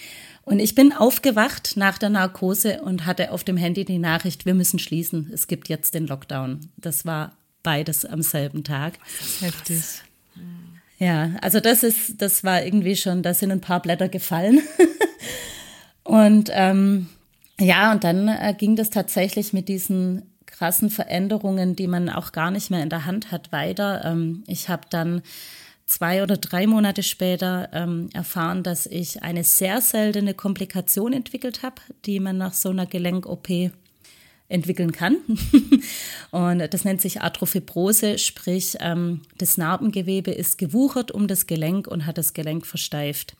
Und 0.42 0.58
ich 0.58 0.74
bin 0.74 0.92
aufgewacht 0.92 1.78
nach 1.78 1.96
der 1.96 2.10
Narkose 2.10 2.82
und 2.82 3.06
hatte 3.06 3.32
auf 3.32 3.42
dem 3.42 3.56
Handy 3.56 3.86
die 3.86 3.98
Nachricht, 3.98 4.44
wir 4.44 4.54
müssen 4.54 4.78
schließen. 4.78 5.30
Es 5.32 5.46
gibt 5.46 5.70
jetzt 5.70 5.94
den 5.94 6.06
Lockdown. 6.06 6.68
Das 6.76 7.06
war 7.06 7.32
beides 7.68 8.06
am 8.06 8.22
selben 8.22 8.64
Tag. 8.64 8.94
Heftig. 9.40 9.82
Ja, 10.96 11.32
also 11.42 11.60
das 11.60 11.82
ist, 11.82 12.22
das 12.22 12.42
war 12.42 12.64
irgendwie 12.64 12.96
schon, 12.96 13.22
da 13.22 13.34
sind 13.34 13.52
ein 13.52 13.60
paar 13.60 13.82
Blätter 13.82 14.08
gefallen. 14.08 14.62
und 16.02 16.48
ähm, 16.54 17.08
ja, 17.60 17.92
und 17.92 18.04
dann 18.04 18.28
äh, 18.28 18.54
ging 18.56 18.74
das 18.74 18.88
tatsächlich 18.88 19.52
mit 19.52 19.68
diesen 19.68 20.22
krassen 20.46 20.88
Veränderungen, 20.88 21.76
die 21.76 21.88
man 21.88 22.08
auch 22.08 22.32
gar 22.32 22.50
nicht 22.50 22.70
mehr 22.70 22.82
in 22.82 22.88
der 22.88 23.04
Hand 23.04 23.32
hat, 23.32 23.52
weiter. 23.52 24.02
Ähm, 24.02 24.44
ich 24.46 24.70
habe 24.70 24.88
dann 24.88 25.20
zwei 25.84 26.22
oder 26.22 26.38
drei 26.38 26.66
Monate 26.66 27.02
später 27.02 27.68
ähm, 27.74 28.08
erfahren, 28.14 28.62
dass 28.62 28.86
ich 28.86 29.22
eine 29.22 29.44
sehr 29.44 29.82
seltene 29.82 30.32
Komplikation 30.32 31.12
entwickelt 31.12 31.62
habe, 31.62 31.82
die 32.06 32.18
man 32.18 32.38
nach 32.38 32.54
so 32.54 32.70
einer 32.70 32.86
Gelenk-OP 32.86 33.72
entwickeln 34.48 34.92
kann. 34.92 35.18
und 36.30 36.72
das 36.72 36.84
nennt 36.84 37.00
sich 37.00 37.20
Arthrofibrose, 37.20 38.18
sprich 38.18 38.76
ähm, 38.80 39.22
das 39.36 39.58
Narbengewebe 39.58 40.30
ist 40.30 40.58
gewuchert 40.58 41.10
um 41.10 41.28
das 41.28 41.46
Gelenk 41.46 41.86
und 41.86 42.06
hat 42.06 42.18
das 42.18 42.32
Gelenk 42.32 42.66
versteift. 42.66 43.36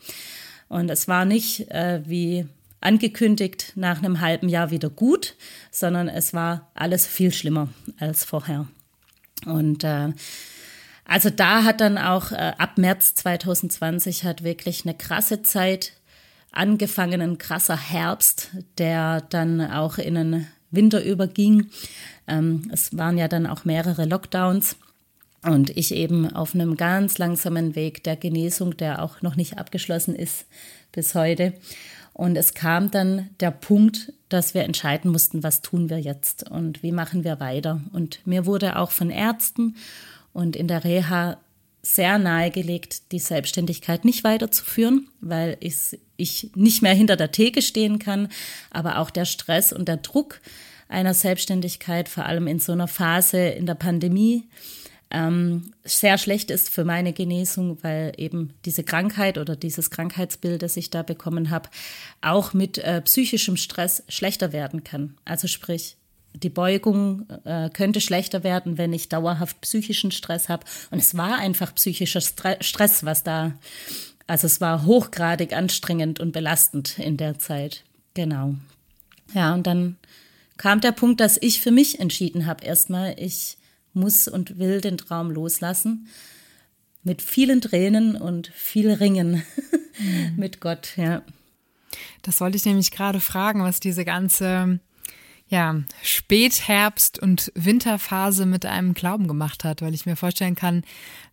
Und 0.69 0.91
es 0.91 1.09
war 1.09 1.25
nicht 1.25 1.71
äh, 1.71 2.03
wie 2.05 2.47
angekündigt 2.81 3.73
nach 3.75 3.99
einem 3.99 4.21
halben 4.21 4.49
Jahr 4.49 4.71
wieder 4.71 4.91
gut, 4.91 5.35
sondern 5.71 6.09
es 6.09 6.35
war 6.35 6.71
alles 6.75 7.07
viel 7.07 7.33
schlimmer 7.33 7.69
als 7.99 8.25
vorher. 8.25 8.69
Und 9.47 9.85
äh, 9.85 10.13
also 11.05 11.31
da 11.31 11.65
hat 11.65 11.81
dann 11.81 11.97
auch 11.97 12.33
äh, 12.33 12.53
ab 12.59 12.77
März 12.77 13.15
2020 13.15 14.25
hat 14.25 14.45
wirklich 14.45 14.85
eine 14.85 14.95
krasse 14.95 15.43
Zeit 15.43 15.95
angefangen, 16.53 17.21
ein 17.21 17.39
krasser 17.39 17.77
Herbst, 17.77 18.51
der 18.77 19.23
dann 19.23 19.61
auch 19.61 19.99
in 19.99 20.17
einen 20.17 20.49
Winter 20.71 21.03
überging. 21.05 21.67
Ähm, 22.27 22.71
es 22.73 22.97
waren 22.97 23.19
ja 23.19 23.29
dann 23.29 23.47
auch 23.47 23.65
mehrere 23.65 24.05
Lockdowns. 24.05 24.77
Und 25.43 25.71
ich 25.77 25.95
eben 25.95 26.35
auf 26.35 26.55
einem 26.55 26.77
ganz 26.77 27.19
langsamen 27.19 27.77
Weg 27.77 28.03
der 28.03 28.17
Genesung, 28.17 28.77
der 28.77 29.03
auch 29.03 29.23
noch 29.23 29.37
nicht 29.37 29.57
abgeschlossen 29.57 30.17
ist 30.17 30.47
bis 30.91 31.15
heute. 31.15 31.55
Und 32.13 32.37
es 32.37 32.55
kam 32.55 32.91
dann 32.91 33.31
der 33.39 33.53
Punkt, 33.53 34.13
dass 34.29 34.53
wir 34.53 34.65
entscheiden 34.65 35.13
mussten, 35.13 35.45
was 35.45 35.63
tun 35.63 35.89
wir 35.89 36.01
jetzt 36.01 36.51
und 36.51 36.83
wie 36.83 36.91
machen 36.91 37.23
wir 37.23 37.39
weiter. 37.39 37.81
Und 37.93 38.27
mir 38.27 38.45
wurde 38.47 38.77
auch 38.77 38.91
von 38.91 39.11
Ärzten 39.11 39.77
und 40.33 40.57
in 40.57 40.67
der 40.67 40.83
Reha 40.83 41.39
sehr 41.89 42.19
nahegelegt, 42.19 43.13
die 43.13 43.19
Selbstständigkeit 43.19 44.05
nicht 44.05 44.23
weiterzuführen, 44.23 45.09
weil 45.23 45.57
ich, 45.61 45.99
ich 46.19 46.51
nicht 46.55 46.83
mehr 46.83 46.93
hinter 46.93 47.17
der 47.17 47.33
Theke 47.33 47.63
stehen 47.63 47.99
kann, 47.99 48.29
aber 48.71 48.99
auch 48.99 49.09
der 49.09 49.25
Stress 49.25 49.73
und 49.73 49.89
der 49.89 49.97
Druck 49.97 50.43
einer 50.89 51.15
Selbstständigkeit, 51.15 52.11
vor 52.11 52.27
allem 52.27 52.47
in 52.47 52.59
so 52.59 52.73
einer 52.73 52.89
Phase 52.89 53.39
in 53.39 53.65
der 53.65 53.75
Pandemie, 53.75 54.45
ähm, 55.11 55.73
sehr 55.83 56.19
schlecht 56.19 56.51
ist 56.51 56.69
für 56.69 56.85
meine 56.85 57.15
Genesung, 57.15 57.79
weil 57.81 58.13
eben 58.19 58.53
diese 58.67 58.85
Krankheit 58.85 59.39
oder 59.39 59.57
dieses 59.57 59.91
Krankheitsbild, 59.91 60.61
das 60.61 60.77
ich 60.77 60.91
da 60.91 61.03
bekommen 61.03 61.49
habe, 61.49 61.71
auch 62.21 62.53
mit 62.53 62.77
äh, 62.77 63.01
psychischem 63.01 63.57
Stress 63.57 64.03
schlechter 64.09 64.53
werden 64.53 64.85
kann. 64.85 65.15
Also 65.25 65.49
sprich, 65.49 65.97
die 66.35 66.51
Beugung 66.51 67.29
äh, 67.45 67.71
könnte 67.71 68.01
schlechter 68.01 68.45
werden, 68.45 68.79
wenn 68.79 68.93
ich 68.93 69.09
dauerhaft 69.09 69.61
psychischen 69.61 70.11
Stress 70.11 70.49
habe. 70.49 70.65
Und 70.91 70.99
es 70.99 71.17
war 71.17 71.39
einfach 71.39 71.75
psychischer 71.75 72.21
Stress, 72.21 73.05
was 73.05 73.23
da, 73.23 73.53
also 74.27 74.47
es 74.47 74.61
war 74.61 74.85
hochgradig 74.85 75.53
anstrengend 75.53 76.21
und 76.21 76.33
belastend 76.33 76.99
in 76.99 77.17
der 77.17 77.39
Zeit. 77.39 77.85
Genau. 78.15 78.55
Ja, 79.35 79.55
und 79.55 79.67
dann 79.67 79.97
kam 80.57 80.81
der 80.81 80.93
Punkt, 80.93 81.21
dass 81.21 81.39
ich 81.41 81.61
für 81.61 81.71
mich 81.71 82.01
entschieden 82.01 82.47
habe, 82.47 82.65
erstmal, 82.65 83.15
ich 83.19 83.59
muss 83.93 84.29
und 84.29 84.59
will 84.59 84.81
den 84.81 84.99
Traum 84.99 85.31
loslassen. 85.31 86.09
Mit 87.03 87.23
vielen 87.23 87.61
Tränen 87.61 88.17
und 88.17 88.49
viel 88.49 88.93
Ringen 88.93 89.43
mhm. 89.99 90.35
mit 90.37 90.61
Gott, 90.61 90.97
ja. 90.97 91.23
Das 92.23 92.41
wollte 92.41 92.57
ich 92.57 92.67
nämlich 92.67 92.91
gerade 92.91 93.21
fragen, 93.21 93.63
was 93.63 93.81
diese 93.81 94.05
ganze 94.05 94.81
ja, 95.49 95.81
Spätherbst- 96.03 97.19
und 97.19 97.51
Winterphase 97.55 98.47
mit 98.47 98.67
einem 98.67 98.95
Glauben 98.95 99.29
gemacht 99.29 99.65
hat, 99.65 99.83
weil 99.83 99.95
ich 99.95 100.07
mir 100.07 100.17
vorstellen 100.17 100.55
kann, 100.55 100.85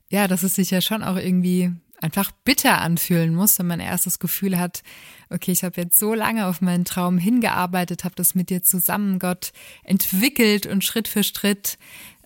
ja, 0.10 0.28
dass 0.28 0.44
es 0.44 0.56
sich 0.56 0.72
ja 0.72 0.82
schon 0.82 1.04
auch 1.04 1.18
irgendwie 1.18 1.72
einfach 2.02 2.32
bitter 2.44 2.82
anfühlen 2.82 3.34
muss, 3.34 3.58
wenn 3.60 3.68
man 3.68 3.80
erst 3.80 4.06
das 4.06 4.20
Gefühl 4.20 4.58
hat, 4.58 4.84
okay, 5.30 5.52
ich 5.52 5.64
habe 5.64 5.82
jetzt 5.82 5.98
so 5.98 6.14
lange 6.14 6.48
auf 6.48 6.62
meinen 6.62 6.86
Traum 6.86 7.18
hingearbeitet, 7.18 8.04
habe 8.04 8.16
das 8.16 8.36
mit 8.36 8.50
dir 8.50 8.64
zusammen, 8.64 9.20
Gott, 9.20 9.52
entwickelt 9.84 10.66
und 10.66 10.84
Schritt 10.84 11.08
für 11.08 11.24
Schritt 11.24 11.78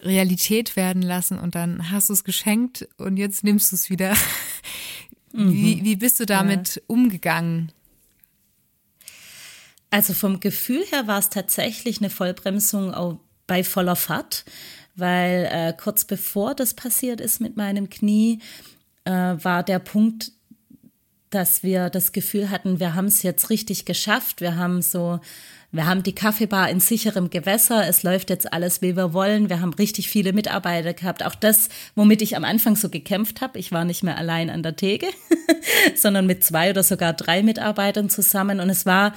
Realität 0.02 0.76
werden 0.76 1.02
lassen 1.02 1.38
und 1.38 1.56
dann 1.56 1.92
hast 1.92 2.10
du 2.10 2.14
es 2.14 2.24
geschenkt 2.24 2.88
und 2.98 3.18
jetzt 3.18 3.44
nimmst 3.44 3.72
du 3.72 3.76
es 3.76 3.90
wieder. 3.90 4.16
Mhm. 5.32 5.54
Wie, 5.54 5.84
wie 5.84 5.96
bist 5.96 6.20
du 6.20 6.26
damit 6.26 6.78
ja. 6.78 6.82
umgegangen? 6.88 7.72
Also 9.92 10.14
vom 10.14 10.40
Gefühl 10.40 10.84
her 10.92 11.08
war 11.08 11.20
es 11.20 11.30
tatsächlich 11.30 12.00
eine 12.00 12.10
Vollbremsung 12.10 13.20
bei 13.48 13.64
voller 13.64 13.96
Fahrt, 13.96 14.46
weil 14.96 15.50
äh, 15.52 15.74
kurz 15.74 16.06
bevor 16.06 16.54
das 16.54 16.74
passiert 16.74 17.20
ist 17.22 17.42
mit 17.42 17.58
meinem 17.58 17.90
Knie, 17.90 18.40
äh, 19.06 19.12
war 19.12 19.64
der 19.64 19.80
Punkt, 19.80 20.32
dass 21.30 21.64
wir 21.64 21.90
das 21.90 22.12
Gefühl 22.12 22.50
hatten, 22.50 22.80
wir 22.80 22.96
haben 22.96 23.06
es 23.06 23.24
jetzt 23.24 23.50
richtig 23.50 23.86
geschafft. 23.86 24.42
Wir 24.42 24.56
haben 24.56 24.82
so, 24.82 25.20
wir 25.72 25.86
haben 25.86 26.02
die 26.02 26.16
Kaffeebar 26.16 26.70
in 26.70 26.80
sicherem 26.80 27.30
Gewässer. 27.30 27.88
Es 27.88 28.02
läuft 28.02 28.32
jetzt 28.32 28.52
alles, 28.52 28.82
wie 28.82 28.96
wir 28.96 29.14
wollen. 29.14 29.50
Wir 29.50 29.62
haben 29.62 29.74
richtig 29.74 30.10
viele 30.10 30.34
Mitarbeiter 30.34 30.94
gehabt. 30.94 31.24
Auch 31.24 31.36
das, 31.36 31.70
womit 31.96 32.24
ich 32.24 32.36
am 32.36 32.46
Anfang 32.46 32.76
so 32.76 32.90
gekämpft 32.90 33.42
habe. 33.42 33.60
Ich 33.60 33.72
war 33.72 33.86
nicht 33.86 34.02
mehr 34.02 34.18
allein 34.18 34.50
an 34.50 34.64
der 34.64 34.76
Theke, 34.76 35.08
sondern 35.96 36.26
mit 36.26 36.44
zwei 36.44 36.72
oder 36.72 36.82
sogar 36.82 37.14
drei 37.14 37.44
Mitarbeitern 37.44 38.10
zusammen. 38.10 38.60
Und 38.60 38.72
es 38.72 38.88
war, 38.88 39.14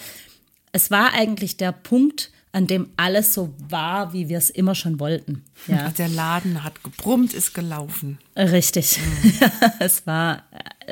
es 0.73 0.91
war 0.91 1.13
eigentlich 1.13 1.57
der 1.57 1.73
Punkt, 1.73 2.31
an 2.53 2.67
dem 2.67 2.91
alles 2.97 3.33
so 3.33 3.55
war, 3.69 4.13
wie 4.13 4.29
wir 4.29 4.37
es 4.37 4.51
immer 4.51 4.75
schon 4.75 5.01
wollten. 5.01 5.45
Ja. 5.67 5.89
Der 5.99 6.09
Laden 6.09 6.63
hat 6.63 6.83
gebrummt, 6.83 7.33
ist 7.33 7.55
gelaufen. 7.55 8.19
Richtig. 8.37 8.99
Mhm. 8.99 9.33
es 9.79 10.07
war, 10.07 10.43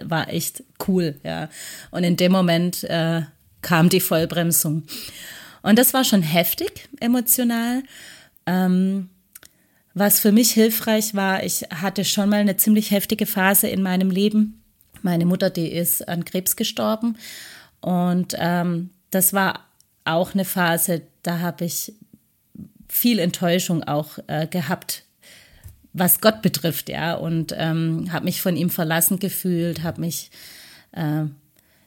war 0.03 0.29
echt 0.33 0.63
cool, 0.89 1.21
ja. 1.23 1.51
Und 1.91 2.05
in 2.05 2.17
dem 2.17 2.33
Moment 2.33 2.85
äh, 2.85 3.23
kam 3.61 3.91
die 3.91 4.01
Vollbremsung. 4.01 4.85
Und 5.63 5.79
das 5.79 5.93
war 5.93 6.05
schon 6.05 6.23
heftig 6.23 6.89
emotional. 6.99 7.83
Ähm, 8.47 9.11
was 9.93 10.21
für 10.21 10.33
mich 10.33 10.53
hilfreich 10.53 11.15
war, 11.15 11.43
ich 11.43 11.67
hatte 11.71 12.07
schon 12.07 12.31
mal 12.31 12.41
eine 12.41 12.57
ziemlich 12.57 12.91
heftige 12.91 13.27
Phase 13.27 13.69
in 13.69 13.83
meinem 13.83 14.11
Leben. 14.11 14.63
Meine 15.03 15.27
Mutter, 15.27 15.51
die 15.51 15.71
ist 15.71 16.09
an 16.09 16.25
Krebs 16.25 16.57
gestorben. 16.57 17.19
Und 17.81 18.35
ähm, 18.39 18.91
das 19.11 19.35
war 19.35 19.67
auch 20.05 20.35
eine 20.35 20.45
Phase, 20.45 21.03
da 21.23 21.41
habe 21.41 21.65
ich 21.65 21.93
viel 22.89 23.19
Enttäuschung 23.19 23.85
auch 23.85 24.19
äh, 24.27 24.47
gehabt, 24.47 25.05
was 25.93 26.21
Gott 26.21 26.43
betrifft, 26.43 26.89
ja, 26.89 27.15
und 27.15 27.55
ähm, 27.57 28.13
habe 28.13 28.25
mich 28.25 28.43
von 28.43 28.57
ihm 28.57 28.71
verlassen 28.71 29.19
gefühlt, 29.19 29.83
habe 29.83 30.01
mich, 30.01 30.31
äh, 30.93 31.25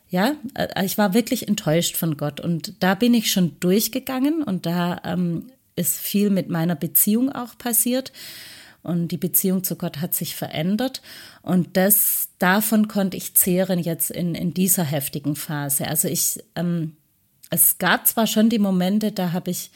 ja, 0.10 0.36
äh, 0.56 0.86
ich 0.86 0.98
war 0.98 1.14
wirklich 1.14 1.48
enttäuscht 1.48 1.96
von 1.96 2.18
Gott 2.18 2.40
und 2.40 2.74
da 2.80 2.96
bin 2.96 3.14
ich 3.14 3.32
schon 3.32 3.60
durchgegangen 3.60 4.44
und 4.44 4.66
da 4.66 5.02
ähm, 5.06 5.52
ist 5.76 6.00
viel 6.00 6.30
mit 6.30 6.50
meiner 6.50 6.76
Beziehung 6.76 7.32
auch 7.32 7.58
passiert 7.58 8.12
und 8.84 9.08
die 9.08 9.18
Beziehung 9.18 9.64
zu 9.64 9.78
Gott 9.78 10.02
hat 10.02 10.14
sich 10.14 10.36
verändert. 10.36 11.02
Und 11.42 11.78
das, 11.78 12.30
davon 12.38 12.90
konnte 12.90 13.16
ich 13.16 13.34
zehren 13.34 13.80
jetzt 13.80 14.12
in, 14.12 14.36
in 14.36 14.54
dieser 14.54 14.84
heftigen 14.84 15.36
Phase. 15.36 15.88
Also 15.88 16.10
ich, 16.10 16.44
ähm, 16.56 16.98
es 17.54 17.78
gab 17.78 18.08
zwar 18.08 18.26
schon 18.26 18.50
die 18.50 18.58
Momente, 18.58 19.12
da 19.12 19.32
habe 19.32 19.52
ich 19.52 19.70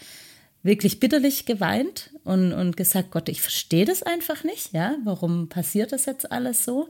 wirklich 0.63 0.99
bitterlich 0.99 1.45
geweint 1.45 2.09
und, 2.23 2.51
und 2.51 2.75
gesagt, 2.75 3.11
Gott, 3.11 3.29
ich 3.29 3.39
verstehe 3.39 3.85
das 3.85 4.01
einfach 4.01 4.43
nicht, 4.43 4.73
ja, 4.73 4.95
warum 5.03 5.47
passiert 5.47 5.91
das 5.91 6.05
jetzt 6.05 6.31
alles 6.31 6.65
so? 6.65 6.89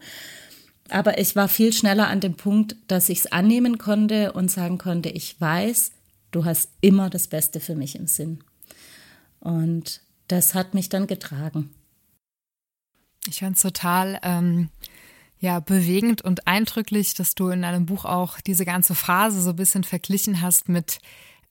Aber 0.90 1.20
ich 1.20 1.36
war 1.36 1.50
viel 1.50 1.74
schneller 1.74 2.08
an 2.08 2.22
dem 2.22 2.36
Punkt, 2.36 2.78
dass 2.88 3.10
ich 3.10 3.20
es 3.20 3.32
annehmen 3.34 3.78
konnte 3.78 4.32
und 4.32 4.50
sagen 4.50 4.78
konnte, 4.78 5.10
ich 5.10 5.40
weiß, 5.42 5.92
du 6.32 6.46
hast 6.46 6.72
immer 6.80 7.10
das 7.10 7.28
Beste 7.28 7.60
für 7.60 7.76
mich 7.76 7.98
im 7.98 8.08
Sinn. 8.08 8.40
Und 9.42 10.00
das 10.30 10.56
hat 10.56 10.74
mich 10.74 10.88
dann 10.88 11.06
getragen. 11.06 11.70
Ich 13.28 13.40
fand 13.40 13.58
es 13.58 13.62
total 13.62 14.18
ähm, 14.24 14.70
ja, 15.40 15.60
bewegend 15.60 16.22
und 16.22 16.48
eindrücklich, 16.48 17.14
dass 17.14 17.36
du 17.36 17.50
in 17.50 17.62
deinem 17.62 17.86
Buch 17.86 18.06
auch 18.06 18.42
diese 18.42 18.66
ganze 18.66 18.96
Phase 18.96 19.42
so 19.42 19.52
ein 19.52 19.56
bisschen 19.56 19.84
verglichen 19.84 20.42
hast 20.42 20.68
mit 20.68 21.00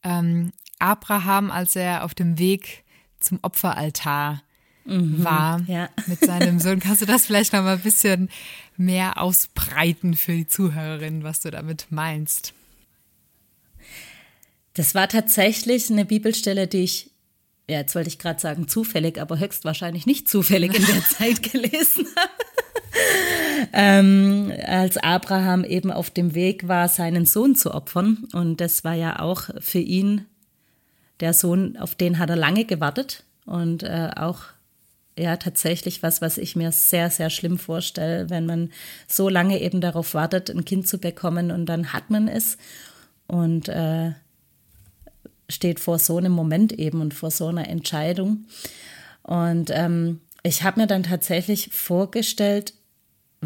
ähm, 0.03 0.53
Abraham, 0.79 1.51
als 1.51 1.77
er 1.77 2.05
auf 2.05 2.15
dem 2.15 2.39
Weg 2.39 2.85
zum 3.21 3.39
Opferaltar 3.43 4.43
mhm, 4.85 5.23
war 5.25 5.61
ja. 5.67 5.89
mit 6.07 6.21
seinem 6.21 6.59
Sohn. 6.59 6.81
Kannst 6.81 7.03
du 7.03 7.07
das 7.07 7.27
vielleicht 7.27 7.53
noch 7.53 7.63
mal 7.63 7.77
ein 7.77 7.83
bisschen 7.83 8.29
mehr 8.77 9.21
ausbreiten 9.21 10.15
für 10.15 10.33
die 10.33 10.49
Zuhörerinnen, 10.49 11.23
was 11.23 11.41
du 11.41 11.51
damit 11.51 11.87
meinst? 11.91 12.55
Das 14.75 14.95
war 14.95 15.09
tatsächlich 15.09 15.91
eine 15.91 16.05
Bibelstelle, 16.05 16.67
die 16.67 16.83
ich 16.83 17.11
ja, 17.69 17.79
jetzt 17.79 17.97
wollte 17.97 18.09
ich 18.09 18.19
gerade 18.19 18.39
sagen 18.39 18.69
zufällig, 18.69 19.21
aber 19.21 19.41
höchstwahrscheinlich 19.41 20.07
nicht 20.07 20.29
zufällig 20.29 20.73
in 20.75 20.87
der 20.87 21.05
Zeit 21.09 21.43
gelesen 21.43 22.07
habe. 22.17 22.45
ähm, 23.73 24.53
als 24.67 24.97
Abraham 24.97 25.65
eben 25.65 25.91
auf 25.91 26.11
dem 26.11 26.35
Weg 26.35 26.69
war, 26.69 26.89
seinen 26.89 27.27
Sohn 27.27 27.55
zu 27.55 27.75
opfern. 27.75 28.29
Und 28.33 28.61
das 28.61 28.85
war 28.85 28.95
ja 28.95 29.21
auch 29.21 29.51
für 29.61 29.79
ihn 29.79 30.27
der 31.21 31.33
Sohn, 31.33 31.77
auf 31.79 31.95
den 31.95 32.19
hat 32.19 32.31
er 32.31 32.37
lange 32.37 32.65
gewartet 32.65 33.25
und 33.47 33.83
äh, 33.83 34.11
auch 34.17 34.41
ja 35.19 35.37
tatsächlich 35.37 36.03
was, 36.03 36.21
was 36.21 36.37
ich 36.37 36.57
mir 36.57 36.73
sehr, 36.73 37.11
sehr 37.11 37.31
schlimm 37.31 37.59
vorstelle, 37.59 38.29
wenn 38.29 38.45
man 38.45 38.71
so 39.09 39.29
lange 39.29 39.61
eben 39.61 39.81
darauf 39.81 40.13
wartet, 40.13 40.51
ein 40.51 40.65
Kind 40.65 40.87
zu 40.87 40.99
bekommen 40.99 41.51
und 41.51 41.67
dann 41.67 41.93
hat 41.93 42.11
man 42.11 42.29
es. 42.29 42.59
Und 43.27 43.69
äh, 43.69 44.13
steht 45.49 45.81
vor 45.81 45.99
so 45.99 46.17
einem 46.17 46.33
Moment 46.33 46.73
eben 46.73 47.01
und 47.01 47.15
vor 47.15 47.31
so 47.31 47.47
einer 47.47 47.69
Entscheidung. 47.69 48.47
Und 49.23 49.71
ähm, 49.73 50.21
ich 50.43 50.63
habe 50.63 50.81
mir 50.81 50.87
dann 50.87 51.03
tatsächlich 51.03 51.71
vorgestellt, 51.73 52.75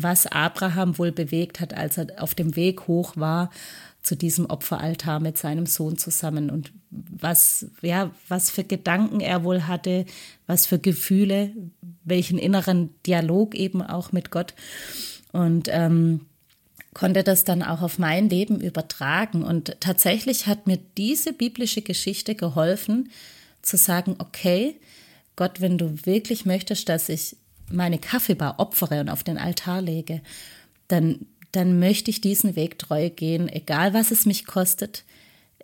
was 0.02 0.26
Abraham 0.26 0.98
wohl 0.98 1.12
bewegt 1.12 1.60
hat, 1.60 1.74
als 1.74 1.98
er 1.98 2.06
auf 2.22 2.34
dem 2.34 2.56
Weg 2.56 2.86
hoch 2.86 3.16
war 3.16 3.50
zu 4.02 4.16
diesem 4.16 4.46
Opferaltar 4.46 5.20
mit 5.20 5.36
seinem 5.36 5.66
Sohn 5.66 5.98
zusammen 5.98 6.50
und 6.50 6.72
was, 6.90 7.66
ja, 7.82 8.10
was 8.28 8.50
für 8.50 8.64
Gedanken 8.64 9.20
er 9.20 9.44
wohl 9.44 9.66
hatte, 9.66 10.06
was 10.46 10.66
für 10.66 10.78
Gefühle, 10.78 11.52
welchen 12.04 12.38
inneren 12.38 12.90
Dialog 13.06 13.54
eben 13.54 13.82
auch 13.82 14.12
mit 14.12 14.30
Gott. 14.30 14.54
Und 15.32 15.68
ähm, 15.70 16.22
konnte 16.94 17.22
das 17.22 17.44
dann 17.44 17.62
auch 17.62 17.82
auf 17.82 17.98
mein 17.98 18.28
Leben 18.28 18.60
übertragen. 18.60 19.44
Und 19.44 19.76
tatsächlich 19.80 20.46
hat 20.46 20.66
mir 20.66 20.78
diese 20.96 21.32
biblische 21.32 21.82
Geschichte 21.82 22.34
geholfen, 22.34 23.10
zu 23.62 23.76
sagen, 23.76 24.16
okay, 24.18 24.76
Gott, 25.36 25.60
wenn 25.60 25.78
du 25.78 26.04
wirklich 26.04 26.46
möchtest, 26.46 26.88
dass 26.88 27.08
ich 27.08 27.36
meine 27.70 27.98
Kaffeebar 27.98 28.58
opfere 28.58 29.00
und 29.00 29.08
auf 29.08 29.22
den 29.22 29.38
Altar 29.38 29.80
lege, 29.82 30.20
dann, 30.88 31.26
dann 31.52 31.78
möchte 31.78 32.10
ich 32.10 32.20
diesen 32.20 32.56
Weg 32.56 32.78
treu 32.78 33.10
gehen, 33.10 33.48
egal 33.48 33.94
was 33.94 34.10
es 34.10 34.26
mich 34.26 34.46
kostet, 34.46 35.04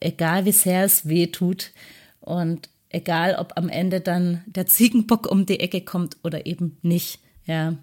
egal 0.01 0.45
wie 0.45 0.53
sehr 0.53 0.85
es 0.85 1.09
weh 1.09 1.27
tut 1.27 1.73
und 2.21 2.69
egal 2.91 3.37
ob 3.37 3.53
am 3.57 3.69
Ende 3.69 4.01
dann 4.01 4.43
der 4.47 4.67
Ziegenbock 4.67 5.31
um 5.31 5.47
die 5.47 5.61
Ecke 5.61 5.81
kommt 5.81 6.17
oder 6.23 6.47
eben 6.47 6.79
nicht. 6.83 7.21
Ja. 7.47 7.75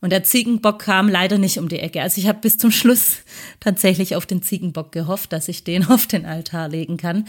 Und 0.00 0.10
der 0.10 0.22
Ziegenbock 0.22 0.80
kam 0.80 1.08
leider 1.08 1.38
nicht 1.38 1.58
um 1.58 1.68
die 1.68 1.80
Ecke. 1.80 2.02
Also 2.02 2.20
ich 2.20 2.28
habe 2.28 2.38
bis 2.40 2.56
zum 2.56 2.70
Schluss 2.70 3.18
tatsächlich 3.60 4.14
auf 4.14 4.26
den 4.26 4.42
Ziegenbock 4.42 4.92
gehofft, 4.92 5.32
dass 5.32 5.48
ich 5.48 5.64
den 5.64 5.86
auf 5.88 6.06
den 6.06 6.24
Altar 6.24 6.68
legen 6.68 6.96
kann. 6.96 7.26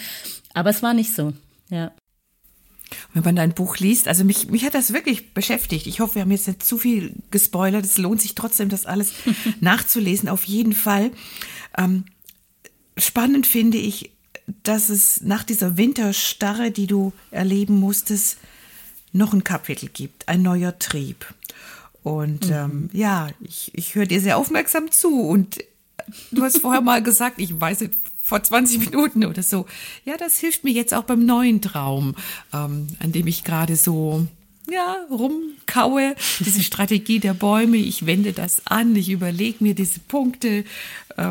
Aber 0.53 0.69
es 0.69 0.83
war 0.83 0.93
nicht 0.93 1.13
so. 1.13 1.33
Ja. 1.69 1.91
Wenn 3.13 3.23
man 3.23 3.35
dein 3.35 3.53
Buch 3.53 3.77
liest, 3.77 4.07
also 4.07 4.23
mich, 4.23 4.49
mich 4.49 4.65
hat 4.65 4.73
das 4.73 4.93
wirklich 4.93 5.33
beschäftigt. 5.33 5.87
Ich 5.87 5.99
hoffe, 5.99 6.15
wir 6.15 6.21
haben 6.23 6.31
jetzt 6.31 6.47
nicht 6.47 6.65
zu 6.65 6.77
viel 6.77 7.13
gespoilert. 7.31 7.85
Es 7.85 7.97
lohnt 7.97 8.21
sich 8.21 8.35
trotzdem, 8.35 8.69
das 8.69 8.85
alles 8.85 9.13
nachzulesen, 9.59 10.29
auf 10.29 10.43
jeden 10.45 10.73
Fall. 10.73 11.11
Ähm, 11.77 12.05
spannend 12.97 13.47
finde 13.47 13.77
ich, 13.77 14.11
dass 14.63 14.89
es 14.89 15.21
nach 15.21 15.43
dieser 15.43 15.77
Winterstarre, 15.77 16.71
die 16.71 16.87
du 16.87 17.13
erleben 17.31 17.79
musstest, 17.79 18.37
noch 19.11 19.33
ein 19.33 19.43
Kapitel 19.43 19.89
gibt, 19.89 20.27
ein 20.27 20.41
neuer 20.41 20.77
Trieb. 20.79 21.25
Und 22.03 22.47
mhm. 22.47 22.53
ähm, 22.53 22.89
ja, 22.93 23.29
ich, 23.41 23.71
ich 23.73 23.95
höre 23.95 24.05
dir 24.05 24.21
sehr 24.21 24.37
aufmerksam 24.37 24.91
zu. 24.91 25.21
Und 25.21 25.59
du 26.31 26.43
hast 26.43 26.59
vorher 26.59 26.81
mal 26.81 27.03
gesagt, 27.03 27.39
ich 27.39 27.59
weiß 27.59 27.81
nicht, 27.81 27.93
vor 28.29 28.43
20 28.43 28.91
Minuten 28.91 29.25
oder 29.25 29.41
so. 29.41 29.65
Ja, 30.05 30.15
das 30.15 30.37
hilft 30.37 30.63
mir 30.63 30.71
jetzt 30.71 30.93
auch 30.93 31.03
beim 31.03 31.25
neuen 31.25 31.61
Traum, 31.61 32.15
ähm, 32.53 32.87
an 32.99 33.11
dem 33.11 33.25
ich 33.25 33.43
gerade 33.43 33.75
so 33.75 34.27
ja, 34.69 34.97
rumkaue, 35.09 36.15
diese 36.39 36.61
Strategie 36.61 37.19
der 37.19 37.33
Bäume, 37.33 37.77
ich 37.77 38.05
wende 38.05 38.33
das 38.33 38.67
an, 38.67 38.95
ich 38.95 39.09
überlege 39.09 39.63
mir 39.63 39.73
diese 39.73 39.99
Punkte, 40.01 40.63
äh, 41.17 41.25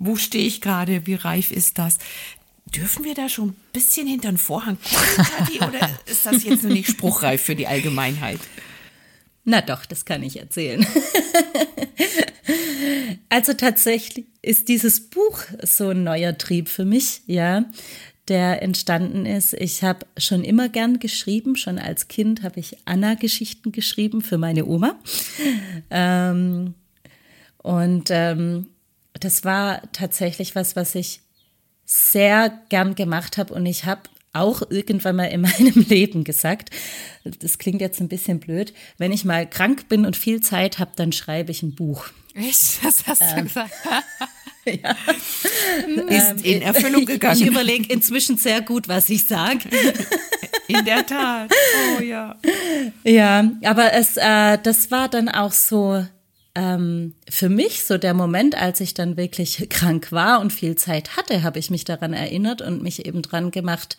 wo 0.00 0.16
stehe 0.16 0.44
ich 0.44 0.60
gerade, 0.60 1.06
wie 1.06 1.14
reif 1.14 1.52
ist 1.52 1.78
das? 1.78 1.98
Dürfen 2.66 3.04
wir 3.04 3.14
da 3.14 3.28
schon 3.28 3.50
ein 3.50 3.56
bisschen 3.72 4.08
hinter 4.08 4.32
den 4.32 4.38
Vorhang 4.38 4.78
gucken, 4.82 5.68
oder 5.68 5.90
ist 6.06 6.26
das 6.26 6.42
jetzt 6.42 6.64
nur 6.64 6.72
nicht 6.72 6.90
spruchreif 6.90 7.40
für 7.40 7.54
die 7.54 7.68
Allgemeinheit? 7.68 8.40
Na 9.44 9.60
doch, 9.60 9.86
das 9.86 10.04
kann 10.04 10.24
ich 10.24 10.40
erzählen. 10.40 10.84
also 13.28 13.52
tatsächlich 13.52 14.26
ist 14.42 14.68
dieses 14.68 15.00
Buch 15.00 15.40
so 15.62 15.90
ein 15.90 16.04
neuer 16.04 16.36
Trieb 16.36 16.68
für 16.68 16.84
mich, 16.84 17.22
ja, 17.26 17.64
der 18.28 18.62
entstanden 18.62 19.26
ist. 19.26 19.54
Ich 19.54 19.82
habe 19.82 20.06
schon 20.16 20.44
immer 20.44 20.68
gern 20.68 20.98
geschrieben. 20.98 21.56
Schon 21.56 21.78
als 21.78 22.08
Kind 22.08 22.42
habe 22.42 22.60
ich 22.60 22.78
Anna-Geschichten 22.86 23.72
geschrieben 23.72 24.22
für 24.22 24.38
meine 24.38 24.64
Oma. 24.66 24.98
Ähm, 25.90 26.74
und 27.58 28.08
ähm, 28.10 28.68
das 29.12 29.44
war 29.44 29.82
tatsächlich 29.92 30.54
was, 30.54 30.76
was 30.76 30.94
ich 30.94 31.20
sehr 31.84 32.58
gern 32.70 32.94
gemacht 32.94 33.36
habe. 33.36 33.52
Und 33.52 33.66
ich 33.66 33.84
habe 33.84 34.02
auch 34.34 34.62
irgendwann 34.70 35.16
mal 35.16 35.26
in 35.26 35.40
meinem 35.58 35.84
Leben 35.88 36.24
gesagt, 36.24 36.70
das 37.24 37.58
klingt 37.58 37.80
jetzt 37.80 38.00
ein 38.00 38.08
bisschen 38.08 38.40
blöd, 38.40 38.74
wenn 38.98 39.12
ich 39.12 39.24
mal 39.24 39.48
krank 39.48 39.88
bin 39.88 40.04
und 40.04 40.16
viel 40.16 40.40
Zeit 40.40 40.78
habe, 40.78 40.92
dann 40.96 41.12
schreibe 41.12 41.50
ich 41.50 41.62
ein 41.62 41.74
Buch. 41.74 42.06
Echt? 42.34 42.84
Das 42.84 43.06
hast 43.06 43.20
du 43.20 43.36
ähm, 43.36 43.44
gesagt. 43.44 43.72
ja. 44.66 44.96
Ist 46.08 46.44
in 46.44 46.62
Erfüllung 46.62 47.06
gegangen. 47.06 47.40
Ich 47.40 47.46
überlege 47.46 47.92
inzwischen 47.92 48.36
sehr 48.36 48.60
gut, 48.60 48.88
was 48.88 49.08
ich 49.08 49.26
sage. 49.26 49.68
In 50.66 50.84
der 50.84 51.06
Tat. 51.06 51.52
Oh 51.96 52.02
ja. 52.02 52.36
Ja, 53.04 53.50
aber 53.62 53.92
es, 53.92 54.16
äh, 54.16 54.58
das 54.62 54.90
war 54.90 55.08
dann 55.08 55.28
auch 55.28 55.52
so 55.52 56.04
ähm, 56.54 57.14
für 57.28 57.48
mich 57.48 57.84
so 57.84 57.98
der 57.98 58.14
Moment, 58.14 58.54
als 58.60 58.80
ich 58.80 58.94
dann 58.94 59.16
wirklich 59.16 59.66
krank 59.70 60.12
war 60.12 60.40
und 60.40 60.52
viel 60.52 60.76
Zeit 60.76 61.16
hatte, 61.16 61.42
habe 61.42 61.58
ich 61.58 61.70
mich 61.70 61.84
daran 61.84 62.12
erinnert 62.12 62.62
und 62.62 62.82
mich 62.82 63.06
eben 63.06 63.22
dran 63.22 63.50
gemacht, 63.50 63.96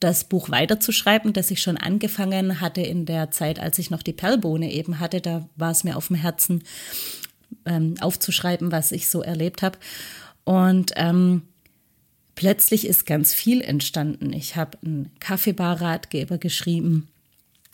das 0.00 0.24
Buch 0.24 0.50
weiterzuschreiben, 0.50 1.32
das 1.32 1.50
ich 1.50 1.62
schon 1.62 1.76
angefangen 1.76 2.60
hatte 2.60 2.82
in 2.82 3.06
der 3.06 3.30
Zeit, 3.30 3.58
als 3.58 3.78
ich 3.78 3.90
noch 3.90 4.02
die 4.02 4.12
Perlbohne 4.12 4.70
eben 4.70 5.00
hatte. 5.00 5.20
Da 5.20 5.48
war 5.56 5.70
es 5.70 5.84
mir 5.84 5.96
auf 5.96 6.08
dem 6.08 6.16
Herzen, 6.16 6.62
ähm, 7.64 7.94
aufzuschreiben, 8.00 8.72
was 8.72 8.92
ich 8.92 9.08
so 9.08 9.22
erlebt 9.22 9.62
habe. 9.62 9.78
Und 10.44 10.92
ähm, 10.96 11.42
plötzlich 12.34 12.86
ist 12.86 13.06
ganz 13.06 13.32
viel 13.32 13.62
entstanden. 13.62 14.32
Ich 14.32 14.56
habe 14.56 14.78
einen 14.84 15.10
Kaffeebarratgeber 15.20 16.38
geschrieben 16.38 17.08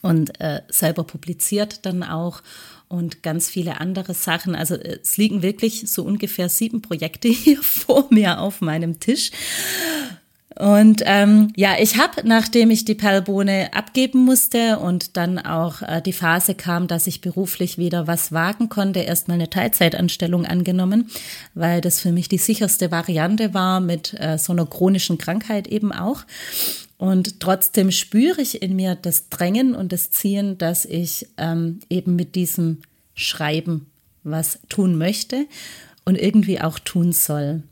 und 0.02 0.40
äh, 0.40 0.62
selber 0.68 1.04
publiziert 1.04 1.84
dann 1.84 2.02
auch 2.02 2.42
und 2.90 3.22
ganz 3.22 3.48
viele 3.48 3.80
andere 3.80 4.14
Sachen. 4.14 4.56
Also 4.56 4.74
es 4.74 5.16
liegen 5.16 5.42
wirklich 5.42 5.84
so 5.90 6.02
ungefähr 6.02 6.48
sieben 6.48 6.82
Projekte 6.82 7.28
hier 7.28 7.62
vor 7.62 8.06
mir 8.10 8.40
auf 8.40 8.60
meinem 8.60 9.00
Tisch. 9.00 9.30
Und 10.58 11.02
ähm, 11.06 11.52
ja, 11.56 11.76
ich 11.78 11.96
habe, 11.96 12.26
nachdem 12.26 12.70
ich 12.70 12.84
die 12.84 12.96
Perlbohne 12.96 13.72
abgeben 13.72 14.24
musste 14.24 14.78
und 14.80 15.16
dann 15.16 15.38
auch 15.38 15.80
äh, 15.80 16.02
die 16.02 16.12
Phase 16.12 16.54
kam, 16.54 16.88
dass 16.88 17.06
ich 17.06 17.20
beruflich 17.20 17.78
wieder 17.78 18.08
was 18.08 18.32
wagen 18.32 18.68
konnte, 18.68 18.98
erstmal 18.98 19.36
eine 19.36 19.48
Teilzeitanstellung 19.48 20.44
angenommen, 20.44 21.08
weil 21.54 21.80
das 21.80 22.00
für 22.00 22.10
mich 22.10 22.28
die 22.28 22.38
sicherste 22.38 22.90
Variante 22.90 23.54
war 23.54 23.80
mit 23.80 24.14
äh, 24.18 24.36
so 24.36 24.52
einer 24.52 24.66
chronischen 24.66 25.16
Krankheit 25.16 25.68
eben 25.68 25.92
auch. 25.92 26.24
Und 27.00 27.40
trotzdem 27.40 27.92
spüre 27.92 28.42
ich 28.42 28.60
in 28.60 28.76
mir 28.76 28.94
das 28.94 29.30
Drängen 29.30 29.74
und 29.74 29.90
das 29.90 30.10
Ziehen, 30.10 30.58
dass 30.58 30.84
ich 30.84 31.26
ähm, 31.38 31.80
eben 31.88 32.14
mit 32.14 32.34
diesem 32.34 32.82
Schreiben 33.14 33.86
was 34.22 34.58
tun 34.68 34.98
möchte 34.98 35.46
und 36.04 36.20
irgendwie 36.20 36.60
auch 36.60 36.78
tun 36.78 37.12
soll. 37.12 37.62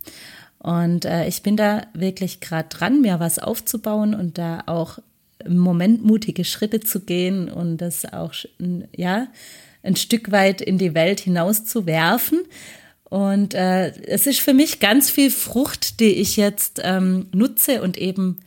Und 0.61 1.05
äh, 1.05 1.29
ich 1.29 1.43
bin 1.43 1.59
da 1.59 1.83
wirklich 1.93 2.41
gerade 2.41 2.71
dran, 2.71 3.03
mir 3.03 3.21
was 3.21 3.39
aufzubauen 3.39 4.15
und 4.15 4.39
da 4.39 4.63
auch 4.65 4.99
im 5.45 5.59
Moment 5.59 6.03
mutige 6.03 6.47
Schritte 6.47 6.81
zu 6.81 7.01
gehen 7.01 7.51
und 7.51 7.77
das 7.77 8.11
auch 8.11 8.33
ja 8.97 9.27
ein 9.83 9.97
Stück 9.97 10.33
weit 10.33 10.63
in 10.63 10.79
die 10.79 10.95
Welt 10.95 11.21
hinaus 11.21 11.67
zu 11.67 11.85
werfen. 11.85 12.45
Und 13.05 13.53
äh, 13.53 13.91
es 14.07 14.27
ist 14.27 14.41
für 14.41 14.55
mich 14.55 14.81
ganz 14.81 15.11
viel 15.11 15.31
Frucht, 15.31 16.01
die 16.01 16.15
ich 16.15 16.39
jetzt 16.39 16.81
ähm, 16.83 17.27
nutze 17.33 17.83
und 17.83 17.99
eben 17.99 18.39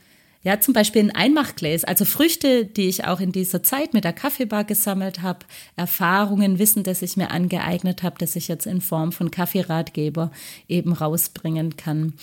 ja, 0.44 0.60
zum 0.60 0.74
Beispiel 0.74 1.04
ein 1.04 1.16
Einmachgläs, 1.16 1.84
also 1.84 2.04
Früchte, 2.04 2.66
die 2.66 2.90
ich 2.90 3.06
auch 3.06 3.20
in 3.20 3.32
dieser 3.32 3.62
Zeit 3.62 3.94
mit 3.94 4.04
der 4.04 4.14
Kaffeebar 4.14 4.64
gesammelt 4.64 5.22
habe, 5.22 5.46
Erfahrungen, 5.76 6.58
Wissen, 6.58 6.84
das 6.84 7.04
ich 7.04 7.16
mir 7.16 7.30
angeeignet 7.30 8.02
habe, 8.02 8.16
das 8.18 8.36
ich 8.36 8.48
jetzt 8.48 8.66
in 8.66 8.82
Form 8.82 9.12
von 9.12 9.30
Kaffeeratgeber 9.30 10.32
eben 10.68 10.94
rausbringen 10.94 11.78
kann. 11.78 12.14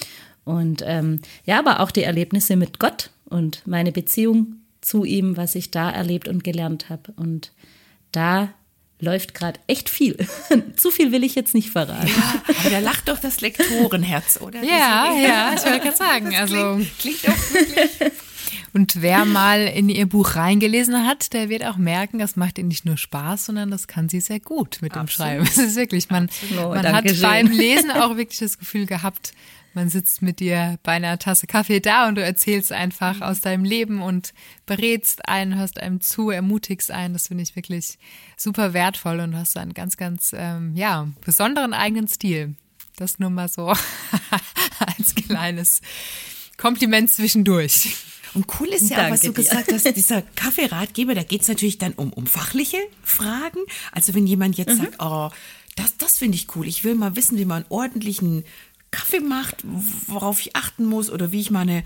Und 0.45 0.83
ähm, 0.85 1.21
ja, 1.45 1.59
aber 1.59 1.81
auch 1.81 1.93
die 1.93 2.03
Erlebnisse 2.03 2.57
mit 2.57 2.81
Gott 2.81 3.11
und 3.27 3.62
meine 3.66 3.93
Beziehung 3.93 4.57
zu 4.81 5.05
ihm, 5.05 5.37
was 5.37 5.55
ich 5.55 5.71
da 5.71 5.91
erlebt 5.91 6.27
und 6.27 6.43
gelernt 6.43 6.89
habe. 6.89 7.12
Und 7.16 7.53
da 8.11 8.49
läuft 9.01 9.34
gerade 9.34 9.61
echt 9.66 9.88
viel. 9.88 10.16
Zu 10.76 10.90
viel 10.90 11.12
will 11.12 11.24
ich 11.24 11.34
jetzt 11.34 11.55
nicht 11.55 11.70
verraten. 11.70 12.09
Ja, 12.09 12.42
aber 12.61 12.70
da 12.70 12.78
lacht 12.80 13.09
doch 13.09 13.18
das 13.18 13.40
Lektorenherz, 13.40 14.40
oder? 14.40 14.62
Ja, 14.62 15.12
ja, 15.14 15.55
ich 15.55 15.64
wollte 15.64 15.80
gerade 15.80 15.96
sagen. 15.96 16.30
Das 16.38 16.53
also 16.53 16.76
klingt, 16.76 16.99
klingt 16.99 17.28
doch 17.28 17.53
wirklich. 17.53 18.12
Und 18.79 19.03
wer 19.03 19.24
mal 19.24 19.66
in 19.66 19.89
ihr 19.89 20.07
Buch 20.07 20.37
reingelesen 20.37 21.05
hat, 21.05 21.33
der 21.33 21.49
wird 21.49 21.64
auch 21.64 21.79
merken, 21.79 22.20
das 22.20 22.37
macht 22.37 22.59
ihr 22.59 22.64
nicht 22.64 22.85
nur 22.85 22.97
Spaß, 22.97 23.47
sondern 23.47 23.72
das 23.72 23.89
kann 23.89 24.09
sie 24.09 24.20
sehr 24.20 24.39
gut 24.39 24.79
mit 24.83 24.95
dem 24.95 25.01
Absolut. 25.01 25.31
Schreiben. 25.33 25.47
Es 25.49 25.59
ist 25.59 25.74
wirklich, 25.74 26.11
man, 26.11 26.31
man 26.57 26.93
hat 26.93 27.05
beim 27.20 27.47
Lesen 27.51 27.91
auch 27.91 28.16
wirklich 28.16 28.39
das 28.39 28.57
Gefühl 28.57 28.87
gehabt, 28.87 29.33
man 29.74 29.89
sitzt 29.89 30.22
mit 30.22 30.39
dir 30.39 30.79
bei 30.85 30.93
einer 30.93 31.18
Tasse 31.18 31.49
Kaffee 31.49 31.81
da 31.81 32.07
und 32.07 32.14
du 32.14 32.22
erzählst 32.22 32.70
einfach 32.70 33.20
aus 33.20 33.41
deinem 33.41 33.64
Leben 33.64 34.01
und 34.01 34.33
berätst 34.64 35.29
einen, 35.29 35.59
hörst 35.59 35.81
einem 35.81 36.01
zu, 36.01 36.31
ermutigst 36.31 36.93
einen. 36.93 37.14
Das 37.14 37.26
finde 37.26 37.43
ich 37.43 37.57
wirklich 37.57 37.99
super 38.37 38.74
wertvoll 38.74 39.18
und 39.18 39.37
hast 39.37 39.57
einen 39.57 39.74
ganz, 39.74 39.97
ganz, 39.97 40.33
ähm, 40.39 40.76
ja, 40.76 41.09
besonderen 41.24 41.74
eigenen 41.74 42.07
Stil. 42.07 42.55
Das 42.95 43.18
nur 43.18 43.31
mal 43.31 43.49
so 43.49 43.66
als 44.79 45.16
kleines 45.16 45.81
Kompliment 46.57 47.11
zwischendurch. 47.11 47.97
Und 48.39 48.47
cool 48.61 48.68
ist 48.68 48.89
ja 48.89 48.99
Danke 48.99 49.09
auch, 49.09 49.14
was 49.14 49.20
du 49.22 49.28
dir. 49.28 49.34
gesagt 49.34 49.72
hast, 49.72 49.84
dieser 49.97 50.22
Kaffeeratgeber, 50.22 51.16
da 51.16 51.24
geht 51.24 51.43
es 51.43 51.49
natürlich 51.49 51.78
dann 51.78 51.93
um, 51.95 52.12
um 52.12 52.28
fachliche 52.28 52.78
Fragen. 53.03 53.59
Also 53.91 54.14
wenn 54.14 54.28
jemand 54.28 54.57
jetzt 54.57 54.78
mhm. 54.78 54.82
sagt, 54.82 54.95
oh, 55.01 55.30
das, 55.74 55.97
das 55.97 56.18
finde 56.18 56.36
ich 56.36 56.55
cool, 56.55 56.68
ich 56.68 56.84
will 56.84 56.95
mal 56.95 57.16
wissen, 57.16 57.36
wie 57.36 57.45
man 57.45 57.64
ordentlichen 57.68 58.45
Kaffee 58.93 59.18
macht, 59.18 59.57
worauf 60.07 60.41
ich 60.41 60.55
achten 60.55 60.84
muss 60.84 61.11
oder 61.11 61.32
wie 61.32 61.41
ich 61.41 61.51
meine 61.51 61.82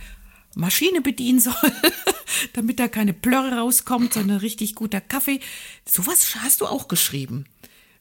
Maschine 0.54 1.00
bedienen 1.00 1.40
soll, 1.40 1.54
damit 2.52 2.78
da 2.78 2.86
keine 2.86 3.14
Plörre 3.14 3.56
rauskommt, 3.56 4.12
sondern 4.12 4.36
richtig 4.36 4.74
guter 4.74 5.00
Kaffee. 5.00 5.40
Sowas 5.88 6.36
hast 6.42 6.60
du 6.60 6.66
auch 6.66 6.86
geschrieben. 6.86 7.46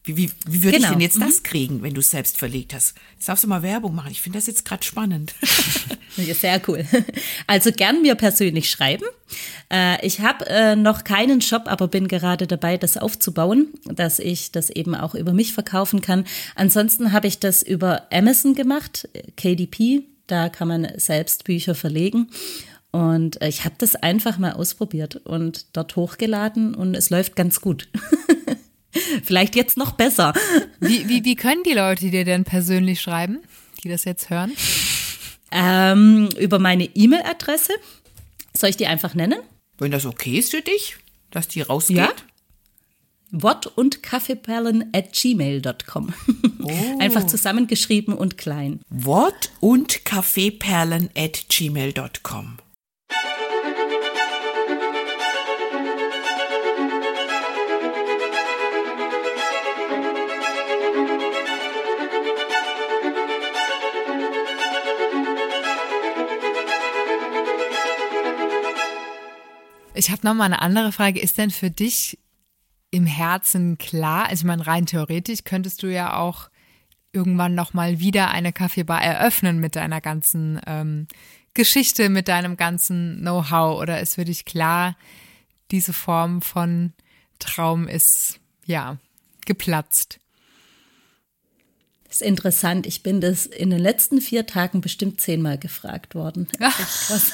Wie, 0.04 0.18
wie, 0.18 0.32
wie 0.48 0.64
würde 0.64 0.78
genau. 0.78 0.88
ich 0.88 0.94
denn 0.94 1.02
jetzt 1.02 1.18
mhm. 1.18 1.26
das 1.26 1.44
kriegen, 1.44 1.84
wenn 1.84 1.94
du 1.94 2.00
es 2.00 2.10
selbst 2.10 2.38
verlegt 2.38 2.74
hast? 2.74 2.96
Jetzt 3.14 3.30
darfst 3.30 3.44
du 3.44 3.48
mal 3.48 3.62
Werbung 3.62 3.94
machen. 3.94 4.12
Ich 4.12 4.22
finde 4.22 4.40
das 4.40 4.48
jetzt 4.48 4.66
gerade 4.66 4.84
spannend. 4.84 5.36
Sehr 6.16 6.60
cool. 6.68 6.86
Also 7.46 7.72
gern 7.72 8.02
mir 8.02 8.16
persönlich 8.16 8.72
schreiben. 8.72 9.06
Äh, 9.72 10.06
ich 10.06 10.22
habe 10.22 10.48
äh, 10.48 10.76
noch 10.76 11.04
keinen 11.04 11.42
Shop, 11.42 11.64
aber 11.68 11.88
bin 11.88 12.08
gerade 12.08 12.48
dabei, 12.48 12.78
das 12.78 12.98
aufzubauen, 12.98 13.68
dass 13.86 14.18
ich 14.18 14.52
das 14.52 14.72
eben 14.72 14.96
auch 14.96 15.14
über 15.14 15.34
mich 15.34 15.54
verkaufen 15.54 16.02
kann. 16.02 16.26
Ansonsten 16.56 17.12
habe 17.12 17.28
ich 17.28 17.40
das 17.40 17.62
über 17.62 18.08
Amazon 18.12 18.56
gemacht, 18.56 19.08
KDP. 19.38 20.04
Da 20.26 20.50
kann 20.50 20.68
man 20.68 20.88
selbst 20.98 21.44
Bücher 21.44 21.76
verlegen. 21.76 22.30
Und 22.92 23.42
äh, 23.42 23.48
ich 23.48 23.66
habe 23.66 23.76
das 23.78 23.96
einfach 23.96 24.40
mal 24.40 24.54
ausprobiert 24.54 25.16
und 25.16 25.66
dort 25.74 25.96
hochgeladen 25.96 26.74
und 26.74 26.96
es 26.96 27.10
läuft 27.10 27.36
ganz 27.36 27.62
gut. 27.62 27.88
Vielleicht 29.24 29.56
jetzt 29.56 29.78
noch 29.78 29.92
besser. 29.92 30.34
Wie, 30.80 31.08
wie, 31.08 31.24
wie 31.24 31.36
können 31.36 31.64
die 31.64 31.74
Leute 31.74 32.10
dir 32.10 32.26
denn 32.26 32.44
persönlich 32.44 33.02
schreiben, 33.02 33.40
die 33.84 33.90
das 33.90 34.04
jetzt 34.04 34.30
hören? 34.30 34.52
Ähm, 35.52 36.30
über 36.40 36.60
meine 36.60 36.86
E-Mail-Adresse. 36.86 37.74
Soll 38.56 38.72
ich 38.72 38.78
die 38.78 38.88
einfach 38.88 39.14
nennen? 39.14 39.40
Wenn 39.78 39.92
das 39.92 40.06
okay 40.06 40.40
ist 40.40 40.52
für 40.52 40.62
dich, 40.62 40.98
dass 41.30 41.48
die 41.48 41.62
rausgeht. 41.62 41.98
Ja. 41.98 42.10
Wort 43.32 43.66
und 43.66 44.04
Kaffeeperlen 44.04 44.90
at 44.94 45.14
gmail.com. 45.14 46.14
Oh. 46.64 47.00
Einfach 47.00 47.26
zusammengeschrieben 47.26 48.14
und 48.14 48.38
klein. 48.38 48.82
Wort 48.92 49.52
und 49.62 50.06
Kaffeeperlen 50.06 51.10
at 51.18 51.46
gmail.com. 51.50 52.60
Ich 69.94 70.10
habe 70.10 70.26
noch 70.26 70.34
mal 70.34 70.46
eine 70.46 70.62
andere 70.62 70.92
Frage. 70.92 71.20
Ist 71.20 71.38
denn 71.38 71.52
für 71.52 71.70
dich 71.70 72.18
im 72.92 73.06
Herzen 73.06 73.78
klar, 73.78 74.28
also 74.30 74.42
ich 74.42 74.46
meine, 74.46 74.68
rein 74.68 74.86
theoretisch 74.86 75.44
könntest 75.44 75.84
du 75.84 75.88
ja 75.88 76.18
auch 76.18 76.50
irgendwann 77.14 77.56
noch 77.56 77.74
mal 77.74 78.00
wieder 78.00 78.32
eine 78.32 78.54
Kaffeebar 78.54 79.02
eröffnen 79.02 79.60
mit 79.60 79.76
deiner 79.76 80.02
ganzen 80.02 80.60
ähm, 80.66 81.08
Geschichte, 81.54 82.10
mit 82.10 82.28
deinem 82.28 82.58
ganzen 82.58 83.20
Know-how 83.20 83.82
oder 83.82 84.00
ist 84.00 84.16
für 84.16 84.26
dich 84.26 84.46
klar, 84.46 84.96
diese 85.72 85.94
Form 85.94 86.42
von 86.42 86.94
Traum 87.40 87.88
ist 87.88 88.40
ja 88.66 88.98
geplatzt? 89.46 90.20
Das 92.06 92.22
ist 92.22 92.28
interessant. 92.28 92.86
Ich 92.88 93.04
bin 93.04 93.22
das 93.22 93.46
in 93.46 93.70
den 93.70 93.80
letzten 93.80 94.20
vier 94.20 94.46
Tagen 94.46 94.82
bestimmt 94.82 95.22
zehnmal 95.22 95.58
gefragt 95.58 96.14
worden. 96.14 96.48
krass. 96.60 97.34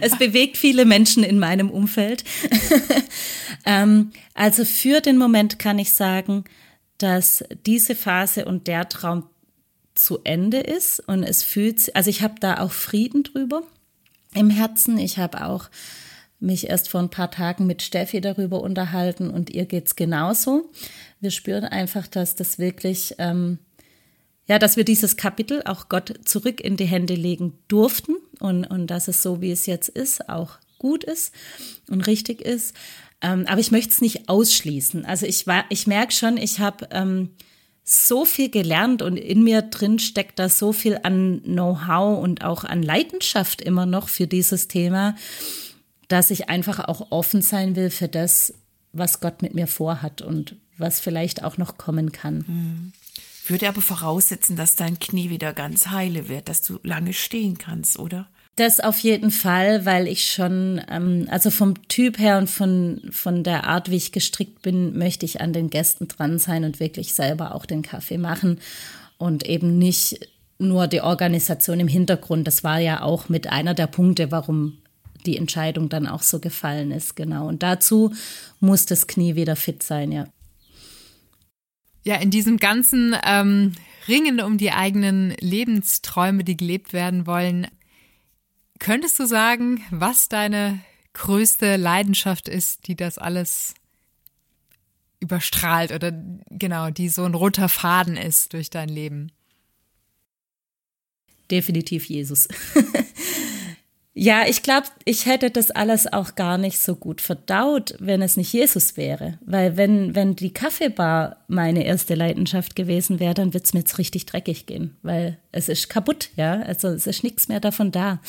Es 0.00 0.16
bewegt 0.18 0.56
viele 0.56 0.84
Menschen 0.84 1.22
in 1.22 1.38
meinem 1.38 1.70
Umfeld. 1.70 2.24
ähm, 3.64 4.12
also 4.34 4.64
für 4.64 5.00
den 5.00 5.18
Moment 5.18 5.58
kann 5.58 5.78
ich 5.78 5.92
sagen, 5.92 6.44
dass 6.98 7.44
diese 7.66 7.94
Phase 7.94 8.44
und 8.44 8.66
der 8.66 8.88
Traum 8.88 9.28
zu 9.94 10.20
Ende 10.24 10.58
ist 10.58 11.00
und 11.00 11.22
es 11.22 11.42
fühlt, 11.42 11.94
also 11.94 12.10
ich 12.10 12.22
habe 12.22 12.34
da 12.40 12.60
auch 12.60 12.72
Frieden 12.72 13.22
drüber 13.22 13.62
im 14.34 14.50
Herzen. 14.50 14.98
Ich 14.98 15.18
habe 15.18 15.46
auch 15.46 15.70
mich 16.40 16.68
erst 16.68 16.88
vor 16.88 17.00
ein 17.00 17.10
paar 17.10 17.30
Tagen 17.30 17.66
mit 17.66 17.82
Steffi 17.82 18.20
darüber 18.20 18.60
unterhalten 18.60 19.30
und 19.30 19.50
ihr 19.50 19.66
geht's 19.66 19.96
genauso. 19.96 20.70
Wir 21.20 21.30
spüren 21.30 21.64
einfach, 21.64 22.06
dass 22.06 22.34
das 22.34 22.58
wirklich 22.58 23.14
ähm, 23.18 23.58
ja, 24.46 24.58
dass 24.58 24.76
wir 24.76 24.84
dieses 24.84 25.16
Kapitel 25.16 25.62
auch 25.64 25.88
Gott 25.88 26.14
zurück 26.24 26.60
in 26.60 26.76
die 26.76 26.84
Hände 26.84 27.14
legen 27.14 27.54
durften 27.68 28.16
und, 28.40 28.64
und 28.64 28.88
dass 28.88 29.08
es 29.08 29.22
so, 29.22 29.40
wie 29.40 29.52
es 29.52 29.66
jetzt 29.66 29.88
ist, 29.88 30.28
auch 30.28 30.58
gut 30.78 31.04
ist 31.04 31.32
und 31.88 32.06
richtig 32.06 32.42
ist. 32.42 32.74
Ähm, 33.22 33.46
aber 33.48 33.60
ich 33.60 33.70
möchte 33.70 33.90
es 33.90 34.00
nicht 34.02 34.28
ausschließen. 34.28 35.06
Also 35.06 35.24
ich 35.24 35.46
ich 35.70 35.86
merke 35.86 36.12
schon, 36.12 36.36
ich 36.36 36.60
habe 36.60 36.88
ähm, 36.90 37.30
so 37.84 38.24
viel 38.24 38.50
gelernt 38.50 39.02
und 39.02 39.16
in 39.16 39.44
mir 39.44 39.62
drin 39.62 39.98
steckt 39.98 40.38
da 40.38 40.48
so 40.48 40.72
viel 40.72 40.98
an 41.02 41.42
Know-how 41.42 42.22
und 42.22 42.44
auch 42.44 42.64
an 42.64 42.82
Leidenschaft 42.82 43.60
immer 43.60 43.86
noch 43.86 44.08
für 44.08 44.26
dieses 44.26 44.68
Thema, 44.68 45.16
dass 46.08 46.30
ich 46.30 46.48
einfach 46.48 46.80
auch 46.80 47.10
offen 47.10 47.42
sein 47.42 47.76
will 47.76 47.90
für 47.90 48.08
das, 48.08 48.54
was 48.92 49.20
Gott 49.20 49.42
mit 49.42 49.54
mir 49.54 49.66
vorhat 49.66 50.22
und 50.22 50.56
was 50.76 51.00
vielleicht 51.00 51.44
auch 51.44 51.58
noch 51.58 51.78
kommen 51.78 52.12
kann. 52.12 52.44
Mhm. 52.46 52.92
Würde 53.46 53.68
aber 53.68 53.82
voraussetzen, 53.82 54.56
dass 54.56 54.76
dein 54.76 54.98
Knie 54.98 55.30
wieder 55.30 55.52
ganz 55.52 55.88
heile 55.88 56.28
wird, 56.28 56.48
dass 56.48 56.62
du 56.62 56.78
lange 56.82 57.12
stehen 57.12 57.58
kannst, 57.58 57.98
oder? 57.98 58.26
Das 58.56 58.78
auf 58.78 58.98
jeden 59.00 59.32
Fall, 59.32 59.84
weil 59.84 60.06
ich 60.06 60.30
schon, 60.30 60.80
ähm, 60.88 61.26
also 61.28 61.50
vom 61.50 61.88
Typ 61.88 62.18
her 62.18 62.38
und 62.38 62.48
von, 62.48 63.02
von 63.10 63.42
der 63.42 63.64
Art, 63.64 63.90
wie 63.90 63.96
ich 63.96 64.12
gestrickt 64.12 64.62
bin, 64.62 64.96
möchte 64.96 65.26
ich 65.26 65.40
an 65.40 65.52
den 65.52 65.70
Gästen 65.70 66.06
dran 66.06 66.38
sein 66.38 66.64
und 66.64 66.78
wirklich 66.78 67.14
selber 67.14 67.54
auch 67.54 67.66
den 67.66 67.82
Kaffee 67.82 68.18
machen 68.18 68.60
und 69.18 69.44
eben 69.46 69.76
nicht 69.76 70.20
nur 70.58 70.86
die 70.86 71.00
Organisation 71.00 71.80
im 71.80 71.88
Hintergrund. 71.88 72.46
Das 72.46 72.62
war 72.62 72.78
ja 72.78 73.02
auch 73.02 73.28
mit 73.28 73.48
einer 73.48 73.74
der 73.74 73.88
Punkte, 73.88 74.30
warum 74.30 74.78
die 75.26 75.36
Entscheidung 75.36 75.88
dann 75.88 76.06
auch 76.06 76.22
so 76.22 76.38
gefallen 76.38 76.92
ist, 76.92 77.16
genau. 77.16 77.48
Und 77.48 77.62
dazu 77.62 78.12
muss 78.60 78.86
das 78.86 79.06
Knie 79.06 79.34
wieder 79.34 79.56
fit 79.56 79.82
sein, 79.82 80.12
ja. 80.12 80.26
Ja, 82.04 82.16
in 82.16 82.30
diesem 82.30 82.58
ganzen 82.58 83.16
ähm, 83.24 83.72
Ringen 84.06 84.40
um 84.40 84.58
die 84.58 84.72
eigenen 84.72 85.30
Lebensträume, 85.40 86.44
die 86.44 86.56
gelebt 86.56 86.92
werden 86.92 87.26
wollen, 87.26 87.66
könntest 88.78 89.18
du 89.18 89.26
sagen, 89.26 89.82
was 89.90 90.28
deine 90.28 90.80
größte 91.14 91.76
Leidenschaft 91.76 92.48
ist, 92.48 92.86
die 92.86 92.96
das 92.96 93.18
alles 93.18 93.74
überstrahlt 95.20 95.92
oder 95.92 96.12
genau, 96.50 96.90
die 96.90 97.08
so 97.08 97.24
ein 97.24 97.34
roter 97.34 97.70
Faden 97.70 98.16
ist 98.16 98.52
durch 98.52 98.68
dein 98.68 98.90
Leben? 98.90 99.32
Definitiv 101.50 102.06
Jesus. 102.06 102.48
ja, 104.16 104.44
ich 104.46 104.62
glaube, 104.62 104.86
ich 105.04 105.26
hätte 105.26 105.50
das 105.50 105.72
alles 105.72 106.12
auch 106.12 106.36
gar 106.36 106.56
nicht 106.56 106.78
so 106.78 106.94
gut 106.94 107.20
verdaut, 107.20 107.96
wenn 107.98 108.22
es 108.22 108.36
nicht 108.36 108.52
Jesus 108.52 108.96
wäre. 108.96 109.38
Weil 109.44 109.76
wenn, 109.76 110.14
wenn 110.14 110.36
die 110.36 110.52
Kaffeebar 110.52 111.38
meine 111.48 111.84
erste 111.84 112.14
Leidenschaft 112.14 112.76
gewesen 112.76 113.18
wäre, 113.18 113.34
dann 113.34 113.52
wird 113.52 113.64
es 113.64 113.74
mir 113.74 113.80
jetzt 113.80 113.98
richtig 113.98 114.26
dreckig 114.26 114.66
gehen, 114.66 114.96
weil 115.02 115.38
es 115.50 115.68
ist 115.68 115.90
kaputt, 115.90 116.30
ja. 116.36 116.62
Also 116.62 116.88
es 116.88 117.08
ist 117.08 117.24
nichts 117.24 117.48
mehr 117.48 117.58
davon 117.58 117.90
da. 117.90 118.20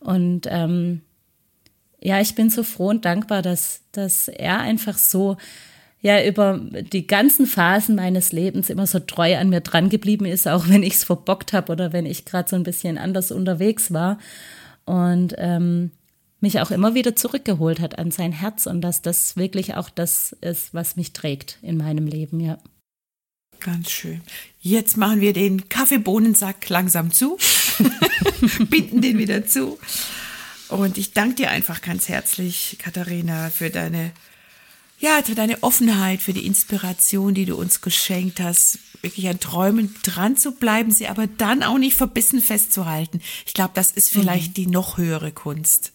Und 0.00 0.46
ähm, 0.50 1.00
ja, 2.02 2.20
ich 2.20 2.34
bin 2.34 2.50
so 2.50 2.62
froh 2.62 2.90
und 2.90 3.06
dankbar, 3.06 3.40
dass, 3.40 3.80
dass 3.92 4.28
er 4.28 4.60
einfach 4.60 4.98
so 4.98 5.38
ja 6.02 6.22
über 6.22 6.60
die 6.92 7.06
ganzen 7.06 7.46
Phasen 7.46 7.96
meines 7.96 8.32
Lebens 8.32 8.68
immer 8.68 8.86
so 8.86 8.98
treu 8.98 9.38
an 9.38 9.48
mir 9.48 9.62
dran 9.62 9.88
geblieben 9.88 10.26
ist, 10.26 10.46
auch 10.46 10.68
wenn 10.68 10.82
ich 10.82 10.94
es 10.94 11.04
verbockt 11.04 11.54
habe 11.54 11.72
oder 11.72 11.94
wenn 11.94 12.04
ich 12.04 12.26
gerade 12.26 12.50
so 12.50 12.56
ein 12.56 12.64
bisschen 12.64 12.98
anders 12.98 13.32
unterwegs 13.32 13.94
war. 13.94 14.18
Und 14.86 15.34
ähm, 15.36 15.90
mich 16.40 16.60
auch 16.60 16.70
immer 16.70 16.94
wieder 16.94 17.16
zurückgeholt 17.16 17.80
hat 17.80 17.98
an 17.98 18.10
sein 18.10 18.32
Herz 18.32 18.66
und 18.66 18.80
dass 18.80 19.02
das 19.02 19.36
wirklich 19.36 19.74
auch 19.74 19.90
das 19.90 20.32
ist, 20.40 20.72
was 20.74 20.96
mich 20.96 21.12
trägt 21.12 21.58
in 21.62 21.76
meinem 21.76 22.06
Leben, 22.06 22.40
ja. 22.40 22.58
Ganz 23.60 23.90
schön. 23.90 24.20
Jetzt 24.60 24.96
machen 24.96 25.20
wir 25.20 25.32
den 25.32 25.68
Kaffeebohnensack 25.68 26.68
langsam 26.68 27.10
zu, 27.10 27.38
binden 28.70 29.00
den 29.00 29.18
wieder 29.18 29.46
zu. 29.46 29.78
Und 30.68 30.98
ich 30.98 31.12
danke 31.12 31.36
dir 31.36 31.50
einfach 31.50 31.80
ganz 31.80 32.08
herzlich, 32.08 32.76
Katharina, 32.78 33.50
für 33.50 33.70
deine 33.70 34.12
ja, 34.98 35.22
für 35.22 35.34
deine 35.34 35.62
Offenheit, 35.62 36.22
für 36.22 36.32
die 36.32 36.46
Inspiration, 36.46 37.34
die 37.34 37.44
du 37.44 37.56
uns 37.56 37.80
geschenkt 37.80 38.40
hast, 38.40 38.78
wirklich 39.02 39.28
an 39.28 39.40
Träumen 39.40 39.94
dran 40.02 40.36
zu 40.36 40.52
bleiben, 40.52 40.90
sie 40.90 41.08
aber 41.08 41.26
dann 41.26 41.62
auch 41.62 41.78
nicht 41.78 41.96
verbissen 41.96 42.40
festzuhalten. 42.40 43.20
Ich 43.46 43.54
glaube, 43.54 43.72
das 43.74 43.90
ist 43.90 44.10
vielleicht 44.10 44.50
mhm. 44.50 44.54
die 44.54 44.66
noch 44.66 44.96
höhere 44.96 45.32
Kunst. 45.32 45.92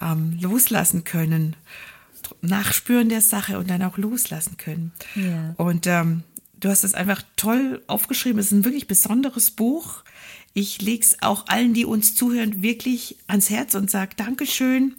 Ähm, 0.00 0.38
loslassen 0.40 1.04
können, 1.04 1.56
nachspüren 2.40 3.08
der 3.08 3.20
Sache 3.20 3.58
und 3.58 3.68
dann 3.68 3.82
auch 3.82 3.98
loslassen 3.98 4.56
können. 4.56 4.92
Ja. 5.16 5.54
Und 5.56 5.86
ähm, 5.88 6.22
du 6.60 6.68
hast 6.68 6.84
es 6.84 6.94
einfach 6.94 7.22
toll 7.36 7.82
aufgeschrieben. 7.88 8.38
Es 8.38 8.46
ist 8.46 8.52
ein 8.52 8.64
wirklich 8.64 8.86
besonderes 8.86 9.50
Buch. 9.50 10.04
Ich 10.54 10.80
lege 10.80 11.04
es 11.04 11.22
auch 11.22 11.48
allen, 11.48 11.74
die 11.74 11.84
uns 11.84 12.14
zuhören, 12.14 12.62
wirklich 12.62 13.16
ans 13.26 13.50
Herz 13.50 13.74
und 13.74 13.90
sage 13.90 14.14
Dankeschön 14.16 14.94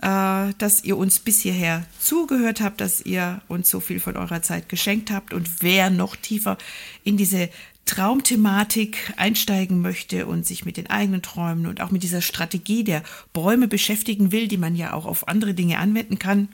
dass 0.00 0.82
ihr 0.82 0.96
uns 0.96 1.18
bis 1.18 1.40
hierher 1.40 1.84
zugehört 1.98 2.62
habt, 2.62 2.80
dass 2.80 3.02
ihr 3.02 3.42
uns 3.48 3.68
so 3.68 3.80
viel 3.80 4.00
von 4.00 4.16
eurer 4.16 4.40
Zeit 4.40 4.68
geschenkt 4.70 5.10
habt. 5.10 5.34
Und 5.34 5.62
wer 5.62 5.90
noch 5.90 6.16
tiefer 6.16 6.56
in 7.04 7.18
diese 7.18 7.50
Traumthematik 7.90 9.12
einsteigen 9.16 9.80
möchte 9.80 10.26
und 10.26 10.46
sich 10.46 10.64
mit 10.64 10.76
den 10.76 10.88
eigenen 10.88 11.22
Träumen 11.22 11.66
und 11.66 11.80
auch 11.80 11.90
mit 11.90 12.04
dieser 12.04 12.22
Strategie 12.22 12.84
der 12.84 13.02
Bäume 13.32 13.66
beschäftigen 13.66 14.30
will, 14.30 14.46
die 14.46 14.58
man 14.58 14.76
ja 14.76 14.92
auch 14.92 15.06
auf 15.06 15.26
andere 15.26 15.54
Dinge 15.54 15.78
anwenden 15.78 16.18
kann, 16.18 16.50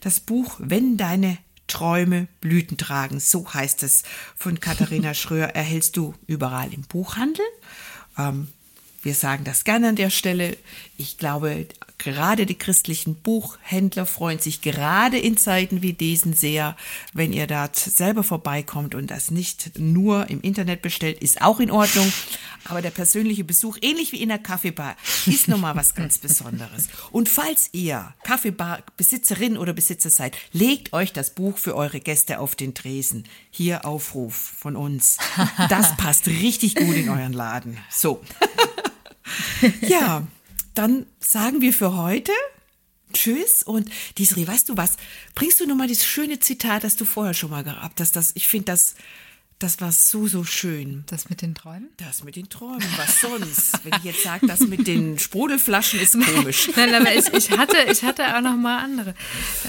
das 0.00 0.20
Buch 0.20 0.56
Wenn 0.60 0.96
deine 0.96 1.38
Träume 1.66 2.28
Blüten 2.40 2.76
tragen, 2.76 3.18
so 3.18 3.52
heißt 3.52 3.82
es 3.82 4.04
von 4.36 4.60
Katharina 4.60 5.12
Schröer, 5.14 5.48
erhältst 5.48 5.96
du 5.96 6.14
überall 6.28 6.72
im 6.72 6.82
Buchhandel. 6.82 7.44
Ähm, 8.16 8.48
wir 9.02 9.14
sagen 9.14 9.42
das 9.42 9.64
gerne 9.64 9.88
an 9.88 9.96
der 9.96 10.10
Stelle. 10.10 10.56
Ich 10.96 11.18
glaube, 11.18 11.66
gerade 11.98 12.46
die 12.46 12.56
christlichen 12.56 13.14
Buchhändler 13.14 14.06
freuen 14.06 14.38
sich 14.38 14.60
gerade 14.60 15.18
in 15.18 15.36
Zeiten 15.36 15.82
wie 15.82 15.92
diesen 15.92 16.32
sehr, 16.32 16.76
wenn 17.12 17.32
ihr 17.32 17.46
dort 17.46 17.76
selber 17.76 18.22
vorbeikommt 18.22 18.94
und 18.94 19.10
das 19.10 19.30
nicht 19.30 19.78
nur 19.78 20.28
im 20.28 20.40
Internet 20.40 20.82
bestellt, 20.82 21.22
ist 21.22 21.42
auch 21.42 21.60
in 21.60 21.70
Ordnung. 21.70 22.12
Aber 22.64 22.82
der 22.82 22.90
persönliche 22.90 23.44
Besuch, 23.44 23.78
ähnlich 23.80 24.12
wie 24.12 24.20
in 24.20 24.28
der 24.28 24.38
Kaffeebar, 24.38 24.96
ist 25.26 25.48
nochmal 25.48 25.76
was 25.76 25.94
ganz 25.94 26.18
Besonderes. 26.18 26.88
Und 27.12 27.28
falls 27.28 27.70
ihr 27.72 28.14
Kaffeebar-Besitzerin 28.24 29.56
oder 29.56 29.72
Besitzer 29.72 30.10
seid, 30.10 30.36
legt 30.52 30.92
euch 30.92 31.12
das 31.12 31.30
Buch 31.30 31.58
für 31.58 31.76
eure 31.76 32.00
Gäste 32.00 32.40
auf 32.40 32.56
den 32.56 32.74
Tresen. 32.74 33.24
Hier 33.50 33.84
Aufruf 33.84 34.34
von 34.34 34.76
uns. 34.76 35.18
Das 35.68 35.96
passt 35.96 36.26
richtig 36.26 36.74
gut 36.74 36.96
in 36.96 37.08
euren 37.08 37.32
Laden. 37.32 37.78
So. 37.90 38.20
ja, 39.80 40.26
dann 40.76 41.06
sagen 41.20 41.60
wir 41.60 41.72
für 41.72 41.96
heute 41.96 42.32
Tschüss 43.12 43.62
und 43.62 43.90
Disri, 44.18 44.46
weißt 44.46 44.68
du 44.68 44.76
was? 44.76 44.96
Bringst 45.34 45.60
du 45.60 45.66
nochmal 45.66 45.88
dieses 45.88 46.04
schöne 46.04 46.38
Zitat, 46.38 46.84
das 46.84 46.96
du 46.96 47.04
vorher 47.04 47.34
schon 47.34 47.50
mal 47.50 47.64
gehabt 47.64 48.00
hast? 48.00 48.16
Das, 48.16 48.32
ich 48.34 48.46
finde 48.48 48.66
das, 48.66 48.94
das 49.58 49.80
war 49.80 49.90
so, 49.90 50.26
so 50.26 50.44
schön. 50.44 51.04
Das 51.06 51.30
mit 51.30 51.40
den 51.40 51.54
Träumen? 51.54 51.88
Das 51.96 52.24
mit 52.24 52.36
den 52.36 52.50
Träumen, 52.50 52.86
was 52.96 53.20
sonst? 53.22 53.84
Wenn 53.84 53.94
ich 53.98 54.04
jetzt 54.04 54.22
sage, 54.22 54.46
das 54.46 54.60
mit 54.60 54.86
den 54.86 55.18
Sprudelflaschen 55.18 55.98
ist 55.98 56.12
komisch. 56.12 56.68
Nein, 56.76 56.94
aber 56.94 57.14
ich, 57.14 57.32
ich, 57.32 57.50
hatte, 57.52 57.78
ich 57.90 58.02
hatte 58.02 58.36
auch 58.36 58.42
noch 58.42 58.56
mal 58.56 58.80
andere. 58.82 59.14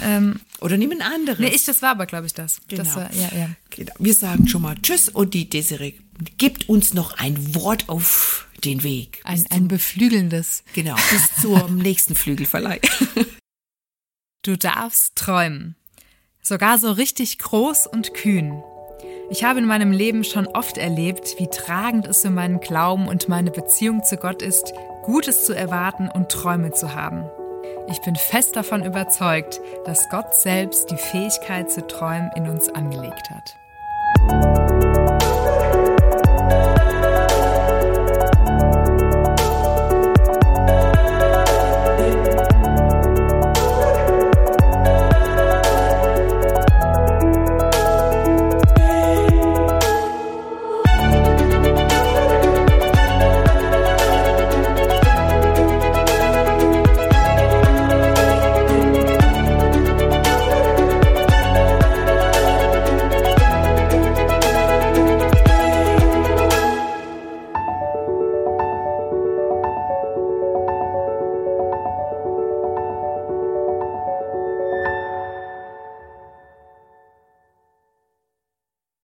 Ähm, 0.03 0.41
Oder 0.59 0.75
nehmen 0.77 1.01
andere. 1.01 1.41
Nee, 1.41 1.55
ich, 1.55 1.63
das 1.63 1.81
war 1.81 1.91
aber, 1.91 2.05
glaube 2.05 2.25
ich, 2.25 2.33
das. 2.33 2.59
Genau. 2.67 2.83
das 2.83 2.95
war, 2.97 3.13
ja, 3.13 3.29
ja. 3.33 3.49
Genau. 3.69 3.93
Wir 3.97 4.13
sagen 4.13 4.47
schon 4.49 4.63
mal 4.63 4.75
Tschüss 4.81 5.07
und 5.07 5.33
die 5.33 5.49
Desiree 5.49 5.93
gibt 6.37 6.67
uns 6.67 6.93
noch 6.93 7.17
ein 7.17 7.55
Wort 7.55 7.87
auf 7.87 8.46
den 8.63 8.83
Weg. 8.83 9.21
Ein, 9.23 9.45
ein 9.49 9.67
beflügelndes. 9.67 10.63
Genau, 10.73 10.95
bis 11.11 11.41
zum 11.41 11.77
nächsten 11.77 12.15
Flügelverleih. 12.15 12.79
Du 14.43 14.55
darfst 14.55 15.17
träumen. 15.17 15.75
Sogar 16.41 16.77
so 16.77 16.91
richtig 16.91 17.37
groß 17.37 17.85
und 17.85 18.13
kühn. 18.13 18.63
Ich 19.29 19.43
habe 19.43 19.59
in 19.59 19.65
meinem 19.65 19.91
Leben 19.91 20.23
schon 20.23 20.47
oft 20.47 20.77
erlebt, 20.77 21.35
wie 21.37 21.47
tragend 21.47 22.07
es 22.07 22.21
für 22.21 22.29
meinen 22.29 22.61
Glauben 22.61 23.09
und 23.09 23.27
meine 23.27 23.51
Beziehung 23.51 24.05
zu 24.05 24.15
Gott 24.15 24.41
ist, 24.41 24.71
Gutes 25.03 25.45
zu 25.45 25.53
erwarten 25.53 26.07
und 26.07 26.29
Träume 26.29 26.71
zu 26.71 26.95
haben. 26.95 27.25
Ich 27.89 27.99
bin 28.01 28.15
fest 28.15 28.55
davon 28.55 28.85
überzeugt, 28.85 29.59
dass 29.85 30.09
Gott 30.09 30.33
selbst 30.33 30.91
die 30.91 30.97
Fähigkeit 30.97 31.69
zu 31.69 31.85
träumen 31.85 32.31
in 32.35 32.47
uns 32.47 32.69
angelegt 32.69 33.29
hat. 33.29 34.76